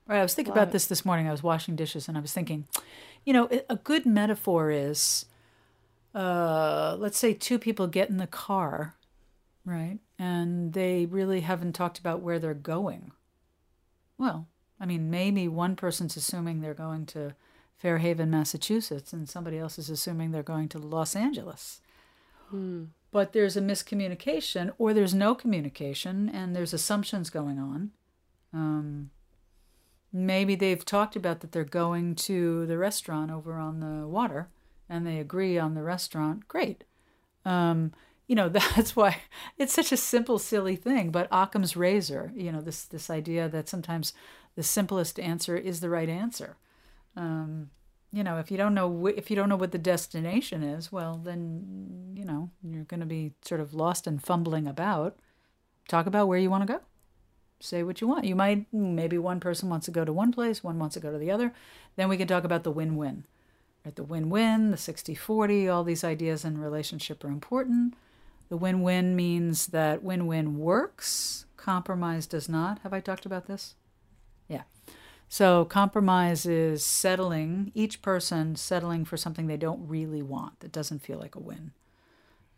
Right. 0.05 0.19
I 0.19 0.23
was 0.23 0.33
thinking 0.33 0.51
about 0.51 0.73
this 0.73 0.85
this 0.85 1.05
morning. 1.05 1.29
I 1.29 1.31
was 1.31 1.41
washing 1.41 1.77
dishes 1.77 2.09
and 2.09 2.17
I 2.17 2.21
was 2.21 2.33
thinking, 2.33 2.67
you 3.25 3.31
know, 3.31 3.47
a- 3.49 3.63
a 3.69 3.75
good 3.77 4.05
metaphor 4.05 4.69
is, 4.69 5.25
uh, 6.13 6.97
let's 6.99 7.17
say 7.17 7.33
two 7.33 7.57
people 7.57 7.87
get 7.87 8.09
in 8.09 8.17
the 8.17 8.27
car, 8.27 8.95
right, 9.65 9.99
and 10.19 10.73
they 10.73 11.05
really 11.05 11.39
haven't 11.39 11.71
talked 11.73 11.99
about 11.99 12.21
where 12.21 12.37
they're 12.37 12.53
going. 12.53 13.13
Well, 14.17 14.47
I 14.77 14.85
mean, 14.85 15.09
maybe 15.09 15.47
one 15.47 15.77
person's 15.77 16.17
assuming 16.17 16.59
they're 16.59 16.73
going 16.73 17.05
to 17.07 17.35
Fairhaven, 17.81 18.29
Massachusetts, 18.29 19.13
and 19.13 19.27
somebody 19.29 19.57
else 19.57 19.79
is 19.79 19.89
assuming 19.89 20.31
they're 20.31 20.43
going 20.43 20.67
to 20.69 20.79
Los 20.79 21.15
Angeles 21.15 21.79
but 23.13 23.31
there's 23.31 23.55
a 23.55 23.61
miscommunication 23.61 24.73
or 24.77 24.93
there's 24.93 25.13
no 25.13 25.33
communication 25.33 26.29
and 26.29 26.55
there's 26.55 26.73
assumptions 26.73 27.29
going 27.29 27.57
on 27.59 27.91
um, 28.53 29.09
maybe 30.13 30.55
they've 30.55 30.85
talked 30.85 31.15
about 31.15 31.39
that 31.39 31.51
they're 31.51 31.63
going 31.63 32.15
to 32.15 32.65
the 32.67 32.77
restaurant 32.77 33.31
over 33.31 33.55
on 33.55 33.79
the 33.79 34.07
water 34.07 34.49
and 34.87 35.07
they 35.07 35.17
agree 35.17 35.57
on 35.57 35.73
the 35.73 35.81
restaurant, 35.81 36.47
great. 36.47 36.83
Um, 37.45 37.93
you 38.27 38.35
know, 38.35 38.47
that's 38.75 38.95
why 38.95 39.21
it's 39.57 39.73
such 39.73 39.91
a 39.91 39.97
simple, 39.97 40.37
silly 40.37 40.75
thing. 40.75 41.09
But 41.09 41.27
Occam's 41.31 41.75
razor, 41.75 42.31
you 42.35 42.51
know, 42.51 42.61
this 42.61 42.85
this 42.85 43.09
idea 43.09 43.49
that 43.49 43.67
sometimes 43.67 44.13
the 44.55 44.63
simplest 44.63 45.19
answer 45.19 45.57
is 45.57 45.79
the 45.79 45.89
right 45.89 46.09
answer. 46.09 46.57
Um, 47.17 47.71
you 48.13 48.23
know, 48.23 48.37
if 48.37 48.51
you 48.51 48.57
don't 48.57 48.75
know 48.75 48.89
wh- 48.89 49.17
if 49.17 49.29
you 49.29 49.35
don't 49.35 49.49
know 49.49 49.55
what 49.55 49.71
the 49.71 49.79
destination 49.79 50.61
is, 50.61 50.91
well, 50.91 51.19
then 51.21 52.13
you 52.15 52.23
know 52.23 52.51
you're 52.63 52.83
going 52.83 52.99
to 52.99 53.07
be 53.07 53.33
sort 53.43 53.59
of 53.59 53.73
lost 53.73 54.05
and 54.05 54.23
fumbling 54.23 54.67
about. 54.67 55.17
Talk 55.87 56.05
about 56.05 56.27
where 56.27 56.37
you 56.37 56.49
want 56.49 56.65
to 56.65 56.73
go. 56.73 56.81
Say 57.59 57.81
what 57.81 58.01
you 58.01 58.07
want. 58.07 58.25
You 58.25 58.35
might 58.35 58.71
maybe 58.71 59.17
one 59.17 59.39
person 59.39 59.69
wants 59.69 59.85
to 59.85 59.91
go 59.91 60.05
to 60.05 60.13
one 60.13 60.31
place, 60.31 60.63
one 60.63 60.79
wants 60.79 60.93
to 60.93 60.99
go 60.99 61.11
to 61.11 61.17
the 61.17 61.31
other. 61.31 61.53
Then 61.95 62.07
we 62.07 62.17
can 62.17 62.27
talk 62.27 62.43
about 62.43 62.63
the 62.63 62.71
win-win. 62.71 63.25
Right? 63.83 63.95
The 63.95 64.03
win-win, 64.03 64.71
the 64.71 64.77
60-40, 64.77 65.73
all 65.73 65.83
these 65.83 66.03
ideas 66.03 66.45
in 66.45 66.61
relationship 66.61 67.23
are 67.23 67.29
important. 67.29 67.95
The 68.49 68.57
win-win 68.57 69.15
means 69.15 69.67
that 69.67 70.03
win-win 70.03 70.57
works, 70.57 71.45
compromise 71.57 72.27
does 72.27 72.47
not. 72.47 72.79
Have 72.79 72.93
I 72.93 72.99
talked 72.99 73.25
about 73.25 73.47
this? 73.47 73.75
Yeah. 74.47 74.63
So 75.33 75.65
compromise 75.65 76.45
is 76.45 76.85
settling, 76.85 77.71
each 77.73 78.03
person 78.03 78.55
settling 78.55 79.03
for 79.03 79.17
something 79.17 79.47
they 79.47 79.57
don't 79.57 79.87
really 79.87 80.21
want, 80.21 80.59
that 80.59 80.71
doesn't 80.71 81.01
feel 81.01 81.17
like 81.17 81.33
a 81.33 81.39
win. 81.39 81.71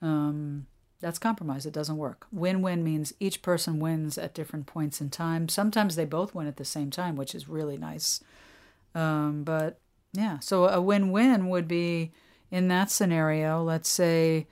Um, 0.02 0.68
that's 1.00 1.18
compromise. 1.18 1.66
It 1.66 1.72
doesn't 1.72 1.96
work. 1.96 2.28
Win 2.34 2.62
win 2.62 2.84
means 2.84 3.14
each 3.18 3.42
person 3.42 3.80
wins 3.80 4.18
at 4.18 4.34
different 4.34 4.66
points 4.66 5.00
in 5.00 5.10
time. 5.10 5.48
Sometimes 5.48 5.96
they 5.96 6.04
both 6.04 6.36
win 6.36 6.48
at 6.48 6.58
the 6.58 6.66
same 6.66 6.90
time, 6.90 7.16
which 7.16 7.34
is 7.34 7.48
really 7.48 7.78
nice. 7.78 8.22
Um, 8.94 9.46
but 9.46 9.80
yeah, 10.12 10.40
so 10.40 10.68
a 10.68 10.82
win 10.82 11.12
win 11.12 11.48
would 11.48 11.70
be 11.70 12.12
in 12.52 12.68
that 12.68 12.92
scenario, 12.92 13.64
let's 13.64 13.88
say 13.88 14.48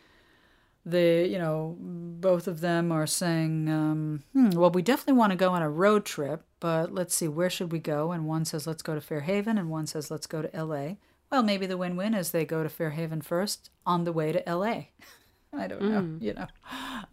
the 0.86 1.28
you 1.30 1.38
know 1.38 1.78
both 1.80 2.48
of 2.48 2.60
them 2.60 2.92
are 2.92 3.08
saying 3.08 3.70
um, 3.70 4.24
hmm, 4.34 4.50
well 4.50 4.70
we 4.70 4.82
definitely 4.82 5.18
want 5.18 5.32
to 5.32 5.38
go 5.38 5.52
on 5.52 5.62
a 5.62 5.70
road 5.70 6.06
trip 6.06 6.44
but 6.60 6.94
let's 6.94 7.14
see 7.14 7.28
where 7.28 7.50
should 7.50 7.74
we 7.74 7.80
go? 7.80 8.14
And 8.14 8.26
one 8.26 8.46
says 8.46 8.66
let's 8.66 8.82
go 8.82 8.96
to 8.96 9.02
fairhaven 9.02 9.58
and 9.58 9.70
one 9.70 9.86
says 9.86 10.10
let's 10.10 10.28
go 10.28 10.42
to 10.42 10.64
la 10.64 10.96
well 11.32 11.44
maybe 11.44 11.66
the 11.66 11.78
win-win 11.78 12.14
is 12.14 12.32
they 12.32 12.46
go 12.46 12.64
to 12.64 12.70
fairhaven 12.70 13.22
first 13.22 13.70
on 13.86 14.04
the 14.04 14.12
way 14.12 14.32
to 14.32 14.44
la 14.56 14.64
i 15.54 15.68
don't 15.68 15.82
know 15.82 16.02
mm. 16.02 16.22
you 16.22 16.34
know. 16.34 16.48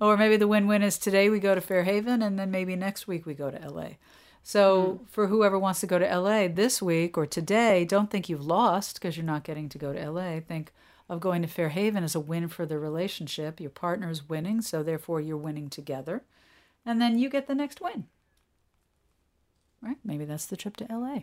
Or 0.00 0.16
maybe 0.16 0.36
the 0.36 0.48
win-win 0.48 0.82
is 0.82 0.98
today 0.98 1.28
we 1.28 1.40
go 1.40 1.54
to 1.54 1.60
fairhaven 1.60 2.22
and 2.22 2.38
then 2.38 2.50
maybe 2.50 2.74
next 2.74 3.06
week 3.06 3.26
we 3.26 3.34
go 3.34 3.50
to 3.50 3.70
la 3.70 3.88
so 4.42 5.00
mm. 5.00 5.08
for 5.08 5.28
whoever 5.28 5.58
wants 5.58 5.80
to 5.80 5.86
go 5.86 5.98
to 5.98 6.18
la 6.18 6.48
this 6.48 6.82
week 6.82 7.16
or 7.16 7.26
today 7.26 7.84
don't 7.84 8.10
think 8.10 8.28
you've 8.28 8.46
lost 8.46 8.94
because 8.94 9.16
you're 9.16 9.26
not 9.26 9.44
getting 9.44 9.68
to 9.68 9.78
go 9.78 9.92
to 9.92 10.10
la 10.10 10.40
think 10.40 10.72
of 11.10 11.18
going 11.18 11.42
to 11.42 11.48
Fairhaven 11.48 12.04
is 12.04 12.14
a 12.14 12.20
win 12.20 12.46
for 12.46 12.64
the 12.64 12.78
relationship. 12.78 13.60
Your 13.60 13.68
partner's 13.68 14.28
winning, 14.28 14.62
so 14.62 14.84
therefore 14.84 15.20
you're 15.20 15.36
winning 15.36 15.68
together. 15.68 16.22
And 16.86 17.02
then 17.02 17.18
you 17.18 17.28
get 17.28 17.48
the 17.48 17.54
next 17.54 17.80
win. 17.80 18.06
Right? 19.82 19.96
Maybe 20.04 20.24
that's 20.24 20.46
the 20.46 20.56
trip 20.56 20.76
to 20.76 20.86
LA. 20.88 21.22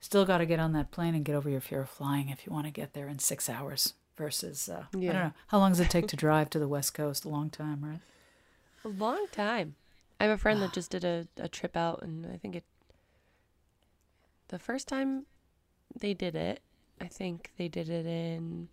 Still 0.00 0.24
got 0.24 0.38
to 0.38 0.46
get 0.46 0.58
on 0.58 0.72
that 0.72 0.90
plane 0.90 1.14
and 1.14 1.24
get 1.24 1.34
over 1.34 1.50
your 1.50 1.60
fear 1.60 1.82
of 1.82 1.90
flying 1.90 2.30
if 2.30 2.46
you 2.46 2.52
want 2.52 2.64
to 2.64 2.72
get 2.72 2.94
there 2.94 3.08
in 3.08 3.18
six 3.18 3.50
hours 3.50 3.92
versus, 4.16 4.70
uh, 4.70 4.84
yeah. 4.96 5.10
I 5.10 5.12
don't 5.12 5.22
know. 5.22 5.32
How 5.48 5.58
long 5.58 5.72
does 5.72 5.80
it 5.80 5.90
take 5.90 6.08
to 6.08 6.16
drive 6.16 6.48
to 6.50 6.58
the 6.58 6.66
West 6.66 6.94
Coast? 6.94 7.26
A 7.26 7.28
long 7.28 7.50
time, 7.50 7.84
right? 7.84 8.00
A 8.86 8.88
long 8.88 9.26
time. 9.32 9.74
I 10.18 10.24
have 10.24 10.32
a 10.32 10.38
friend 10.38 10.62
that 10.62 10.72
just 10.72 10.90
did 10.90 11.04
a, 11.04 11.28
a 11.36 11.48
trip 11.48 11.76
out, 11.76 12.00
and 12.00 12.26
I 12.26 12.38
think 12.38 12.56
it, 12.56 12.64
the 14.48 14.58
first 14.58 14.88
time 14.88 15.26
they 15.94 16.14
did 16.14 16.34
it, 16.34 16.60
I 16.98 17.06
think 17.06 17.50
they 17.58 17.68
did 17.68 17.90
it 17.90 18.06
in 18.06 18.68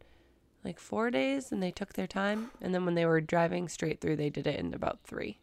like 0.67 0.79
four 0.79 1.09
days 1.09 1.51
and 1.51 1.63
they 1.63 1.71
took 1.71 1.93
their 1.93 2.05
time. 2.05 2.51
And 2.61 2.75
then 2.75 2.85
when 2.85 2.95
they 2.95 3.05
were 3.05 3.21
driving 3.21 3.69
straight 3.69 4.01
through, 4.01 4.17
they 4.17 4.29
did 4.29 4.45
it 4.45 4.59
in 4.59 4.73
about 4.73 4.99
three 5.03 5.39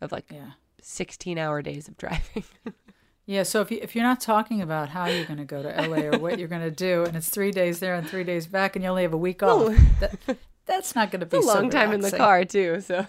of 0.00 0.10
like 0.10 0.24
yeah. 0.30 0.52
16 0.80 1.38
hour 1.38 1.60
days 1.62 1.86
of 1.86 1.98
driving. 1.98 2.44
yeah. 3.26 3.42
So 3.42 3.60
if, 3.60 3.70
you, 3.70 3.78
if 3.82 3.94
you're 3.94 4.04
not 4.04 4.20
talking 4.20 4.62
about 4.62 4.88
how 4.88 5.06
you're 5.06 5.26
going 5.26 5.38
to 5.38 5.44
go 5.44 5.62
to 5.62 5.68
LA 5.68 6.08
or 6.08 6.18
what 6.18 6.38
you're 6.38 6.48
going 6.48 6.62
to 6.62 6.70
do, 6.70 7.04
and 7.04 7.14
it's 7.14 7.28
three 7.28 7.50
days 7.50 7.78
there 7.78 7.94
and 7.94 8.08
three 8.08 8.24
days 8.24 8.46
back, 8.46 8.74
and 8.74 8.82
you 8.82 8.90
only 8.90 9.02
have 9.02 9.12
a 9.12 9.18
week 9.18 9.42
off, 9.42 9.76
that, 10.00 10.38
that's 10.64 10.94
not 10.96 11.10
going 11.10 11.20
to 11.20 11.26
be 11.26 11.36
a 11.36 11.40
long 11.40 11.70
so 11.70 11.78
time 11.78 11.92
in 11.92 12.00
the 12.00 12.10
car, 12.10 12.44
too. 12.46 12.80
So. 12.80 13.06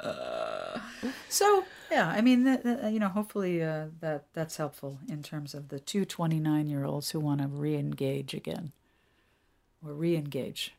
uh, 0.00 0.78
so 1.28 1.64
yeah, 1.90 2.08
I 2.08 2.20
mean, 2.20 2.42
that, 2.44 2.64
that, 2.64 2.92
you 2.92 2.98
know, 2.98 3.08
hopefully 3.08 3.62
uh, 3.62 3.86
that 4.00 4.24
that's 4.32 4.56
helpful 4.56 4.98
in 5.08 5.22
terms 5.22 5.54
of 5.54 5.68
the 5.68 5.78
two 5.78 6.04
29 6.04 6.68
year 6.68 6.84
olds 6.84 7.12
who 7.12 7.20
want 7.20 7.40
to 7.40 7.46
re-engage 7.46 8.34
again 8.34 8.72
or 9.84 9.92
re 9.92 10.16
engage 10.16 10.74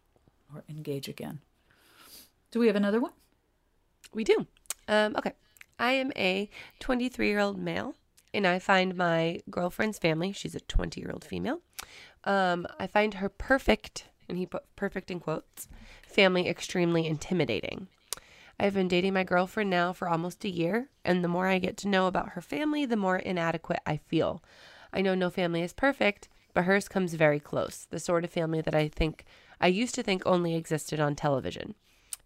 or 0.54 0.64
engage 0.70 1.08
again. 1.08 1.40
Do 2.52 2.60
we 2.60 2.68
have 2.68 2.76
another 2.76 3.00
one? 3.00 3.12
We 4.14 4.24
do. 4.24 4.48
Um, 4.88 5.16
okay. 5.18 5.34
I 5.78 5.92
am 5.94 6.12
a 6.16 6.50
23 6.80 7.28
year 7.28 7.40
old 7.40 7.58
male, 7.58 7.96
and 8.34 8.48
I 8.48 8.60
find 8.60 8.96
my 8.96 9.42
girlfriend's 9.50 10.00
family, 10.00 10.32
she's 10.32 10.56
a 10.56 10.62
20 10.62 11.02
year 11.02 11.12
old 11.12 11.26
female, 11.26 11.60
um, 12.24 12.66
I 12.80 12.88
find 12.88 13.16
her 13.16 13.30
perfect, 13.30 14.06
and 14.28 14.38
he 14.38 14.46
put 14.46 14.64
perfect 14.76 15.12
in 15.12 15.20
quotes, 15.20 15.68
family 16.08 16.48
extremely 16.48 17.08
intimidating. 17.08 17.88
I've 18.60 18.74
been 18.74 18.88
dating 18.88 19.14
my 19.14 19.24
girlfriend 19.24 19.70
now 19.70 19.92
for 19.92 20.08
almost 20.08 20.46
a 20.46 20.50
year, 20.50 20.90
and 21.04 21.24
the 21.24 21.28
more 21.28 21.48
I 21.48 21.60
get 21.60 21.76
to 21.78 21.90
know 21.90 22.08
about 22.08 22.30
her 22.30 22.42
family, 22.42 22.86
the 22.86 22.96
more 22.96 23.18
inadequate 23.18 23.82
I 23.86 23.98
feel. 23.98 24.42
I 24.94 25.02
know 25.02 25.14
no 25.14 25.30
family 25.30 25.62
is 25.62 25.74
perfect, 25.74 26.30
but 26.56 26.64
hers 26.64 26.88
comes 26.88 27.14
very 27.14 27.40
close, 27.40 27.86
the 27.92 28.00
sort 28.00 28.24
of 28.24 28.32
family 28.32 28.62
that 28.62 28.74
I 28.74 28.88
think 28.88 29.26
I 29.62 29.68
used 29.68 29.94
to 29.96 30.04
think 30.04 30.24
only 30.26 30.56
existed 30.56 31.00
on 31.00 31.14
television. 31.14 31.76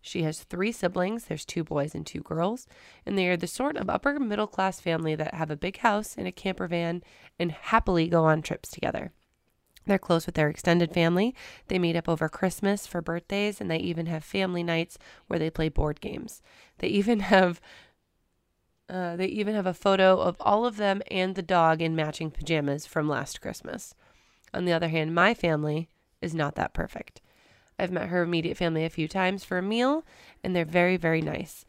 She 0.02 0.24
has 0.24 0.44
three 0.44 0.72
siblings, 0.72 1.26
there's 1.26 1.44
two 1.44 1.64
boys 1.64 1.94
and 1.94 2.06
two 2.06 2.22
girls, 2.22 2.68
and 3.06 3.18
they 3.18 3.28
are 3.28 3.36
the 3.36 3.48
sort 3.48 3.76
of 3.76 3.90
upper 3.90 4.20
middle 4.20 4.48
class 4.48 4.80
family 4.80 5.16
that 5.16 5.34
have 5.34 5.50
a 5.50 5.58
big 5.58 5.80
house 5.80 6.16
and 6.16 6.28
a 6.28 6.32
camper 6.32 6.68
van 6.68 7.04
and 7.38 7.52
happily 7.52 8.08
go 8.08 8.24
on 8.24 8.42
trips 8.42 8.70
together. 8.70 9.12
They're 9.88 9.98
close 9.98 10.28
with 10.28 10.36
their 10.36 10.50
extended 10.50 10.94
family. 10.94 11.34
They 11.68 11.80
meet 11.80 11.96
up 11.96 12.08
over 12.08 12.30
Christmas 12.30 12.86
for 12.86 13.02
birthdays, 13.02 13.60
and 13.60 13.70
they 13.70 13.80
even 13.80 14.06
have 14.06 14.24
family 14.24 14.62
nights 14.62 15.00
where 15.26 15.40
they 15.40 15.50
play 15.50 15.70
board 15.70 16.00
games. 16.02 16.44
They 16.78 16.88
even 16.88 17.20
have 17.34 17.60
uh, 18.90 19.16
they 19.16 19.28
even 19.28 19.54
have 19.54 19.68
a 19.68 19.74
photo 19.74 20.20
of 20.20 20.36
all 20.40 20.66
of 20.66 20.78
them 20.78 21.02
and 21.12 21.36
the 21.36 21.44
dog 21.44 21.82
in 21.82 21.96
matching 21.96 22.32
pajamas 22.32 22.88
from 22.88 23.08
last 23.08 23.40
Christmas. 23.40 23.94
On 24.54 24.66
the 24.66 24.74
other 24.74 24.90
hand, 24.90 25.14
my 25.16 25.34
family 25.34 25.90
is 26.22 26.34
not 26.34 26.56
that 26.56 26.74
perfect. 26.74 27.22
I've 27.78 27.92
met 27.92 28.10
her 28.10 28.22
immediate 28.22 28.58
family 28.58 28.84
a 28.84 28.90
few 28.90 29.08
times 29.08 29.44
for 29.44 29.58
a 29.58 29.64
meal, 29.64 30.06
and 30.44 30.56
they're 30.56 30.66
very, 30.66 30.98
very 30.98 31.22
nice. 31.22 31.66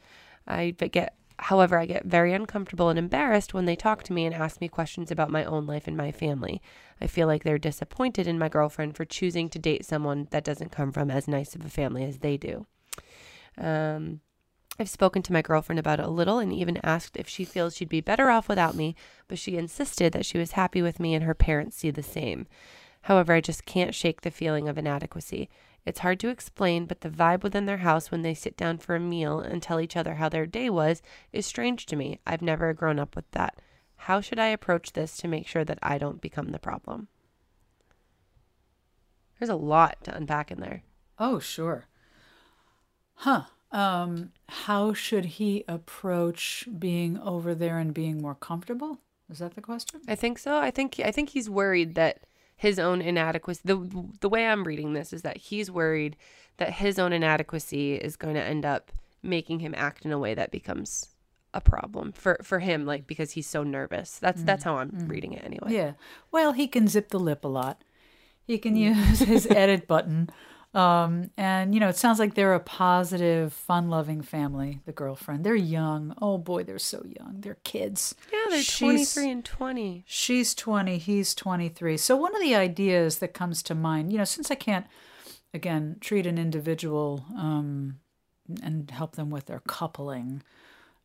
I 0.46 0.70
get, 0.70 1.14
however, 1.38 1.78
I 1.78 1.86
get 1.86 2.04
very 2.04 2.32
uncomfortable 2.32 2.88
and 2.88 2.98
embarrassed 2.98 3.54
when 3.54 3.64
they 3.66 3.76
talk 3.76 4.02
to 4.04 4.12
me 4.12 4.26
and 4.26 4.34
ask 4.34 4.60
me 4.60 4.68
questions 4.68 5.10
about 5.10 5.30
my 5.30 5.44
own 5.44 5.66
life 5.66 5.86
and 5.86 5.96
my 5.96 6.10
family. 6.10 6.60
I 7.00 7.06
feel 7.06 7.26
like 7.28 7.44
they're 7.44 7.58
disappointed 7.58 8.26
in 8.26 8.38
my 8.38 8.48
girlfriend 8.48 8.96
for 8.96 9.04
choosing 9.04 9.48
to 9.50 9.58
date 9.58 9.84
someone 9.84 10.26
that 10.30 10.44
doesn't 10.44 10.72
come 10.72 10.90
from 10.90 11.10
as 11.10 11.28
nice 11.28 11.54
of 11.54 11.64
a 11.64 11.70
family 11.70 12.04
as 12.04 12.18
they 12.18 12.36
do. 12.36 12.66
Um, 13.56 14.20
I've 14.80 14.88
spoken 14.88 15.20
to 15.22 15.32
my 15.32 15.42
girlfriend 15.42 15.78
about 15.78 16.00
it 16.00 16.06
a 16.06 16.10
little 16.10 16.38
and 16.38 16.50
even 16.54 16.80
asked 16.82 17.18
if 17.18 17.28
she 17.28 17.44
feels 17.44 17.76
she'd 17.76 17.90
be 17.90 18.00
better 18.00 18.30
off 18.30 18.48
without 18.48 18.74
me, 18.74 18.96
but 19.28 19.38
she 19.38 19.58
insisted 19.58 20.14
that 20.14 20.24
she 20.24 20.38
was 20.38 20.52
happy 20.52 20.80
with 20.80 20.98
me 20.98 21.14
and 21.14 21.24
her 21.24 21.34
parents 21.34 21.76
see 21.76 21.90
the 21.90 22.02
same. 22.02 22.46
However, 23.02 23.34
I 23.34 23.42
just 23.42 23.66
can't 23.66 23.94
shake 23.94 24.22
the 24.22 24.30
feeling 24.30 24.68
of 24.68 24.78
inadequacy. 24.78 25.50
It's 25.84 25.98
hard 25.98 26.18
to 26.20 26.30
explain, 26.30 26.86
but 26.86 27.02
the 27.02 27.10
vibe 27.10 27.42
within 27.42 27.66
their 27.66 27.78
house 27.78 28.10
when 28.10 28.22
they 28.22 28.32
sit 28.32 28.56
down 28.56 28.78
for 28.78 28.96
a 28.96 29.00
meal 29.00 29.38
and 29.38 29.62
tell 29.62 29.80
each 29.80 29.98
other 29.98 30.14
how 30.14 30.30
their 30.30 30.46
day 30.46 30.70
was 30.70 31.02
is 31.30 31.44
strange 31.44 31.84
to 31.86 31.96
me. 31.96 32.18
I've 32.26 32.42
never 32.42 32.72
grown 32.72 32.98
up 32.98 33.14
with 33.14 33.30
that. 33.32 33.60
How 33.96 34.22
should 34.22 34.38
I 34.38 34.46
approach 34.46 34.94
this 34.94 35.18
to 35.18 35.28
make 35.28 35.46
sure 35.46 35.64
that 35.64 35.78
I 35.82 35.98
don't 35.98 36.22
become 36.22 36.52
the 36.52 36.58
problem? 36.58 37.08
There's 39.38 39.50
a 39.50 39.56
lot 39.56 40.02
to 40.04 40.16
unpack 40.16 40.50
in 40.50 40.60
there. 40.60 40.84
Oh, 41.18 41.38
sure. 41.38 41.86
Huh 43.16 43.44
um, 43.72 44.32
how 44.48 44.92
should 44.92 45.24
he 45.24 45.64
approach 45.68 46.68
being 46.78 47.18
over 47.18 47.54
there 47.54 47.78
and 47.78 47.94
being 47.94 48.20
more 48.20 48.34
comfortable? 48.34 48.98
Is 49.30 49.38
that 49.38 49.54
the 49.54 49.60
question? 49.60 50.00
I 50.08 50.16
think 50.16 50.38
so. 50.38 50.58
I 50.58 50.70
think 50.70 51.00
I 51.04 51.12
think 51.12 51.30
he's 51.30 51.48
worried 51.48 51.94
that 51.94 52.20
his 52.56 52.78
own 52.78 53.00
inadequacy. 53.00 53.60
The 53.64 54.08
the 54.20 54.28
way 54.28 54.46
I'm 54.46 54.64
reading 54.64 54.92
this 54.92 55.12
is 55.12 55.22
that 55.22 55.36
he's 55.36 55.70
worried 55.70 56.16
that 56.56 56.74
his 56.74 56.98
own 56.98 57.12
inadequacy 57.12 57.94
is 57.94 58.16
going 58.16 58.34
to 58.34 58.42
end 58.42 58.64
up 58.64 58.90
making 59.22 59.60
him 59.60 59.74
act 59.76 60.04
in 60.04 60.12
a 60.12 60.18
way 60.18 60.34
that 60.34 60.50
becomes 60.50 61.08
a 61.52 61.60
problem 61.60 62.12
for 62.12 62.38
for 62.42 62.58
him 62.58 62.86
like 62.86 63.06
because 63.06 63.32
he's 63.32 63.46
so 63.46 63.62
nervous. 63.62 64.18
That's 64.18 64.42
mm. 64.42 64.46
that's 64.46 64.64
how 64.64 64.78
I'm 64.78 64.90
mm. 64.90 65.10
reading 65.10 65.32
it 65.32 65.44
anyway. 65.44 65.72
Yeah. 65.72 65.92
Well, 66.32 66.52
he 66.52 66.66
can 66.66 66.88
zip 66.88 67.10
the 67.10 67.20
lip 67.20 67.44
a 67.44 67.48
lot. 67.48 67.82
He 68.44 68.58
can 68.58 68.74
mm. 68.74 68.96
use 69.10 69.20
his 69.20 69.46
edit 69.46 69.86
button 69.86 70.30
Um, 70.72 71.30
and 71.36 71.74
you 71.74 71.80
know, 71.80 71.88
it 71.88 71.96
sounds 71.96 72.20
like 72.20 72.34
they're 72.34 72.54
a 72.54 72.60
positive, 72.60 73.52
fun-loving 73.52 74.22
family. 74.22 74.80
The 74.86 74.92
girlfriend, 74.92 75.42
they're 75.44 75.56
young. 75.56 76.14
Oh 76.22 76.38
boy, 76.38 76.62
they're 76.62 76.78
so 76.78 77.04
young. 77.18 77.40
They're 77.40 77.58
kids. 77.64 78.14
Yeah, 78.32 78.38
they're 78.50 78.62
She's- 78.62 79.12
23 79.12 79.30
and 79.30 79.44
20. 79.44 80.04
She's 80.06 80.54
20, 80.54 80.98
he's 80.98 81.34
23. 81.34 81.96
So, 81.96 82.14
one 82.16 82.36
of 82.36 82.40
the 82.40 82.54
ideas 82.54 83.18
that 83.18 83.34
comes 83.34 83.62
to 83.64 83.74
mind, 83.74 84.12
you 84.12 84.18
know, 84.18 84.24
since 84.24 84.48
I 84.50 84.54
can't, 84.54 84.86
again, 85.52 85.96
treat 86.00 86.24
an 86.26 86.38
individual 86.38 87.24
um, 87.36 87.98
and 88.62 88.88
help 88.92 89.16
them 89.16 89.28
with 89.30 89.46
their 89.46 89.60
coupling, 89.66 90.42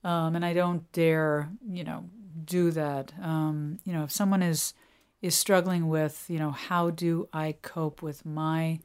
um, 0.04 0.36
and 0.36 0.46
I 0.46 0.54
don't 0.54 0.92
dare, 0.92 1.50
you 1.68 1.84
know, 1.84 2.06
do 2.44 2.70
that. 2.70 3.14
Um, 3.20 3.80
you 3.84 3.94
know, 3.94 4.04
if 4.04 4.12
someone 4.12 4.44
is 4.44 4.76
is 5.24 5.34
struggling 5.34 5.88
with, 5.88 6.26
you 6.28 6.38
know, 6.38 6.52
how 6.52 6.92
do 6.92 7.28
I 7.34 7.56
cope 7.64 8.04
with 8.04 8.24
my 8.28 8.80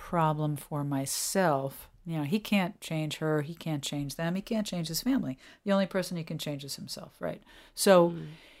problem 0.00 0.56
for 0.56 0.82
myself? 0.82 1.88
You 2.06 2.16
know, 2.16 2.24
he 2.24 2.40
can't 2.40 2.80
change 2.80 3.18
her, 3.18 3.42
he 3.42 3.54
can't 3.54 3.82
change 3.82 4.16
them, 4.16 4.34
he 4.34 4.40
can't 4.40 4.66
change 4.66 4.88
his 4.88 5.02
family. 5.02 5.38
The 5.64 5.72
only 5.72 5.86
person 5.86 6.16
he 6.16 6.24
can 6.24 6.38
change 6.38 6.64
is 6.64 6.76
himself, 6.76 7.12
right? 7.20 7.42
So 7.74 8.14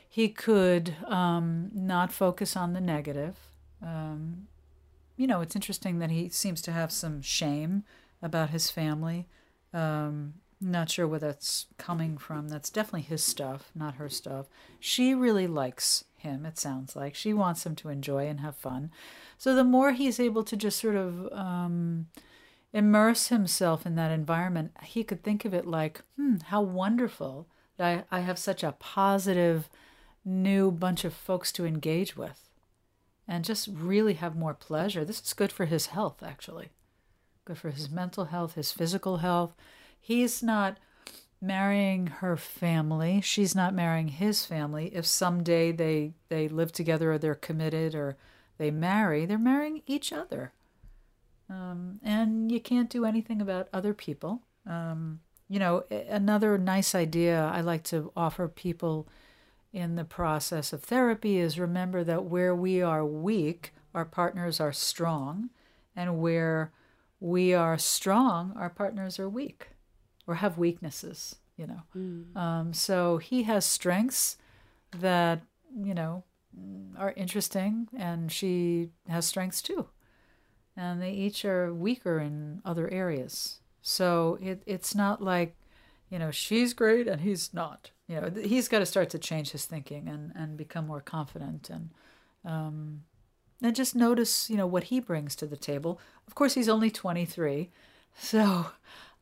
he 0.08 0.28
could 0.28 0.94
um, 1.06 1.70
not 1.72 2.12
focus 2.12 2.56
on 2.56 2.74
the 2.74 2.80
negative. 2.80 3.36
Um, 3.82 4.48
you 5.16 5.26
know, 5.26 5.40
it's 5.40 5.56
interesting 5.56 5.98
that 5.98 6.10
he 6.10 6.28
seems 6.28 6.60
to 6.62 6.72
have 6.72 6.92
some 6.92 7.22
shame 7.22 7.84
about 8.22 8.50
his 8.50 8.70
family. 8.70 9.26
Um, 9.72 10.34
not 10.60 10.90
sure 10.90 11.08
where 11.08 11.18
that's 11.18 11.66
coming 11.78 12.18
from. 12.18 12.48
That's 12.48 12.70
definitely 12.70 13.02
his 13.02 13.22
stuff, 13.22 13.70
not 13.74 13.94
her 13.94 14.08
stuff. 14.08 14.46
She 14.78 15.14
really 15.14 15.46
likes 15.46 16.04
him, 16.16 16.44
it 16.44 16.58
sounds 16.58 16.94
like. 16.94 17.14
She 17.14 17.32
wants 17.32 17.64
him 17.64 17.74
to 17.76 17.88
enjoy 17.88 18.26
and 18.26 18.40
have 18.40 18.56
fun. 18.56 18.90
So 19.38 19.54
the 19.54 19.64
more 19.64 19.92
he's 19.92 20.20
able 20.20 20.44
to 20.44 20.56
just 20.56 20.78
sort 20.78 20.96
of 20.96 21.32
um, 21.32 22.08
immerse 22.72 23.28
himself 23.28 23.86
in 23.86 23.94
that 23.96 24.10
environment, 24.10 24.72
he 24.82 25.02
could 25.02 25.22
think 25.22 25.44
of 25.44 25.54
it 25.54 25.66
like, 25.66 26.02
hmm, 26.16 26.36
how 26.46 26.60
wonderful 26.60 27.48
that 27.78 28.06
I, 28.10 28.18
I 28.18 28.20
have 28.20 28.38
such 28.38 28.62
a 28.62 28.72
positive 28.78 29.70
new 30.24 30.70
bunch 30.70 31.04
of 31.04 31.14
folks 31.14 31.50
to 31.52 31.64
engage 31.64 32.16
with 32.16 32.50
and 33.26 33.44
just 33.44 33.68
really 33.72 34.14
have 34.14 34.36
more 34.36 34.54
pleasure. 34.54 35.04
This 35.04 35.20
is 35.20 35.32
good 35.32 35.52
for 35.52 35.64
his 35.64 35.86
health, 35.86 36.22
actually. 36.22 36.68
Good 37.44 37.58
for 37.58 37.70
his 37.70 37.88
mental 37.88 38.26
health, 38.26 38.54
his 38.54 38.72
physical 38.72 39.18
health. 39.18 39.54
He's 40.00 40.42
not 40.42 40.78
marrying 41.40 42.06
her 42.06 42.36
family. 42.36 43.20
She's 43.20 43.54
not 43.54 43.74
marrying 43.74 44.08
his 44.08 44.44
family. 44.44 44.90
If 44.94 45.06
someday 45.06 45.72
they, 45.72 46.12
they 46.28 46.48
live 46.48 46.72
together 46.72 47.12
or 47.12 47.18
they're 47.18 47.34
committed 47.34 47.94
or 47.94 48.16
they 48.58 48.70
marry, 48.70 49.24
they're 49.24 49.38
marrying 49.38 49.82
each 49.86 50.12
other. 50.12 50.52
Um, 51.48 51.98
and 52.02 52.52
you 52.52 52.60
can't 52.60 52.90
do 52.90 53.04
anything 53.04 53.40
about 53.40 53.68
other 53.72 53.94
people. 53.94 54.42
Um, 54.66 55.20
you 55.48 55.58
know, 55.58 55.84
another 55.90 56.58
nice 56.58 56.94
idea 56.94 57.50
I 57.52 57.60
like 57.60 57.82
to 57.84 58.12
offer 58.14 58.46
people 58.46 59.08
in 59.72 59.96
the 59.96 60.04
process 60.04 60.72
of 60.72 60.82
therapy 60.82 61.38
is 61.38 61.58
remember 61.58 62.04
that 62.04 62.24
where 62.24 62.54
we 62.54 62.82
are 62.82 63.04
weak, 63.04 63.72
our 63.94 64.04
partners 64.04 64.60
are 64.60 64.72
strong, 64.72 65.50
and 65.96 66.20
where 66.20 66.70
we 67.18 67.52
are 67.54 67.78
strong, 67.78 68.52
our 68.56 68.70
partners 68.70 69.18
are 69.18 69.28
weak 69.28 69.68
or 70.30 70.36
have 70.36 70.56
weaknesses, 70.56 71.34
you 71.56 71.66
know. 71.66 71.82
Um, 72.40 72.72
so 72.72 73.18
he 73.18 73.42
has 73.42 73.64
strengths 73.66 74.36
that, 74.96 75.42
you 75.76 75.92
know, 75.92 76.22
are 76.96 77.12
interesting, 77.16 77.88
and 77.96 78.30
she 78.30 78.90
has 79.08 79.26
strengths 79.26 79.60
too. 79.60 79.88
And 80.76 81.02
they 81.02 81.10
each 81.10 81.44
are 81.44 81.74
weaker 81.74 82.20
in 82.20 82.62
other 82.64 82.88
areas. 82.88 83.60
So 83.82 84.38
it, 84.40 84.62
it's 84.66 84.94
not 84.94 85.20
like, 85.20 85.56
you 86.08 86.20
know, 86.20 86.30
she's 86.30 86.74
great 86.74 87.08
and 87.08 87.22
he's 87.22 87.52
not. 87.52 87.90
You 88.06 88.20
know, 88.20 88.30
he's 88.30 88.68
got 88.68 88.78
to 88.78 88.86
start 88.86 89.10
to 89.10 89.18
change 89.18 89.50
his 89.50 89.64
thinking 89.66 90.08
and, 90.08 90.32
and 90.36 90.56
become 90.56 90.86
more 90.86 91.00
confident 91.00 91.70
and 91.70 91.90
um, 92.44 93.02
and 93.62 93.76
just 93.76 93.94
notice, 93.94 94.48
you 94.48 94.56
know, 94.56 94.66
what 94.66 94.84
he 94.84 95.00
brings 95.00 95.34
to 95.36 95.46
the 95.46 95.56
table. 95.56 96.00
Of 96.26 96.34
course, 96.34 96.54
he's 96.54 96.68
only 96.68 96.90
23. 96.90 97.70
So 98.18 98.66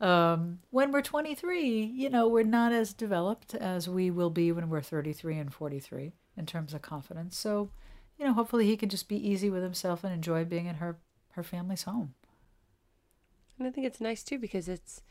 um, 0.00 0.60
when 0.70 0.92
we're 0.92 1.02
23, 1.02 1.84
you 1.84 2.08
know, 2.08 2.28
we're 2.28 2.44
not 2.44 2.72
as 2.72 2.92
developed 2.92 3.54
as 3.54 3.88
we 3.88 4.10
will 4.10 4.30
be 4.30 4.52
when 4.52 4.68
we're 4.68 4.80
33 4.80 5.38
and 5.38 5.52
43 5.52 6.12
in 6.36 6.46
terms 6.46 6.72
of 6.72 6.82
confidence. 6.82 7.36
So, 7.36 7.70
you 8.16 8.24
know, 8.24 8.32
hopefully 8.32 8.66
he 8.66 8.76
can 8.76 8.88
just 8.88 9.08
be 9.08 9.28
easy 9.28 9.50
with 9.50 9.62
himself 9.62 10.04
and 10.04 10.12
enjoy 10.12 10.44
being 10.44 10.66
in 10.66 10.76
her, 10.76 10.98
her 11.32 11.42
family's 11.42 11.82
home. 11.82 12.14
And 13.58 13.66
I 13.66 13.70
think 13.70 13.86
it's 13.86 14.00
nice 14.00 14.22
too 14.22 14.38
because 14.38 14.68
it's 14.68 15.02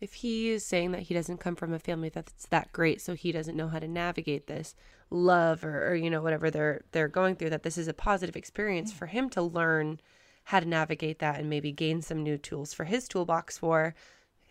if 0.00 0.14
he 0.14 0.50
is 0.50 0.64
saying 0.64 0.92
that 0.92 1.02
he 1.02 1.14
doesn't 1.14 1.38
come 1.38 1.56
from 1.56 1.72
a 1.72 1.78
family 1.78 2.08
that's 2.08 2.46
that 2.46 2.72
great, 2.72 3.00
so 3.00 3.14
he 3.14 3.32
doesn't 3.32 3.56
know 3.56 3.68
how 3.68 3.78
to 3.78 3.88
navigate 3.88 4.46
this 4.46 4.74
love 5.10 5.64
or, 5.64 5.88
or 5.88 5.94
you 5.94 6.10
know 6.10 6.20
whatever 6.20 6.50
they're 6.50 6.82
they're 6.92 7.08
going 7.08 7.34
through, 7.34 7.50
that 7.50 7.62
this 7.62 7.78
is 7.78 7.88
a 7.88 7.94
positive 7.94 8.36
experience 8.36 8.92
for 8.92 9.06
him 9.06 9.30
to 9.30 9.42
learn 9.42 10.00
how 10.44 10.60
to 10.60 10.66
navigate 10.66 11.18
that 11.18 11.40
and 11.40 11.50
maybe 11.50 11.72
gain 11.72 12.02
some 12.02 12.22
new 12.22 12.38
tools 12.38 12.72
for 12.72 12.84
his 12.84 13.08
toolbox 13.08 13.58
for 13.58 13.94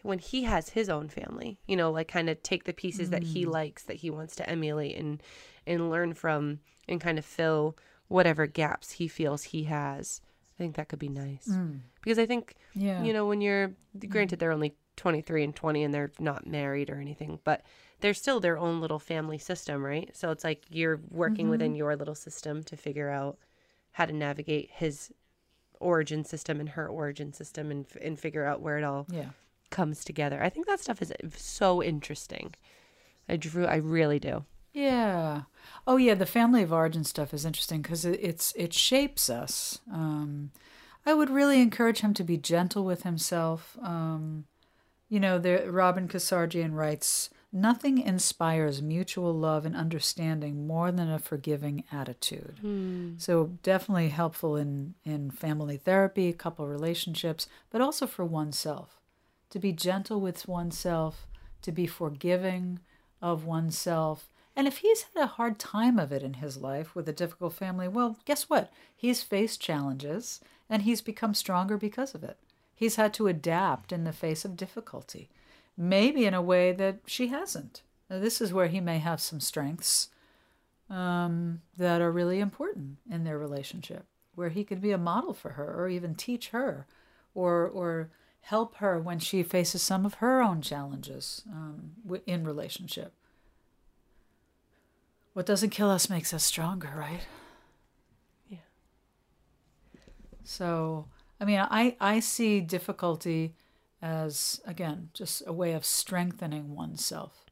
when 0.06 0.20
he 0.20 0.44
has 0.44 0.70
his 0.70 0.90
own 0.90 1.10
family. 1.10 1.58
You 1.68 1.76
know, 1.76 1.92
like 1.92 2.08
kind 2.08 2.30
of 2.30 2.42
take 2.44 2.64
the 2.66 2.74
pieces 2.74 3.10
that 3.10 3.24
he 3.24 3.46
mm. 3.46 3.52
likes 3.52 3.84
that 3.84 3.98
he 3.98 4.10
wants 4.10 4.36
to 4.38 4.50
emulate 4.50 4.98
and 4.98 5.22
and 5.68 5.90
learn 5.90 6.14
from 6.14 6.60
and 6.88 7.02
kind 7.02 7.18
of 7.18 7.26
fill 7.26 7.76
whatever 8.08 8.46
gaps 8.46 8.92
he 8.92 9.08
feels 9.08 9.44
he 9.44 9.64
has. 9.64 10.22
I 10.56 10.58
think 10.58 10.76
that 10.76 10.88
could 10.88 11.00
be 11.00 11.10
nice 11.10 11.48
mm. 11.48 11.80
because 12.02 12.20
I 12.20 12.26
think 12.26 12.56
Yeah. 12.74 13.04
you 13.04 13.12
know 13.12 13.26
when 13.26 13.42
you're 13.42 13.70
mm. 13.98 14.10
granted 14.10 14.40
they're 14.40 14.54
only 14.54 14.76
23 14.96 15.44
and 15.44 15.56
20 15.56 15.84
and 15.84 15.94
they're 15.94 16.12
not 16.20 16.48
married 16.48 16.90
or 16.90 17.02
anything 17.02 17.40
but 17.44 17.64
they're 18.00 18.14
still 18.14 18.40
their 18.40 18.58
own 18.58 18.80
little 18.80 19.00
family 19.00 19.38
system 19.38 19.84
right 19.84 20.16
so 20.16 20.32
it's 20.32 20.46
like 20.46 20.64
you're 20.70 21.02
working 21.12 21.50
within 21.50 21.72
mm-hmm. 21.72 21.80
your 21.80 21.96
little 21.98 22.16
system 22.16 22.64
to 22.64 22.78
figure 22.78 23.10
out 23.10 23.38
how 23.92 24.06
to 24.06 24.14
navigate 24.14 24.70
his 24.72 25.12
origin 25.82 26.24
system 26.24 26.62
and 26.62 26.70
her 26.70 26.88
origin 26.88 27.34
system 27.34 27.72
and, 27.72 27.86
and 28.02 28.18
figure 28.18 28.46
out 28.46 28.62
where 28.62 28.78
it 28.78 28.86
all 28.86 29.06
Yeah. 29.12 29.32
Comes 29.70 30.06
together 30.06 30.42
i 30.42 30.50
think 30.50 30.68
that 30.68 30.80
stuff 30.80 31.02
is 31.02 31.12
so 31.36 31.84
interesting 31.84 32.54
i 33.28 33.36
drew 33.36 33.66
i 33.66 33.76
really 33.76 34.20
do 34.20 34.46
Yeah. 34.74 35.44
Oh, 35.88 35.96
yeah. 35.98 36.16
The 36.16 36.26
family 36.26 36.62
of 36.62 36.74
origin 36.74 37.06
stuff 37.06 37.34
is 37.34 37.46
interesting 37.46 37.82
because 37.82 38.04
it, 38.04 38.20
it's 38.22 38.54
it 38.58 38.74
shapes 38.74 39.30
us. 39.30 39.80
Um, 39.92 40.52
I 41.06 41.14
would 41.14 41.30
really 41.30 41.62
encourage 41.62 42.02
him 42.02 42.14
to 42.16 42.24
be 42.26 42.38
gentle 42.38 42.84
with 42.84 43.04
himself. 43.04 43.78
Um, 43.82 44.46
you 45.08 45.20
know, 45.20 45.40
the, 45.40 45.72
Robin 45.72 46.08
Casarjian 46.10 46.74
writes, 46.76 47.30
"Nothing 47.54 48.00
inspires 48.00 48.82
mutual 48.82 49.34
love 49.34 49.66
and 49.66 49.76
understanding 49.78 50.68
more 50.68 50.92
than 50.92 51.10
a 51.10 51.20
forgiving 51.20 51.86
attitude." 51.90 52.60
So 53.18 53.34
definitely 53.64 54.10
helpful 54.10 54.58
in 54.58 54.96
in 55.06 55.32
family 55.32 55.78
therapy, 55.78 56.34
couple 56.34 56.68
relationships, 56.68 57.48
but 57.70 57.80
also 57.82 58.08
for 58.08 58.26
oneself. 58.26 59.00
To 59.52 59.60
be 59.60 59.72
gentle 59.72 60.20
with 60.20 60.48
oneself, 60.48 61.28
to 61.62 61.72
be 61.72 61.88
forgiving 61.88 62.80
of 63.22 63.46
oneself. 63.46 64.30
And 64.56 64.68
if 64.68 64.78
he's 64.78 65.04
had 65.14 65.24
a 65.24 65.28
hard 65.28 65.60
time 65.60 66.00
of 66.00 66.12
it 66.12 66.24
in 66.24 66.36
his 66.36 66.58
life 66.58 66.96
with 66.96 67.10
a 67.10 67.14
difficult 67.14 67.54
family, 67.54 67.88
well, 67.88 68.18
guess 68.26 68.50
what? 68.50 68.72
He's 68.96 69.22
faced 69.22 69.62
challenges 69.62 70.40
and 70.70 70.84
he's 70.84 71.02
become 71.02 71.34
stronger 71.34 71.78
because 71.78 72.16
of 72.16 72.24
it. 72.24 72.38
He's 72.76 72.96
had 72.96 73.14
to 73.16 73.28
adapt 73.28 73.92
in 73.92 74.04
the 74.04 74.12
face 74.12 74.46
of 74.46 74.58
difficulty, 74.58 75.30
maybe 75.78 76.26
in 76.26 76.34
a 76.34 76.42
way 76.42 76.72
that 76.74 77.00
she 77.06 77.28
hasn't. 77.28 77.82
Now, 78.10 78.20
this 78.20 78.42
is 78.42 78.54
where 78.54 78.68
he 78.68 78.80
may 78.80 79.00
have 79.00 79.22
some 79.22 79.40
strengths 79.40 80.10
um, 80.90 81.62
that 81.78 82.02
are 82.02 82.12
really 82.12 82.40
important 82.40 82.98
in 83.10 83.24
their 83.24 83.40
relationship, 83.40 84.06
where 84.36 84.50
he 84.50 84.64
could 84.64 84.82
be 84.82 84.92
a 84.92 84.98
model 84.98 85.34
for 85.34 85.52
her 85.52 85.74
or 85.76 85.88
even 85.88 86.16
teach 86.16 86.50
her 86.50 86.86
or, 87.34 87.68
or 87.68 88.10
help 88.46 88.76
her 88.76 89.00
when 89.00 89.18
she 89.18 89.42
faces 89.42 89.82
some 89.82 90.06
of 90.06 90.16
her 90.16 90.40
own 90.40 90.62
challenges 90.62 91.42
um, 91.52 91.94
in 92.28 92.46
relationship. 92.46 93.12
What 95.34 95.48
doesn't 95.48 95.72
kill 95.72 95.90
us 95.90 96.12
makes 96.12 96.32
us 96.32 96.44
stronger, 96.44 96.94
right? 96.96 97.22
Yeah. 98.48 98.60
So, 100.44 101.08
I 101.42 101.46
mean, 101.46 101.58
I, 101.60 101.98
I 102.00 102.20
see 102.20 102.62
difficulty 102.62 103.56
as, 104.00 104.62
again, 104.64 105.10
just 105.16 105.42
a 105.48 105.52
way 105.52 105.74
of 105.74 105.84
strengthening 105.84 106.76
oneself. 106.76 107.46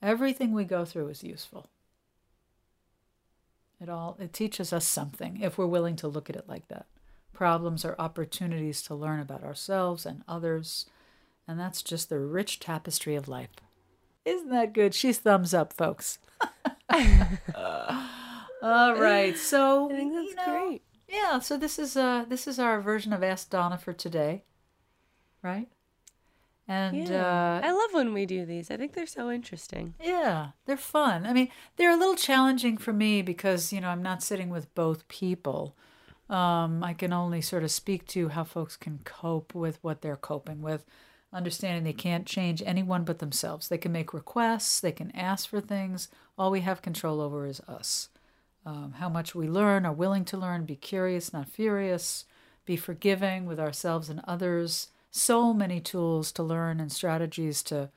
Everything 0.00 0.52
we 0.52 0.62
go 0.62 0.84
through 0.84 1.08
is 1.08 1.24
useful. 1.24 1.68
It 3.80 3.88
all 3.88 4.16
it 4.20 4.32
teaches 4.32 4.72
us 4.72 4.86
something 4.86 5.40
if 5.40 5.58
we're 5.58 5.66
willing 5.66 5.96
to 5.96 6.08
look 6.08 6.30
at 6.30 6.36
it 6.36 6.48
like 6.48 6.68
that. 6.68 6.86
Problems 7.38 7.84
are 7.84 7.94
opportunities 8.00 8.82
to 8.82 8.96
learn 8.96 9.20
about 9.20 9.44
ourselves 9.44 10.04
and 10.04 10.24
others, 10.26 10.86
and 11.46 11.60
that's 11.60 11.84
just 11.84 12.08
the 12.08 12.18
rich 12.18 12.58
tapestry 12.58 13.14
of 13.14 13.28
life. 13.28 13.52
Isn't 14.24 14.50
that 14.50 14.72
good? 14.72 14.92
She's 14.92 15.18
thumbs 15.18 15.54
up, 15.54 15.72
folks. 15.72 16.18
all 18.60 18.96
right, 18.96 19.38
so 19.38 19.88
i 19.88 19.94
think 19.94 20.14
that's 20.14 20.30
you 20.30 20.34
know, 20.34 20.44
great 20.46 20.82
Yeah, 21.08 21.38
so 21.38 21.56
this 21.56 21.78
is 21.78 21.96
uh 21.96 22.24
this 22.28 22.48
is 22.48 22.58
our 22.58 22.80
version 22.80 23.12
of 23.12 23.22
Ask 23.22 23.50
Donna 23.50 23.78
for 23.78 23.92
today, 23.92 24.42
right? 25.40 25.68
And 26.66 27.08
yeah. 27.08 27.24
uh, 27.24 27.60
I 27.64 27.70
love 27.70 27.90
when 27.92 28.12
we 28.12 28.26
do 28.26 28.46
these. 28.46 28.68
I 28.68 28.76
think 28.76 28.94
they're 28.94 29.06
so 29.06 29.30
interesting. 29.30 29.94
yeah, 30.02 30.48
they're 30.66 30.76
fun. 30.76 31.24
I 31.24 31.32
mean, 31.32 31.50
they're 31.76 31.92
a 31.92 31.96
little 31.96 32.16
challenging 32.16 32.78
for 32.78 32.92
me 32.92 33.22
because 33.22 33.72
you 33.72 33.80
know 33.80 33.90
I'm 33.90 34.02
not 34.02 34.24
sitting 34.24 34.50
with 34.50 34.74
both 34.74 35.06
people. 35.06 35.76
Um, 36.28 36.84
I 36.84 36.92
can 36.92 37.12
only 37.12 37.40
sort 37.40 37.64
of 37.64 37.70
speak 37.70 38.06
to 38.08 38.28
how 38.28 38.44
folks 38.44 38.76
can 38.76 39.00
cope 39.04 39.54
with 39.54 39.78
what 39.82 40.02
they're 40.02 40.16
coping 40.16 40.60
with, 40.60 40.84
understanding 41.32 41.84
they 41.84 41.92
can't 41.92 42.26
change 42.26 42.62
anyone 42.64 43.04
but 43.04 43.18
themselves. 43.18 43.68
They 43.68 43.78
can 43.78 43.92
make 43.92 44.12
requests, 44.12 44.80
they 44.80 44.92
can 44.92 45.10
ask 45.16 45.48
for 45.48 45.60
things. 45.60 46.08
All 46.36 46.50
we 46.50 46.60
have 46.60 46.82
control 46.82 47.20
over 47.20 47.46
is 47.46 47.60
us. 47.60 48.10
Um, 48.66 48.94
how 48.98 49.08
much 49.08 49.34
we 49.34 49.48
learn, 49.48 49.86
are 49.86 49.92
willing 49.92 50.26
to 50.26 50.36
learn, 50.36 50.66
be 50.66 50.76
curious, 50.76 51.32
not 51.32 51.48
furious, 51.48 52.26
be 52.66 52.76
forgiving 52.76 53.46
with 53.46 53.58
ourselves 53.58 54.10
and 54.10 54.20
others. 54.28 54.88
So 55.10 55.54
many 55.54 55.80
tools 55.80 56.30
to 56.32 56.42
learn 56.42 56.80
and 56.80 56.92
strategies 56.92 57.62
to 57.64 57.88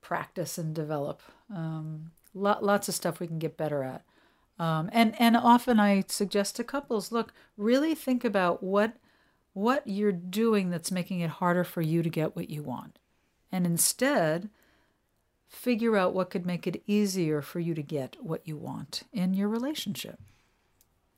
practice 0.00 0.58
and 0.58 0.74
develop. 0.74 1.22
Um, 1.54 2.10
lot, 2.34 2.64
lots 2.64 2.88
of 2.88 2.94
stuff 2.96 3.20
we 3.20 3.28
can 3.28 3.38
get 3.38 3.56
better 3.56 3.84
at. 3.84 4.02
Um, 4.60 4.90
and 4.92 5.18
and 5.18 5.38
often 5.38 5.80
I 5.80 6.04
suggest 6.06 6.56
to 6.56 6.64
couples, 6.64 7.10
look, 7.10 7.32
really 7.56 7.94
think 7.94 8.26
about 8.26 8.62
what 8.62 8.92
what 9.54 9.86
you're 9.86 10.12
doing 10.12 10.68
that's 10.68 10.92
making 10.92 11.20
it 11.20 11.30
harder 11.30 11.64
for 11.64 11.80
you 11.80 12.02
to 12.02 12.10
get 12.10 12.36
what 12.36 12.50
you 12.50 12.62
want, 12.62 12.98
and 13.50 13.64
instead 13.64 14.50
figure 15.48 15.96
out 15.96 16.12
what 16.12 16.28
could 16.28 16.44
make 16.44 16.66
it 16.66 16.82
easier 16.86 17.40
for 17.40 17.58
you 17.58 17.74
to 17.74 17.82
get 17.82 18.16
what 18.20 18.46
you 18.46 18.58
want 18.58 19.02
in 19.14 19.32
your 19.32 19.48
relationship. 19.48 20.20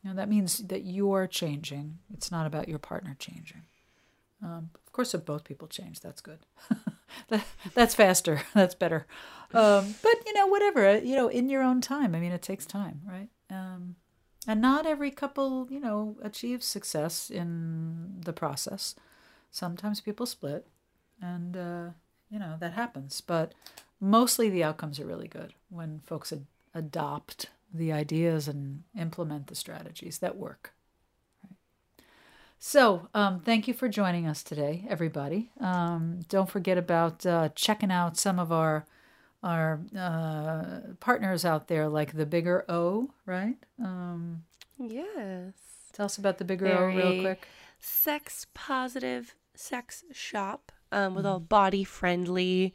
Now 0.04 0.14
that 0.14 0.28
means 0.28 0.58
that 0.58 0.84
you're 0.84 1.26
changing. 1.26 1.98
It's 2.14 2.30
not 2.30 2.46
about 2.46 2.68
your 2.68 2.78
partner 2.78 3.16
changing. 3.18 3.62
Um, 4.40 4.70
of 4.86 4.92
course, 4.92 5.14
if 5.14 5.24
both 5.24 5.42
people 5.42 5.66
change, 5.66 6.00
that's 6.00 6.20
good. 6.20 6.38
that, 7.28 7.44
that's 7.74 7.94
faster. 7.96 8.42
That's 8.54 8.74
better. 8.74 9.06
Um, 9.52 9.94
but 10.02 10.14
you 10.26 10.32
know, 10.32 10.46
whatever. 10.46 10.98
You 10.98 11.16
know, 11.16 11.28
in 11.28 11.48
your 11.48 11.62
own 11.62 11.80
time. 11.80 12.14
I 12.14 12.20
mean, 12.20 12.32
it 12.32 12.42
takes 12.42 12.66
time, 12.66 13.02
right? 13.04 13.28
Um, 13.52 13.96
and 14.46 14.60
not 14.60 14.86
every 14.86 15.10
couple, 15.10 15.68
you 15.70 15.78
know, 15.78 16.16
achieves 16.22 16.66
success 16.66 17.30
in 17.30 18.20
the 18.24 18.32
process. 18.32 18.94
Sometimes 19.50 20.00
people 20.00 20.26
split, 20.26 20.66
and 21.20 21.56
uh, 21.56 21.88
you 22.30 22.38
know 22.38 22.56
that 22.58 22.72
happens. 22.72 23.20
But 23.20 23.52
mostly, 24.00 24.48
the 24.48 24.64
outcomes 24.64 24.98
are 24.98 25.06
really 25.06 25.28
good 25.28 25.54
when 25.68 26.00
folks 26.00 26.32
ad- 26.32 26.46
adopt 26.74 27.50
the 27.72 27.92
ideas 27.92 28.48
and 28.48 28.82
implement 28.98 29.46
the 29.46 29.54
strategies 29.54 30.18
that 30.18 30.36
work. 30.36 30.72
So, 32.58 33.08
um, 33.12 33.40
thank 33.40 33.66
you 33.66 33.74
for 33.74 33.88
joining 33.88 34.28
us 34.28 34.44
today, 34.44 34.86
everybody. 34.88 35.50
Um, 35.60 36.20
don't 36.28 36.48
forget 36.48 36.78
about 36.78 37.26
uh, 37.26 37.48
checking 37.56 37.90
out 37.90 38.16
some 38.16 38.38
of 38.38 38.52
our 38.52 38.86
our 39.42 39.80
uh, 39.98 40.94
partners 41.00 41.44
out 41.44 41.68
there, 41.68 41.88
like 41.88 42.12
the 42.16 42.26
Bigger 42.26 42.64
O, 42.68 43.10
right? 43.26 43.56
Um, 43.82 44.44
Yes. 44.78 45.54
tell 45.92 46.06
us 46.06 46.18
about 46.18 46.38
the 46.38 46.44
Bigger 46.44 46.68
O 46.68 46.86
real 46.86 47.10
Very 47.10 47.20
quick. 47.20 47.46
Sex 47.78 48.46
positive 48.54 49.34
sex 49.54 50.04
shop 50.12 50.72
um, 50.90 51.14
with 51.14 51.26
all 51.26 51.40
body 51.40 51.84
friendly 51.84 52.74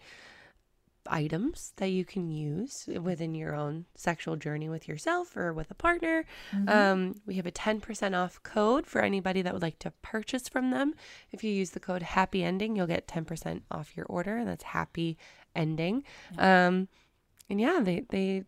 items 1.10 1.72
that 1.78 1.88
you 1.88 2.04
can 2.04 2.30
use 2.30 2.88
within 3.02 3.34
your 3.34 3.56
own 3.56 3.86
sexual 3.96 4.36
journey 4.36 4.68
with 4.68 4.90
yourself 4.90 5.38
or 5.38 5.54
with 5.54 5.72
a 5.72 5.74
partner. 5.74 6.26
Um, 6.68 7.16
we 7.26 7.36
have 7.36 7.46
a 7.46 7.52
10% 7.52 8.14
off 8.14 8.44
code 8.44 8.86
for 8.86 9.02
anybody 9.02 9.42
that 9.42 9.54
would 9.54 9.62
like 9.62 9.80
to 9.80 9.92
purchase 10.02 10.50
from 10.50 10.72
them. 10.72 10.94
If 11.32 11.46
you 11.46 11.52
use 11.52 11.70
the 11.70 11.80
code 11.80 12.02
happy 12.04 12.44
ending, 12.44 12.76
you'll 12.76 12.88
get 12.88 13.08
10% 13.08 13.62
off 13.72 13.96
your 13.96 14.06
order, 14.08 14.36
and 14.36 14.48
that's 14.50 14.66
happy 14.66 15.18
ending. 15.58 16.04
Um, 16.38 16.88
and 17.50 17.60
yeah, 17.60 17.80
they, 17.82 18.06
they, 18.10 18.44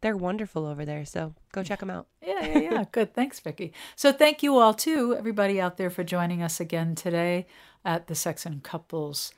they're 0.00 0.16
wonderful 0.16 0.66
over 0.66 0.84
there. 0.84 1.04
So 1.04 1.34
go 1.52 1.62
check 1.62 1.80
them 1.80 1.90
out. 1.90 2.06
Yeah, 2.22 2.46
yeah, 2.46 2.58
yeah. 2.58 2.84
Good. 2.92 3.14
Thanks, 3.14 3.40
Vicki. 3.40 3.72
So 3.96 4.12
thank 4.12 4.42
you 4.42 4.58
all 4.58 4.74
too, 4.74 5.16
everybody 5.16 5.60
out 5.60 5.76
there 5.76 5.90
for 5.90 6.04
joining 6.04 6.42
us 6.42 6.60
again 6.60 6.94
today 6.94 7.46
at 7.84 8.06
the 8.06 8.14
Sex 8.14 8.46
and 8.46 8.62
Couples 8.62 9.32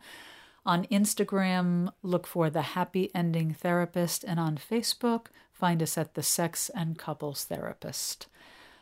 On 0.67 0.87
Instagram, 0.87 1.93
look 2.03 2.27
for 2.27 2.49
the 2.49 2.63
Happy 2.63 3.11
Ending 3.15 3.53
Therapist, 3.53 4.25
and 4.25 4.41
on 4.41 4.57
Facebook, 4.57 5.27
find 5.53 5.83
us 5.83 5.99
at 5.99 6.15
the 6.15 6.23
Sex 6.23 6.71
and 6.75 6.99
Couples 6.99 7.45
Therapist. 7.45 8.27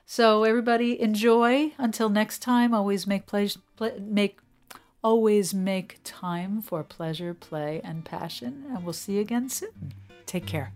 So 0.06 0.44
everybody, 0.44 1.00
enjoy. 1.00 1.72
Until 1.78 2.08
next 2.08 2.40
time, 2.40 2.72
always 2.72 3.04
make 3.06 3.26
pleasure, 3.26 3.58
ple- 3.76 3.98
make 4.00 4.38
always 5.02 5.52
make 5.52 5.98
time 6.04 6.62
for 6.62 6.84
pleasure, 6.84 7.34
play, 7.34 7.80
and 7.82 8.04
passion. 8.04 8.64
And 8.68 8.84
we'll 8.84 8.92
see 8.92 9.14
you 9.14 9.20
again 9.20 9.48
soon. 9.48 9.94
Take 10.26 10.46
care. 10.46 10.72